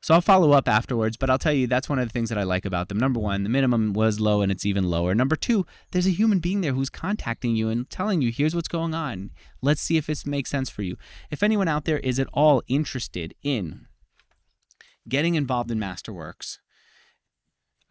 So 0.02 0.16
I'll 0.16 0.22
follow 0.22 0.52
up 0.52 0.68
afterwards, 0.68 1.16
but 1.16 1.30
I'll 1.30 1.38
tell 1.38 1.54
you 1.54 1.68
that's 1.68 1.88
one 1.88 1.99
of 1.99 2.08
the 2.08 2.12
things 2.12 2.30
that 2.30 2.38
I 2.38 2.43
like 2.43 2.66
about 2.66 2.89
them. 2.89 2.97
Number 2.97 3.20
one, 3.20 3.43
the 3.43 3.49
minimum 3.49 3.93
was 3.93 4.20
low 4.20 4.41
and 4.41 4.52
it's 4.52 4.66
even 4.66 4.89
lower. 4.89 5.14
Number 5.14 5.36
two, 5.36 5.66
there's 5.91 6.08
a 6.08 6.12
human 6.12 6.39
being 6.39 6.62
there 6.62 6.74
who's 6.74 6.89
contacting 6.89 7.56
you 7.56 7.70
and 7.70 7.88
telling 7.88 8.20
you, 8.20 8.32
here's 8.32 8.56
what's 8.56 8.68
going 8.68 8.95
on. 8.95 9.30
Let's 9.62 9.82
see 9.82 9.97
if 9.97 10.08
this 10.08 10.26
makes 10.26 10.49
sense 10.49 10.72
for 10.72 10.82
you. 10.82 10.97
If 11.30 11.43
anyone 11.43 11.68
out 11.68 11.86
there 11.86 11.99
is 11.99 12.20
at 12.20 12.28
all 12.34 12.64
interested 12.68 13.36
in 13.43 13.86
getting 15.08 15.36
involved 15.36 15.70
in 15.70 15.78
Masterworks, 15.78 16.58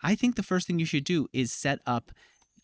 I 0.03 0.17
think 0.17 0.35
the 0.35 0.43
first 0.43 0.67
thing 0.67 0.81
you 0.81 0.87
should 0.87 1.05
do 1.05 1.29
is 1.33 1.53
set 1.53 1.79
up 1.87 2.11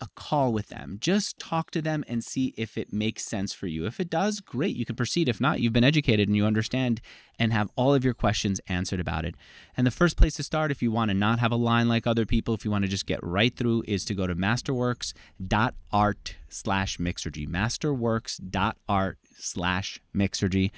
a 0.01 0.09
call 0.15 0.53
with 0.53 0.69
them. 0.69 0.99
Just 1.01 1.39
talk 1.39 1.71
to 1.73 1.83
them 1.83 2.05
and 2.09 2.25
see 2.25 2.55
if 2.57 2.77
it 2.77 2.93
makes 2.93 3.25
sense 3.25 3.53
for 3.53 3.67
you. 3.67 3.87
If 3.87 4.01
it 4.01 4.11
does, 4.11 4.41
great, 4.41 4.77
you 4.77 4.85
can 4.85 4.97
proceed. 4.97 5.29
If 5.29 5.41
not, 5.41 5.61
you've 5.61 5.73
been 5.73 5.85
educated 5.85 6.29
and 6.29 6.37
you 6.37 6.45
understand 6.45 7.01
and 7.39 7.53
have 7.53 7.71
all 7.77 7.95
of 7.95 8.05
your 8.05 8.15
questions 8.15 8.61
answered 8.69 9.01
about 9.01 9.25
it. 9.25 9.35
And 9.77 9.87
the 9.87 9.91
first 9.91 10.17
place 10.17 10.35
to 10.35 10.43
start, 10.43 10.71
if 10.71 10.83
you 10.83 10.91
want 10.91 11.11
to 11.11 11.15
not 11.15 11.39
have 11.39 11.53
a 11.53 11.57
line 11.57 11.89
like 11.89 12.07
other 12.07 12.27
people, 12.27 12.55
if 12.55 12.65
you 12.65 12.71
want 12.71 12.85
to 12.85 12.91
just 12.91 13.07
get 13.07 13.23
right 13.23 13.55
through, 13.55 13.85
is 13.87 14.05
to 14.07 14.15
go 14.15 14.27
to 14.27 14.35
masterworks.art 14.35 16.37
slash 16.49 16.99
mixergy. 16.99 17.49
Masterworks.art 17.49 19.19
slash 19.39 20.01
mixergy. 20.15 20.71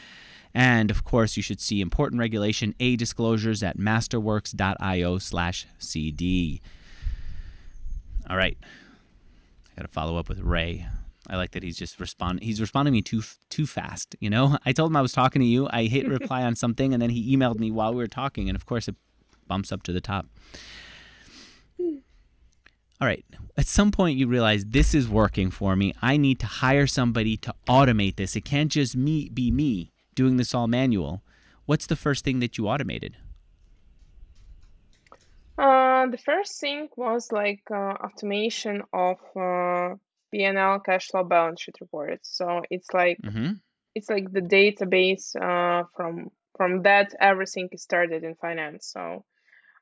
And 0.55 0.91
of 0.91 1.05
course, 1.05 1.37
you 1.37 1.43
should 1.43 1.61
see 1.61 1.81
important 1.81 2.19
regulation 2.19 2.75
A 2.81 2.97
disclosures 2.97 3.63
at 3.63 3.79
masterworks.io 3.79 5.19
slash 5.19 5.67
CD. 5.79 6.61
All 8.29 8.37
right. 8.37 8.59
Got 9.79 9.83
to 9.87 9.93
follow 9.93 10.17
up 10.17 10.29
with 10.29 10.41
Ray. 10.41 10.89
I 11.31 11.37
like 11.37 11.53
that 11.53 11.63
he's 11.63 11.77
just 11.77 12.01
respond. 12.01 12.43
He's 12.43 12.61
responding 12.61 12.91
to 12.91 12.97
me 12.97 13.03
too 13.03 13.23
too 13.49 13.65
fast. 13.65 14.17
You 14.19 14.29
know, 14.29 14.59
I 14.67 14.73
told 14.73 14.91
him 14.91 14.97
I 14.97 15.03
was 15.03 15.13
talking 15.13 15.41
to 15.41 15.47
you. 15.47 15.69
I 15.71 15.85
hit 15.85 16.09
reply 16.19 16.43
on 16.43 16.57
something, 16.57 16.93
and 16.93 17.01
then 17.01 17.11
he 17.11 17.37
emailed 17.37 17.61
me 17.61 17.71
while 17.71 17.93
we 17.93 17.99
were 17.99 18.09
talking, 18.09 18.49
and 18.49 18.57
of 18.57 18.67
course 18.67 18.89
it 18.89 18.97
bumps 19.47 19.71
up 19.71 19.85
to 19.85 19.93
the 19.93 20.01
top. 20.01 20.27
All 21.79 23.07
right. 23.07 23.25
At 23.57 23.69
some 23.69 23.93
point, 23.93 24.19
you 24.19 24.27
realize 24.27 24.65
this 24.65 24.95
is 24.95 25.09
working 25.09 25.53
for 25.53 25.77
me. 25.77 25.95
I 26.03 26.17
need 26.17 26.41
to 26.41 26.47
hire 26.47 26.89
somebody 26.89 27.37
to 27.37 27.55
automate 27.69 28.17
this. 28.17 28.35
It 28.35 28.45
can't 28.45 28.73
just 28.73 28.97
me 28.97 29.29
be 29.29 29.53
me 29.53 29.93
doing 30.17 30.39
this 30.39 30.57
all 30.57 30.67
manual. 30.67 31.23
What's 31.67 31.87
the 31.87 31.95
first 31.95 32.25
thing 32.25 32.41
that 32.41 32.59
you 32.59 32.67
automated? 32.67 33.15
Uh, 35.59 36.07
the 36.09 36.19
first 36.19 36.61
thing 36.61 36.89
was 36.97 37.33
like 37.33 37.63
uh, 37.71 37.95
automation 38.07 38.83
of 38.93 39.19
uh, 39.37 39.95
P&L 40.33 40.81
cash 40.81 41.09
flow 41.09 41.25
balance 41.25 41.63
sheet 41.63 41.81
reports. 41.81 42.31
So 42.37 42.63
it's 42.71 42.93
like 42.95 43.21
Mm-hmm. 43.25 43.53
it's 43.95 44.09
like 44.11 44.33
the 44.33 44.41
database 44.43 45.35
uh, 45.37 45.85
from 45.97 46.31
from 46.57 46.83
that 46.83 47.15
everything 47.21 47.69
is 47.73 47.83
started 47.83 48.25
in 48.25 48.35
finance. 48.37 48.87
So 48.93 49.25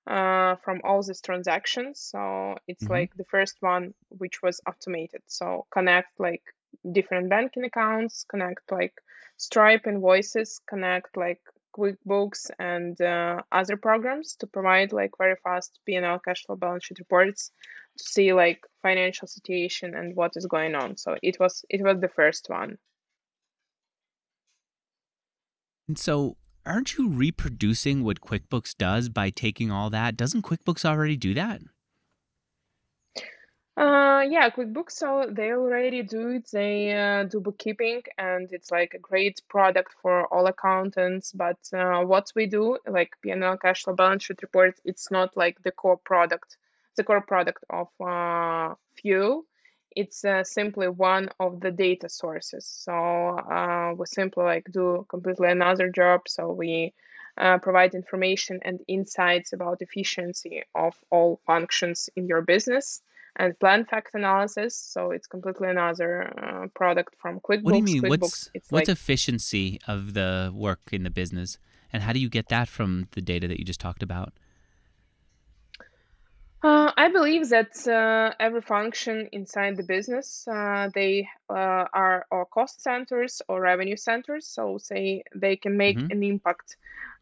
uh, 0.07 0.57
from 0.65 0.81
all 0.85 1.03
these 1.03 1.21
transactions, 1.21 2.01
so 2.01 2.57
it's 2.69 2.89
Mm-hmm. 2.89 2.91
like 2.91 3.13
the 3.17 3.25
first 3.25 3.57
one 3.61 3.95
which 4.09 4.43
was 4.43 4.61
automated. 4.69 5.23
So 5.27 5.67
connect 5.73 6.19
like 6.19 6.43
different 6.93 7.29
banking 7.31 7.65
accounts, 7.65 8.25
connect 8.29 8.71
like 8.71 8.95
Stripe 9.37 9.87
invoices, 9.87 10.61
connect 10.69 11.17
like 11.17 11.41
QuickBooks 11.77 12.51
and 12.59 13.01
uh, 13.01 13.43
other 13.53 13.77
programs 13.77 14.37
to 14.37 14.47
provide 14.47 14.93
like 14.93 15.11
very 15.19 15.37
fast 15.43 15.79
P&L 15.87 16.19
cash 16.21 16.45
flow 16.45 16.57
balance 16.57 16.85
sheet 16.85 16.99
reports 16.99 17.51
to 17.99 18.05
see 18.05 18.33
like 18.33 18.61
financial 18.83 19.29
situation 19.29 19.95
and 19.95 20.17
what 20.17 20.33
is 20.37 20.47
going 20.47 20.75
on. 20.75 20.97
So 20.97 21.17
it 21.23 21.37
was 21.39 21.65
it 21.69 21.83
was 21.83 22.01
the 22.01 22.09
first 22.09 22.47
one. 22.49 22.79
And 25.89 25.99
so, 25.99 26.37
aren't 26.65 26.99
you 26.99 27.09
reproducing 27.09 28.03
what 28.03 28.21
QuickBooks 28.21 28.77
does 28.77 29.09
by 29.09 29.31
taking 29.31 29.71
all 29.71 29.89
that? 29.91 30.17
Doesn't 30.17 30.43
QuickBooks 30.43 30.85
already 30.85 31.17
do 31.17 31.33
that? 31.35 31.61
Uh, 33.77 34.25
yeah, 34.31 34.49
QuickBooks. 34.51 34.93
So 34.93 35.27
they 35.31 35.53
already 35.53 36.03
do 36.03 36.31
it. 36.31 36.49
They 36.51 36.93
uh, 36.95 37.25
do 37.25 37.41
bookkeeping, 37.41 38.03
and 38.17 38.51
it's 38.51 38.71
like 38.71 38.95
a 38.95 38.99
great 38.99 39.43
product 39.49 39.95
for 40.01 40.27
all 40.33 40.47
accountants. 40.47 41.33
But 41.33 41.59
uh, 41.75 42.01
what 42.05 42.33
we 42.35 42.47
do, 42.47 42.79
like 42.87 43.13
P&L 43.21 43.59
cash 43.59 43.83
flow 43.85 43.95
balance 43.95 44.25
sheet 44.25 44.41
reports, 44.43 44.81
it's 44.85 45.11
not 45.11 45.37
like 45.37 45.63
the 45.63 45.73
core 45.73 45.99
product, 45.99 46.57
the 46.97 47.05
core 47.05 47.21
product 47.21 47.65
of 47.69 47.89
uh. 48.01 48.75
It's 49.95 50.25
uh, 50.25 50.45
simply 50.45 50.89
one 50.89 51.31
of 51.41 51.61
the 51.61 51.71
data 51.71 52.09
sources. 52.09 52.67
So 52.67 52.93
uh, 52.93 53.95
we 53.97 54.07
simply 54.07 54.45
like 54.45 54.71
do 54.71 55.07
completely 55.09 55.49
another 55.51 55.89
job. 55.91 56.29
So 56.29 56.53
we 56.53 56.93
uh, 57.39 57.59
provide 57.59 57.95
information 57.95 58.61
and 58.63 58.81
insights 58.89 59.53
about 59.55 59.81
efficiency 59.83 60.65
of 60.75 60.95
all 61.11 61.41
functions 61.47 62.11
in 62.17 62.27
your 62.27 62.43
business 62.43 63.03
and 63.37 63.59
plan 63.59 63.85
fact 63.85 64.11
analysis. 64.15 64.77
So 64.77 65.11
it's 65.11 65.27
completely 65.27 65.69
another 65.69 66.23
uh, 66.23 66.67
product 66.75 67.15
from 67.21 67.41
QuickBooks. 67.41 67.63
What 67.63 67.73
do 67.73 67.79
you 67.79 67.83
mean? 67.83 68.05
QuickBooks, 68.05 68.49
What's 68.49 68.51
what's 68.71 68.89
like 68.89 68.89
efficiency 68.89 69.81
of 69.87 70.15
the 70.15 70.51
work 70.55 70.81
in 70.93 71.03
the 71.03 71.11
business, 71.11 71.59
and 71.93 72.03
how 72.03 72.13
do 72.13 72.19
you 72.21 72.29
get 72.29 72.49
that 72.49 72.69
from 72.69 73.09
the 73.13 73.21
data 73.21 73.49
that 73.49 73.59
you 73.59 73.65
just 73.65 73.81
talked 73.81 74.03
about? 74.03 74.33
uh, 76.63 76.93
I 76.97 77.09
believe 77.09 77.49
that 77.51 77.87
uh, 77.87 78.35
every 78.41 78.63
function 78.63 79.29
inside 79.33 79.77
the 79.77 79.83
business, 79.83 80.47
uh, 80.49 80.89
they 80.95 81.29
uh, 81.49 81.85
are 81.93 82.27
or 82.31 82.47
cost 82.47 82.83
centers 82.83 83.43
or 83.49 83.61
revenue 83.61 83.97
centers. 83.97 84.47
So 84.49 84.79
say 84.79 85.23
they 85.35 85.57
can 85.57 85.77
make 85.77 85.99
hmm 85.99 86.09
an 86.11 86.23
impact 86.23 86.77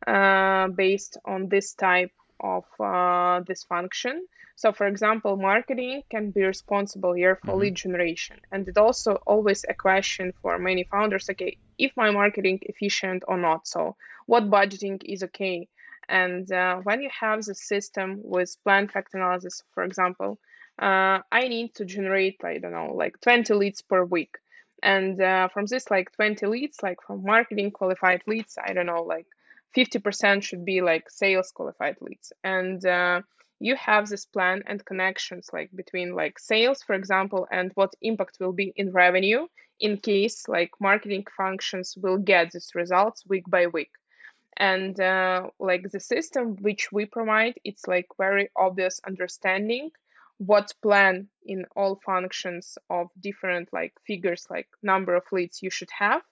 uh, 0.07 0.69
based 0.69 1.19
on 1.25 1.49
this 1.49 1.75
type 1.75 2.13
of 2.45 2.65
uh, 2.81 3.41
this 3.47 3.65
function. 3.65 4.27
So, 4.57 4.73
for 4.73 4.87
example, 4.87 5.37
marketing 5.37 6.03
can 6.11 6.31
be 6.31 6.45
responsible 6.45 7.15
here 7.15 7.37
for 7.45 7.57
hmm 7.57 7.59
lead 7.59 7.77
generation, 7.77 8.41
and 8.53 8.69
it 8.69 8.79
also 8.79 9.15
always 9.27 9.65
a 9.69 9.75
question 9.75 10.33
for 10.43 10.59
many 10.59 10.85
founders. 10.85 11.29
Okay, 11.31 11.59
if 11.79 11.93
my 11.97 12.11
marketing 12.11 12.61
efficient 12.63 13.25
or 13.29 13.39
not? 13.39 13.67
So, 13.67 13.97
what 14.27 14.51
budgeting 14.51 15.03
is 15.05 15.23
okay? 15.25 15.69
And 16.09 16.51
uh, 16.53 16.77
when 16.85 17.01
you 17.03 17.11
have 17.21 17.45
the 17.45 17.55
system 17.55 18.21
with 18.23 18.57
plan 18.65 18.89
fact 18.89 19.15
analysis, 19.15 19.63
for 19.75 19.85
example, 19.85 20.39
uh, 20.81 21.21
I 21.33 21.49
need 21.49 21.75
to 21.77 21.85
generate 21.87 22.45
I 22.45 22.59
don't 22.59 22.73
know 22.73 22.93
like 22.95 23.21
20 23.21 23.55
leads 23.55 23.83
per 23.83 24.05
week, 24.05 24.37
and 24.83 25.21
uh, 25.21 25.49
from 25.49 25.67
this 25.67 25.91
like 25.91 26.13
20 26.13 26.47
leads, 26.47 26.83
like 26.83 26.99
from 27.07 27.25
marketing 27.25 27.71
qualified 27.73 28.23
leads, 28.27 28.59
I 28.63 28.73
don't 28.75 28.87
know 28.87 29.03
like 29.03 29.27
50% 29.77 30.43
should 30.43 30.65
be 30.65 30.81
like 30.81 31.11
sales 31.11 31.51
qualified 31.51 31.97
leads. 32.01 32.33
And 32.43 32.85
uh, 32.85 33.23
you 33.61 33.77
have 33.77 34.09
this 34.09 34.27
plan 34.27 34.63
and 34.67 34.85
connections 34.85 35.49
like 35.53 35.71
between 35.75 36.15
like 36.15 36.39
sales 36.39 36.83
for 36.83 36.95
example 36.95 37.47
and 37.51 37.71
what 37.75 37.95
impact 38.03 38.39
will 38.41 38.53
be 38.53 38.73
in 38.77 38.93
revenue 38.93 39.47
in 39.81 39.97
case 39.97 40.49
like 40.49 40.71
marketing 40.81 41.25
functions 41.37 41.95
will 41.97 42.19
get 42.19 42.51
these 42.51 42.71
results 42.75 43.25
week 43.27 43.45
by 43.49 43.67
week. 43.67 43.91
And 44.57 44.99
uh, 45.01 45.49
like 45.59 45.91
the 45.91 46.01
system 46.01 46.57
which 46.61 46.93
we 46.93 47.07
provide 47.07 47.55
it's 47.65 47.87
like 47.89 48.07
very 48.19 48.51
obvious 48.57 49.01
understanding 49.07 49.91
what 50.39 50.73
plan 50.83 51.29
in 51.47 51.65
all 51.77 52.01
functions 52.05 52.77
of 52.91 53.09
different 53.21 53.69
like 53.73 53.93
figures 54.07 54.47
like 54.51 54.69
number 54.83 55.15
of 55.15 55.25
leads 55.33 55.63
you 55.63 55.71
should 55.71 55.91
have 55.97 56.23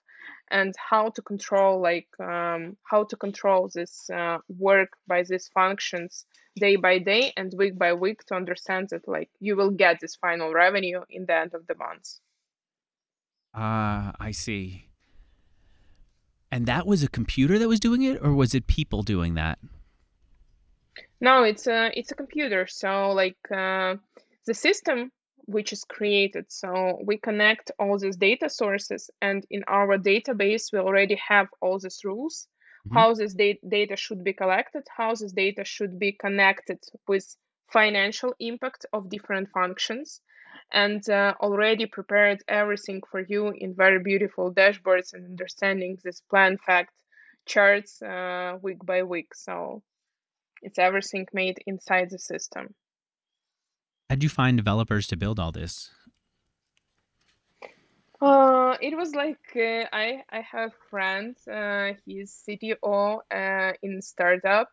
and 0.51 0.75
how 0.77 1.09
to 1.11 1.23
control 1.23 1.81
like 1.81 2.09
um, 2.21 2.77
how 2.83 3.05
to 3.05 3.17
control 3.17 3.71
this 3.75 4.11
uh, 4.11 4.39
work 4.59 4.91
by 5.07 5.23
these 5.23 5.49
functions 5.49 6.27
day 6.57 6.77
by 6.77 6.99
day 6.99 7.33
and 7.37 7.55
week 7.57 7.79
by 7.79 7.93
week 7.93 8.23
to 8.25 8.35
understand 8.35 8.89
that 8.91 9.07
like 9.09 9.31
you 9.41 9.57
will 9.57 9.71
get 9.71 9.99
this 10.01 10.17
final 10.17 10.53
revenue 10.53 11.01
in 11.09 11.25
the 11.27 11.35
end 11.35 11.55
of 11.55 11.67
the 11.67 11.75
month 11.75 12.19
Ah, 13.55 14.13
I 14.19 14.31
see. 14.31 14.87
And 16.51 16.65
that 16.67 16.87
was 16.87 17.03
a 17.03 17.09
computer 17.09 17.59
that 17.59 17.69
was 17.69 17.81
doing 17.81 18.03
it, 18.03 18.19
or 18.23 18.33
was 18.33 18.55
it 18.55 18.67
people 18.67 19.03
doing 19.03 19.35
that? 19.35 19.59
no 21.21 21.45
it's 21.45 21.67
a 21.67 21.91
it's 21.99 22.13
a 22.13 22.15
computer 22.15 22.67
so 22.67 23.13
like 23.13 23.39
uh, 23.51 23.95
the 24.47 24.55
system 24.55 25.11
which 25.47 25.73
is 25.73 25.85
created. 25.85 26.47
So 26.51 27.01
we 27.05 27.19
connect 27.19 27.71
all 27.79 27.99
these 27.99 28.17
data 28.17 28.49
sources 28.49 29.11
and 29.21 29.45
in 29.51 29.65
our 29.69 29.99
database 29.99 30.73
we 30.73 30.79
already 30.79 31.17
have 31.29 31.49
all 31.61 31.79
these 31.79 32.05
rules. 32.05 32.49
Hmm 32.89 32.95
how 32.95 33.15
this 33.15 33.35
da- 33.35 33.61
data 33.69 33.97
should 33.97 34.23
be 34.23 34.35
collected 34.35 34.85
how 34.99 35.15
this 35.15 35.33
data 35.33 35.65
should 35.65 35.99
be 35.99 36.13
connected 36.13 36.79
with 37.09 37.37
financial 37.69 38.35
impact 38.39 38.85
of 38.93 39.09
different 39.09 39.49
functions 39.51 40.21
and 40.73 41.09
uh, 41.09 41.35
already 41.41 41.87
prepared 41.87 42.43
everything 42.49 43.01
for 43.11 43.21
you 43.21 43.53
in 43.57 43.75
very 43.75 43.99
beautiful 44.03 44.53
dashboards 44.53 45.13
and 45.15 45.25
understanding 45.25 45.97
this 46.05 46.21
plan 46.31 46.59
fact 46.59 46.93
charts 47.47 48.03
uh, 48.03 48.59
week 48.63 48.85
by 48.85 49.03
week. 49.03 49.35
So 49.35 49.83
it's 50.63 50.79
everything 50.79 51.27
made 51.33 51.59
inside 51.67 52.11
the 52.11 52.19
system 52.19 52.75
How'd 54.13 54.23
you 54.23 54.29
find 54.29 54.59
developers 54.59 55.07
to 55.07 55.17
build 55.17 55.41
all 55.41 55.53
this? 55.53 55.89
uh, 58.21 58.77
it 58.81 58.97
was 58.97 59.15
like 59.15 59.41
uh, 59.57 59.85
I 59.93 60.23
I 60.31 60.41
have 60.53 60.73
friend. 60.91 61.37
Uh, 61.51 61.95
he's 62.05 62.33
CTO 62.33 63.23
uh, 63.31 63.73
in 63.83 64.01
startup, 64.03 64.69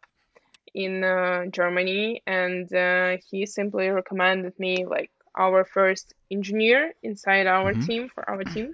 in 0.74 1.04
uh, 1.04 1.46
Germany, 1.48 2.22
and 2.28 2.72
uh, 2.74 3.18
he 3.30 3.46
simply 3.46 3.90
recommended 3.90 4.58
me 4.60 4.86
like 4.86 5.12
our 5.38 5.66
first 5.66 6.14
engineer 6.32 6.94
inside 7.04 7.48
our 7.48 7.74
hmm 7.74 7.86
team 7.86 8.10
for 8.10 8.30
our 8.30 8.44
team. 8.44 8.74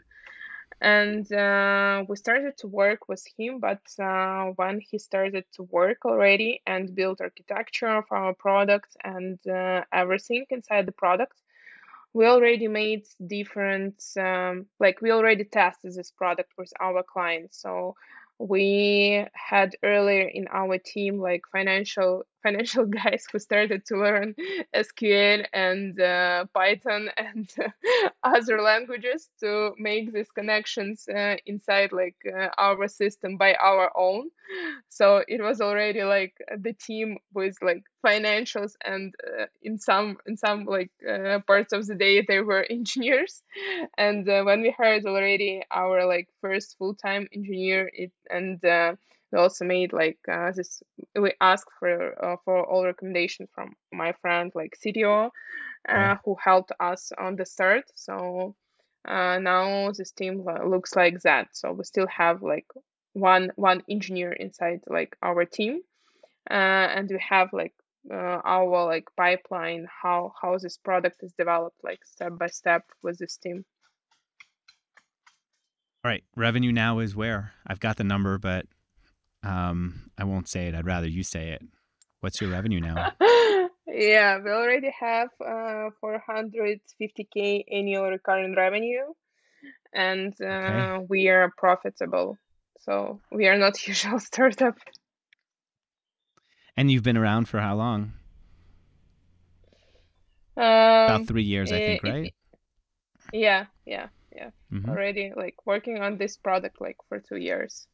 And 0.82 1.32
uh, 1.32 2.04
we 2.08 2.16
started 2.18 2.58
to 2.58 2.68
work 2.68 3.08
with 3.08 3.24
him, 3.38 3.60
but 3.60 3.82
uh, 3.98 4.52
when 4.58 4.82
he 4.82 5.00
started 5.00 5.46
to 5.54 5.64
work 5.64 6.06
already 6.06 6.62
and 6.68 6.94
build 6.94 7.22
architecture 7.22 7.88
of 7.88 8.06
our 8.12 8.34
product 8.34 8.96
and 9.04 9.40
uh, 9.48 9.84
everything 9.94 10.46
inside 10.50 10.86
the 10.86 10.92
product, 10.92 11.42
we 12.14 12.26
already 12.26 12.68
made 12.68 13.06
different 13.26 14.02
um, 14.18 14.66
like 14.80 15.02
we 15.02 15.12
already 15.12 15.44
tested 15.46 15.94
this 15.94 16.12
product 16.12 16.52
with 16.58 16.72
our 16.80 17.04
clients. 17.04 17.62
So 17.62 17.96
we 18.38 19.26
had 19.34 19.76
earlier 19.84 20.28
in 20.28 20.48
our 20.52 20.78
team 20.78 21.20
like 21.20 21.44
financial 21.52 22.24
financial 22.46 22.86
guys 23.04 23.26
who 23.32 23.40
started 23.40 23.86
to 23.88 23.98
learn 23.98 24.36
sql 24.76 25.46
and 25.54 26.00
uh, 26.02 26.46
python 26.54 27.10
and 27.18 27.50
other 28.24 28.62
languages 28.62 29.30
to 29.40 29.74
make 29.78 30.14
these 30.14 30.32
connections 30.32 31.08
uh, 31.08 31.36
inside 31.46 31.92
like 31.92 32.18
uh, 32.28 32.50
our 32.58 32.88
system 32.88 33.38
by 33.38 33.54
our 33.56 33.92
own. 33.96 34.30
So 34.90 35.24
it 35.28 35.42
was 35.42 35.62
already 35.62 36.04
like 36.04 36.36
the 36.58 36.74
team 36.74 37.18
with 37.34 37.56
like 37.62 37.84
financials 38.06 38.74
and 38.86 39.14
uh, 39.26 39.46
in 39.64 39.78
some 39.78 40.18
in 40.26 40.38
some 40.38 40.66
like 40.66 40.92
uh, 41.08 41.40
parts 41.48 41.74
of 41.74 41.86
the 41.88 41.96
day 41.96 42.22
they 42.22 42.40
were 42.42 42.64
engineers. 42.70 43.44
And 43.98 44.28
uh, 44.30 44.44
when 44.44 44.62
we 44.62 44.72
hired 44.72 45.06
already 45.06 45.64
our 45.72 46.06
like 46.06 46.30
first 46.42 46.78
full-time 46.78 47.28
engineer 47.34 47.90
it 47.94 48.12
and 48.30 48.64
uh, 48.66 48.96
we 49.36 49.42
also 49.42 49.66
made 49.66 49.94
like 49.94 50.20
uh, 50.32 50.52
this 50.52 50.84
we 51.20 51.34
asked 51.42 51.72
for 51.80 52.26
uh, 52.26 52.38
for 52.46 52.66
all 52.66 52.86
recommendations 52.86 53.50
from 53.54 53.76
my 53.94 54.14
friend 54.22 54.52
like 54.56 54.76
cto 54.86 55.30
Okay. 55.94 56.10
uh, 56.10 56.16
who 56.26 56.36
helped 56.44 56.72
us 56.80 57.12
on 57.20 57.36
the 57.36 57.46
start 57.46 57.86
so 57.96 58.56
uh, 59.08 59.38
now 59.40 59.92
this 59.92 60.12
team 60.12 60.46
looks 60.66 60.96
like 60.96 61.22
that 61.22 61.48
so 61.54 61.72
we 61.74 61.84
still 61.84 62.08
have 62.08 62.42
like 62.44 62.68
one 63.14 63.52
one 63.56 63.82
engineer 63.90 64.34
inside 64.34 64.82
like 64.88 65.18
our 65.24 65.46
team 65.46 65.82
uh, 66.52 66.88
and 66.96 67.10
we 67.10 67.20
have 67.30 67.50
like 67.54 67.74
uh, 68.12 68.40
our 68.46 68.86
like 68.86 69.08
pipeline 69.18 69.88
how 70.02 70.34
how 70.42 70.58
this 70.58 70.78
product 70.78 71.24
is 71.24 71.34
developed 71.34 71.78
like 71.84 72.06
step 72.06 72.38
by 72.38 72.48
step 72.48 72.84
with 73.04 73.18
this 73.20 73.38
team 73.38 73.66
All 76.04 76.10
right. 76.12 76.24
Revenue 76.36 76.72
now 76.72 77.00
is 77.00 77.16
where? 77.16 77.54
I've 77.66 77.80
got 77.80 77.98
the 77.98 78.04
number, 78.04 78.38
but 78.38 78.68
um, 79.46 80.10
I 80.18 80.24
won't 80.24 80.50
say 80.50 80.68
it. 80.68 80.76
I'd 80.76 80.86
rather 80.86 81.08
you 81.08 81.24
say 81.24 81.50
it. 81.52 81.62
What's 82.22 82.42
your 82.42 82.50
revenue 82.50 82.80
now? 82.82 83.08
yeah 83.88 84.40
we 84.44 84.50
already 84.52 84.92
have 85.00 85.30
uh 85.46 85.90
450k 86.02 87.64
annual 87.72 88.10
recurring 88.10 88.56
revenue 88.56 89.04
and 89.94 90.34
Okay. 90.42 90.90
uh, 90.90 91.02
we 91.10 91.30
are 91.30 91.52
profitable 91.58 92.38
so 92.80 93.22
we 93.32 93.48
are 93.48 93.58
not 93.58 93.88
usual 93.88 94.20
startup 94.20 94.76
And 96.78 96.92
you've 96.92 97.04
been 97.04 97.18
around 97.18 97.48
for 97.48 97.60
how 97.60 97.76
long? 97.76 98.14
About 100.58 101.22
um 101.22 101.26
three 101.28 101.44
years, 101.44 101.72
I 101.72 101.80
think, 101.80 102.04
i- 102.06 102.08
right? 102.08 102.34
yeah 103.34 103.66
yeah 103.86 104.08
yeah 104.32 104.50
hmm 104.70 104.90
already 104.90 105.34
like 105.36 105.56
working 105.66 106.00
on 106.00 106.18
this 106.18 106.38
product 106.38 106.80
like 106.80 106.98
for 107.10 107.20
two 107.20 107.38
years 107.38 107.88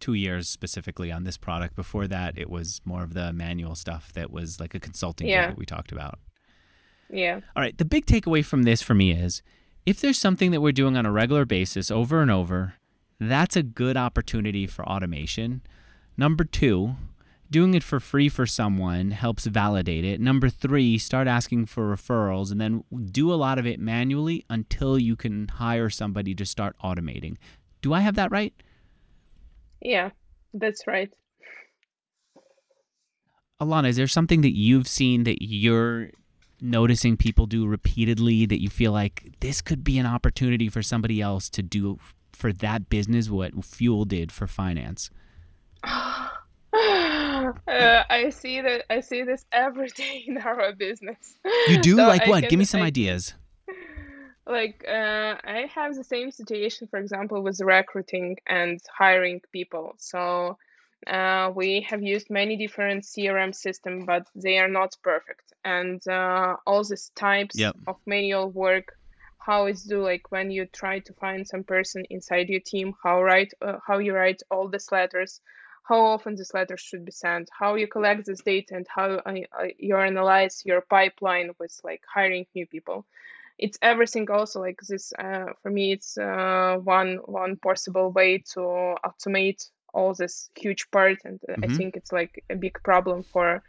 Two 0.00 0.14
years 0.14 0.48
specifically 0.48 1.10
on 1.10 1.24
this 1.24 1.36
product. 1.36 1.74
Before 1.76 2.06
that, 2.06 2.36
it 2.36 2.50
was 2.50 2.80
more 2.84 3.02
of 3.02 3.14
the 3.14 3.32
manual 3.32 3.74
stuff 3.74 4.12
that 4.12 4.30
was 4.30 4.60
like 4.60 4.74
a 4.74 4.80
consulting 4.80 5.28
yeah 5.28 5.48
that 5.48 5.56
we 5.56 5.64
talked 5.64 5.92
about. 5.92 6.18
yeah 7.08 7.40
All 7.56 7.62
right. 7.62 7.76
The 7.76 7.84
big 7.84 8.06
takeaway 8.06 8.44
from 8.44 8.64
this 8.64 8.82
for 8.82 8.94
me 8.94 9.12
is 9.12 9.42
if 9.86 10.00
there's 10.00 10.18
something 10.18 10.50
that 10.50 10.60
we're 10.60 10.72
doing 10.72 10.96
on 10.96 11.06
a 11.06 11.12
regular 11.12 11.44
basis 11.44 11.90
over 11.90 12.22
and 12.22 12.30
over, 12.30 12.74
that's 13.20 13.56
a 13.56 13.62
good 13.62 13.96
opportunity 13.96 14.66
for 14.66 14.86
automation. 14.86 15.62
Number 16.16 16.44
two, 16.44 16.96
doing 17.50 17.74
it 17.74 17.82
for 17.82 18.00
free 18.00 18.28
for 18.28 18.46
someone 18.46 19.12
helps 19.12 19.46
validate 19.46 20.04
it. 20.04 20.20
Number 20.20 20.48
three, 20.48 20.98
start 20.98 21.28
asking 21.28 21.66
for 21.66 21.94
referrals 21.94 22.50
and 22.50 22.60
then 22.60 22.84
do 23.10 23.32
a 23.32 23.36
lot 23.36 23.58
of 23.58 23.66
it 23.66 23.78
manually 23.78 24.44
until 24.48 24.98
you 24.98 25.16
can 25.16 25.48
hire 25.48 25.90
somebody 25.90 26.34
to 26.34 26.46
start 26.46 26.76
automating. 26.82 27.36
Do 27.82 27.92
I 27.92 28.00
have 28.00 28.16
that 28.16 28.32
right? 28.32 28.54
Yeah 29.84 30.10
that's 30.52 30.86
right 30.86 31.10
Alyona, 33.60 33.88
is 33.88 33.96
there 33.96 34.08
something 34.08 34.40
that 34.40 34.56
you've 34.56 34.88
seen 34.88 35.24
that 35.24 35.42
you're 35.42 36.10
noticing 36.60 37.16
people 37.16 37.46
do 37.46 37.66
repeatedly 37.66 38.46
that 38.46 38.60
you 38.60 38.68
feel 38.68 38.92
like 38.92 39.34
this 39.40 39.60
could 39.60 39.84
be 39.84 39.98
an 39.98 40.06
opportunity 40.06 40.68
for 40.68 40.82
somebody 40.82 41.20
else 41.20 41.48
to 41.50 41.62
do 41.62 41.98
for 42.32 42.52
that 42.52 42.88
business 42.88 43.30
what 43.30 43.64
Fuel 43.64 44.04
did 44.04 44.32
for 44.32 44.46
finance? 44.46 45.10
uh, 45.84 46.28
I 46.74 48.30
see 48.30 48.60
that 48.60 48.84
I 48.90 49.00
see 49.00 49.22
this 49.22 49.44
every 49.52 49.88
day 49.96 50.24
in 50.26 50.38
our 50.38 50.72
business. 50.72 51.36
You 51.68 51.80
do? 51.80 51.96
So 51.96 52.06
like 52.06 52.26
I 52.26 52.30
what? 52.30 52.48
Give 52.48 52.58
me 52.58 52.64
some 52.64 52.82
I 52.82 52.86
ideas. 52.86 53.34
Like 54.46 54.84
uh, 54.88 55.36
I 55.44 55.68
have 55.74 55.94
the 55.94 56.04
same 56.04 56.30
situation, 56.30 56.88
for 56.88 56.98
example, 56.98 57.42
with 57.42 57.60
recruiting 57.60 58.36
and 58.46 58.80
hiring 58.98 59.40
people. 59.52 59.94
So 59.98 60.58
uh, 61.06 61.52
we 61.54 61.80
have 61.88 62.02
used 62.02 62.30
many 62.30 62.56
different 62.56 63.04
CRM 63.04 63.52
systems, 63.52 64.04
but 64.06 64.26
they 64.34 64.58
are 64.58 64.68
not 64.68 64.96
perfect. 65.02 65.52
And 65.64 66.00
uh, 66.08 66.56
all 66.66 66.84
these 66.84 67.10
types 67.16 67.64
Yep. 67.64 67.76
of 67.86 67.96
manual 68.06 68.50
work, 68.50 68.92
how 69.38 69.66
it's 69.66 69.84
do 69.84 70.02
like 70.02 70.30
when 70.30 70.50
you 70.50 70.66
try 70.66 70.98
to 71.00 71.12
find 71.14 71.46
some 71.46 71.64
person 71.64 72.04
inside 72.10 72.48
your 72.48 72.60
team, 72.60 72.94
how 73.02 73.22
write 73.22 73.52
uh, 73.62 73.78
how 73.86 73.98
you 73.98 74.14
write 74.14 74.42
all 74.50 74.68
these 74.68 74.90
letters, 74.92 75.40
how 75.84 76.00
often 76.00 76.34
these 76.36 76.54
letters 76.54 76.80
should 76.80 77.04
be 77.04 77.12
sent, 77.12 77.48
how 77.58 77.74
you 77.74 77.86
collect 77.86 78.26
this 78.26 78.42
data, 78.42 78.74
and 78.76 78.86
how 78.94 79.10
uh, 79.26 79.34
uh, 79.60 79.66
you 79.78 79.96
analyze 79.96 80.62
your 80.64 80.80
pipeline 80.82 81.50
with 81.58 81.78
like 81.84 82.02
hiring 82.12 82.46
new 82.54 82.66
people 82.66 83.06
it's 83.58 83.78
everything 83.82 84.30
also 84.30 84.60
like 84.60 84.78
this 84.88 85.12
uh, 85.18 85.46
for 85.62 85.70
me 85.70 85.92
it's 85.92 86.16
uh, 86.18 86.76
one 86.82 87.18
one 87.26 87.56
possible 87.56 88.10
way 88.12 88.38
to 88.54 88.60
automate 89.04 89.62
all 89.94 90.14
this 90.14 90.50
huge 90.56 90.90
part 90.90 91.18
and 91.24 91.40
uh, 91.48 91.56
i 91.62 91.66
hmm 91.66 91.76
think 91.76 91.96
it's 91.96 92.12
like 92.12 92.42
a 92.50 92.56
big 92.56 92.76
problem 92.84 93.22
for 93.32 93.62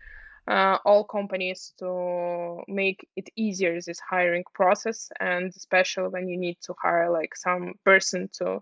uh, 0.48 0.78
all 0.86 1.04
companies 1.04 1.74
to 1.80 2.62
make 2.68 3.08
it 3.16 3.30
easier 3.36 3.74
this 3.82 4.00
hiring 4.00 4.44
process 4.54 5.10
and 5.20 5.52
especially 5.56 6.08
when 6.10 6.28
you 6.28 6.38
need 6.38 6.58
to 6.62 6.74
hire 6.82 7.10
like 7.12 7.36
some 7.36 7.74
person 7.84 8.30
to 8.34 8.62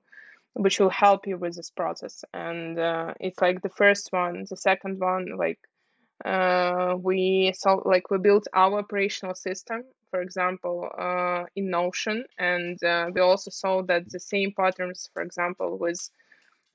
which 0.54 0.80
will 0.80 0.90
help 0.90 1.28
you 1.28 1.38
with 1.38 1.56
this 1.56 1.70
process. 1.72 2.24
And 2.34 2.78
uh, 2.80 3.14
it's 3.20 3.42
like 3.42 3.62
the 3.62 3.70
first 3.70 4.12
one 4.12 4.46
the 4.50 4.58
second 4.58 5.00
one 5.00 5.28
like 5.38 5.60
uh, 6.26 6.96
we 7.02 7.52
saw 7.56 7.74
like 7.86 8.10
we 8.10 8.18
built 8.18 8.48
our 8.54 8.80
operational 8.80 9.36
system 9.36 9.84
for 10.10 10.22
example 10.22 10.90
uh, 10.98 11.44
in 11.56 11.70
notion 11.70 12.24
and 12.38 12.82
uh, 12.84 13.10
we 13.14 13.22
also 13.22 13.52
saw 13.52 13.82
that 13.82 14.10
the 14.10 14.20
same 14.20 14.52
patterns 14.52 15.10
for 15.14 15.22
example 15.22 15.78
with 15.78 16.10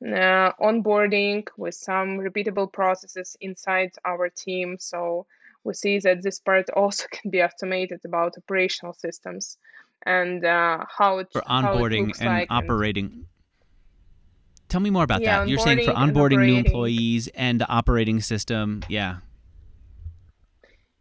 uh, 0.07 0.53
onboarding 0.61 1.47
with 1.57 1.75
some 1.75 2.19
repeatable 2.19 2.71
processes 2.73 3.37
inside 3.41 3.91
our 4.05 4.29
team 4.29 4.77
so 4.79 5.27
we 5.65 5.75
see 5.75 5.99
that 5.99 6.23
this 6.23 6.41
part 6.41 6.69
also 6.77 7.05
can 7.11 7.31
be 7.31 7.43
automated 7.43 8.01
about 8.05 8.37
operational 8.37 8.93
systems 8.93 9.59
and 10.05 10.45
uh, 10.45 10.85
how 10.89 11.19
it 11.19 11.29
For 11.33 11.41
it 11.41 11.49
onboarding 11.49 12.07
looks 12.09 12.21
and 12.21 12.29
like 12.29 12.49
and 12.51 12.65
operating. 12.65 13.27
Tell 14.69 14.81
me 14.81 14.91
more 14.91 15.05
about 15.05 15.23
yeah 15.23 15.41
that. 15.41 15.49
You're 15.49 15.59
saying 15.59 15.81
for 15.85 15.93
onboarding 15.93 16.45
new 16.45 16.57
employees 16.57 17.29
and 17.29 17.65
operating 17.69 18.21
system. 18.21 18.83
Yeah. 18.89 19.17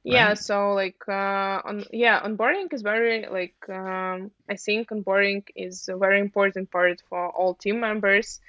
Yeah, 0.07 0.33
Right? 0.33 0.35
so 0.35 0.73
like 0.73 1.01
uh 1.09 1.59
on 1.69 1.83
yeah, 1.91 2.21
onboarding 2.23 2.73
is 2.73 2.81
very 2.81 3.27
like 3.27 3.55
um 3.69 4.31
I 4.49 4.55
think 4.55 4.89
onboarding 4.89 5.43
is 5.55 5.89
a 5.89 5.97
very 5.97 6.21
important 6.21 6.71
part 6.71 7.01
for 7.09 7.29
all 7.29 7.55
team 7.55 7.81
members 7.81 8.39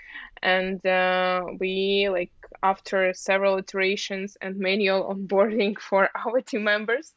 and 0.42 0.84
uh 0.86 1.42
we 1.58 2.08
like 2.12 2.32
after 2.62 3.12
several 3.14 3.58
iterations 3.58 4.36
and 4.40 4.56
manual 4.58 5.04
onboarding 5.12 5.78
for 5.80 6.08
our 6.26 6.40
team 6.42 6.64
members, 6.64 7.12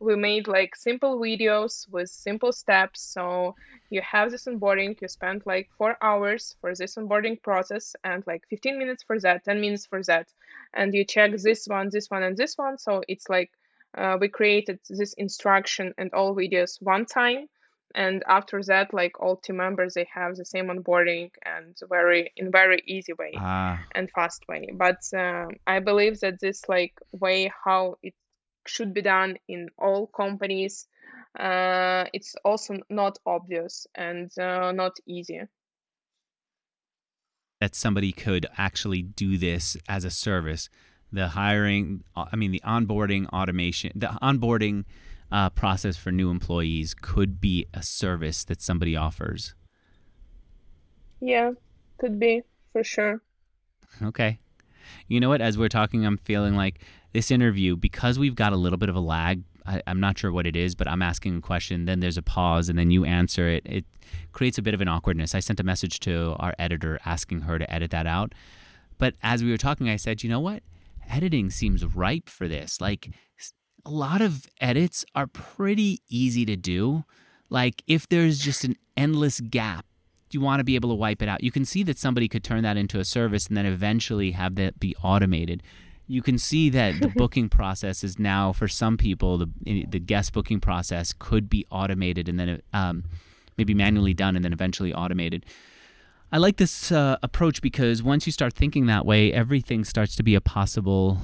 we 0.00 0.16
made 0.16 0.46
like 0.48 0.76
simple 0.76 1.18
videos 1.18 1.88
with 1.90 2.08
simple 2.10 2.52
steps. 2.52 3.00
So 3.02 3.54
you 3.90 4.02
have 4.02 4.30
this 4.30 4.46
onboarding, 4.46 5.00
you 5.00 5.08
spend 5.08 5.42
like 5.46 5.68
four 5.76 5.96
hours 6.02 6.56
for 6.60 6.74
this 6.74 6.96
onboarding 6.96 7.42
process 7.42 7.94
and 8.04 8.24
like 8.26 8.44
15 8.48 8.78
minutes 8.78 9.02
for 9.02 9.18
that, 9.20 9.44
10 9.44 9.60
minutes 9.60 9.86
for 9.86 10.02
that. 10.04 10.28
And 10.74 10.94
you 10.94 11.04
check 11.04 11.32
this 11.36 11.66
one, 11.66 11.88
this 11.92 12.10
one, 12.10 12.22
and 12.22 12.36
this 12.36 12.56
one. 12.58 12.78
So 12.78 13.02
it's 13.08 13.28
like 13.28 13.50
uh, 13.96 14.16
we 14.20 14.28
created 14.28 14.78
this 14.88 15.14
instruction 15.14 15.94
and 15.98 16.12
all 16.12 16.34
videos 16.34 16.76
one 16.80 17.06
time. 17.06 17.46
And 17.92 18.22
after 18.28 18.62
that 18.68 18.94
like 18.94 19.20
all 19.20 19.36
team 19.36 19.56
members 19.56 19.94
they 19.94 20.06
have 20.14 20.36
the 20.36 20.44
same 20.44 20.68
onboarding 20.68 21.30
and 21.44 21.76
very 21.88 22.32
in 22.36 22.52
very 22.52 22.80
easy 22.86 23.14
way 23.14 23.32
Ah, 23.36 23.84
and 23.96 24.08
fast 24.12 24.44
way. 24.48 24.70
But 24.72 25.00
um, 25.12 25.56
i 25.66 25.80
believe 25.80 26.20
that 26.20 26.38
this 26.38 26.68
like 26.68 26.94
way 27.10 27.50
how 27.64 27.96
it 28.00 28.14
should 28.64 28.94
be 28.94 29.02
done 29.02 29.38
in 29.48 29.70
all 29.76 30.06
companies 30.06 30.86
uh, 31.38 32.04
it's 32.12 32.34
also 32.44 32.78
not 32.88 33.18
obvious 33.24 33.86
and 33.94 34.30
uh, 34.38 34.72
not 34.72 34.96
easy. 35.06 35.40
That 37.60 37.74
somebody 37.74 38.12
could 38.12 38.46
actually 38.56 39.02
do 39.02 39.36
this 39.36 39.76
as 39.88 40.04
a 40.04 40.10
service. 40.10 40.68
The 41.12 41.28
hiring, 41.28 42.04
I 42.16 42.36
mean, 42.36 42.52
the 42.52 42.62
onboarding 42.64 43.26
automation, 43.28 43.92
the 43.94 44.18
onboarding 44.22 44.84
uh, 45.32 45.50
process 45.50 45.96
for 45.96 46.12
new 46.12 46.30
employees 46.30 46.94
could 46.94 47.40
be 47.40 47.66
a 47.74 47.82
service 47.82 48.44
that 48.44 48.60
somebody 48.60 48.96
offers. 48.96 49.54
yeah 51.20 51.52
could 51.98 52.18
be 52.18 52.42
for 52.72 52.82
sure 52.82 53.20
Okay. 54.02 54.38
You 55.08 55.20
know 55.20 55.28
what? 55.28 55.40
As 55.40 55.58
we're 55.58 55.68
talking, 55.68 56.04
I'm 56.06 56.16
feeling 56.16 56.54
like 56.54 56.80
this 57.12 57.30
interview, 57.30 57.76
because 57.76 58.18
we've 58.18 58.34
got 58.34 58.52
a 58.52 58.56
little 58.56 58.78
bit 58.78 58.88
of 58.88 58.96
a 58.96 59.00
lag, 59.00 59.42
I, 59.66 59.82
I'm 59.86 60.00
not 60.00 60.18
sure 60.18 60.32
what 60.32 60.46
it 60.46 60.56
is, 60.56 60.74
but 60.74 60.88
I'm 60.88 61.02
asking 61.02 61.38
a 61.38 61.40
question, 61.40 61.84
then 61.84 62.00
there's 62.00 62.16
a 62.16 62.22
pause, 62.22 62.68
and 62.68 62.78
then 62.78 62.90
you 62.90 63.04
answer 63.04 63.48
it. 63.48 63.62
It 63.66 63.84
creates 64.32 64.58
a 64.58 64.62
bit 64.62 64.74
of 64.74 64.80
an 64.80 64.88
awkwardness. 64.88 65.34
I 65.34 65.40
sent 65.40 65.60
a 65.60 65.64
message 65.64 66.00
to 66.00 66.36
our 66.38 66.54
editor 66.58 66.98
asking 67.04 67.42
her 67.42 67.58
to 67.58 67.70
edit 67.72 67.90
that 67.90 68.06
out. 68.06 68.32
But 68.98 69.14
as 69.22 69.42
we 69.42 69.50
were 69.50 69.58
talking, 69.58 69.88
I 69.88 69.96
said, 69.96 70.22
you 70.22 70.30
know 70.30 70.40
what? 70.40 70.62
Editing 71.10 71.50
seems 71.50 71.84
ripe 71.84 72.28
for 72.28 72.48
this. 72.48 72.80
Like, 72.80 73.10
a 73.84 73.90
lot 73.90 74.20
of 74.20 74.46
edits 74.60 75.04
are 75.14 75.26
pretty 75.26 76.00
easy 76.08 76.44
to 76.46 76.56
do. 76.56 77.04
Like, 77.48 77.82
if 77.86 78.08
there's 78.08 78.38
just 78.38 78.64
an 78.64 78.76
endless 78.96 79.40
gap, 79.40 79.84
you 80.30 80.40
want 80.40 80.60
to 80.60 80.64
be 80.64 80.76
able 80.76 80.90
to 80.90 80.94
wipe 80.94 81.22
it 81.22 81.28
out. 81.28 81.42
You 81.42 81.50
can 81.50 81.64
see 81.64 81.82
that 81.84 81.98
somebody 81.98 82.28
could 82.28 82.44
turn 82.44 82.62
that 82.62 82.76
into 82.76 83.00
a 83.00 83.04
service 83.04 83.46
and 83.48 83.56
then 83.56 83.66
eventually 83.66 84.32
have 84.32 84.54
that 84.56 84.78
be 84.78 84.94
automated. 85.02 85.62
You 86.06 86.22
can 86.22 86.38
see 86.38 86.70
that 86.70 87.00
the 87.00 87.08
booking 87.16 87.48
process 87.48 88.04
is 88.04 88.18
now 88.18 88.52
for 88.52 88.68
some 88.68 88.96
people 88.96 89.38
the 89.38 89.48
the 89.88 89.98
guest 89.98 90.32
booking 90.32 90.60
process 90.60 91.14
could 91.18 91.48
be 91.48 91.66
automated 91.70 92.28
and 92.28 92.38
then 92.38 92.62
um, 92.72 93.04
maybe 93.56 93.74
manually 93.74 94.14
done 94.14 94.36
and 94.36 94.44
then 94.44 94.52
eventually 94.52 94.92
automated. 94.92 95.46
I 96.32 96.38
like 96.38 96.56
this 96.58 96.92
uh, 96.92 97.16
approach 97.22 97.60
because 97.60 98.02
once 98.02 98.24
you 98.26 98.32
start 98.32 98.54
thinking 98.54 98.86
that 98.86 99.04
way, 99.04 99.32
everything 99.32 99.84
starts 99.84 100.14
to 100.16 100.22
be 100.22 100.34
a 100.36 100.40
possible 100.40 101.18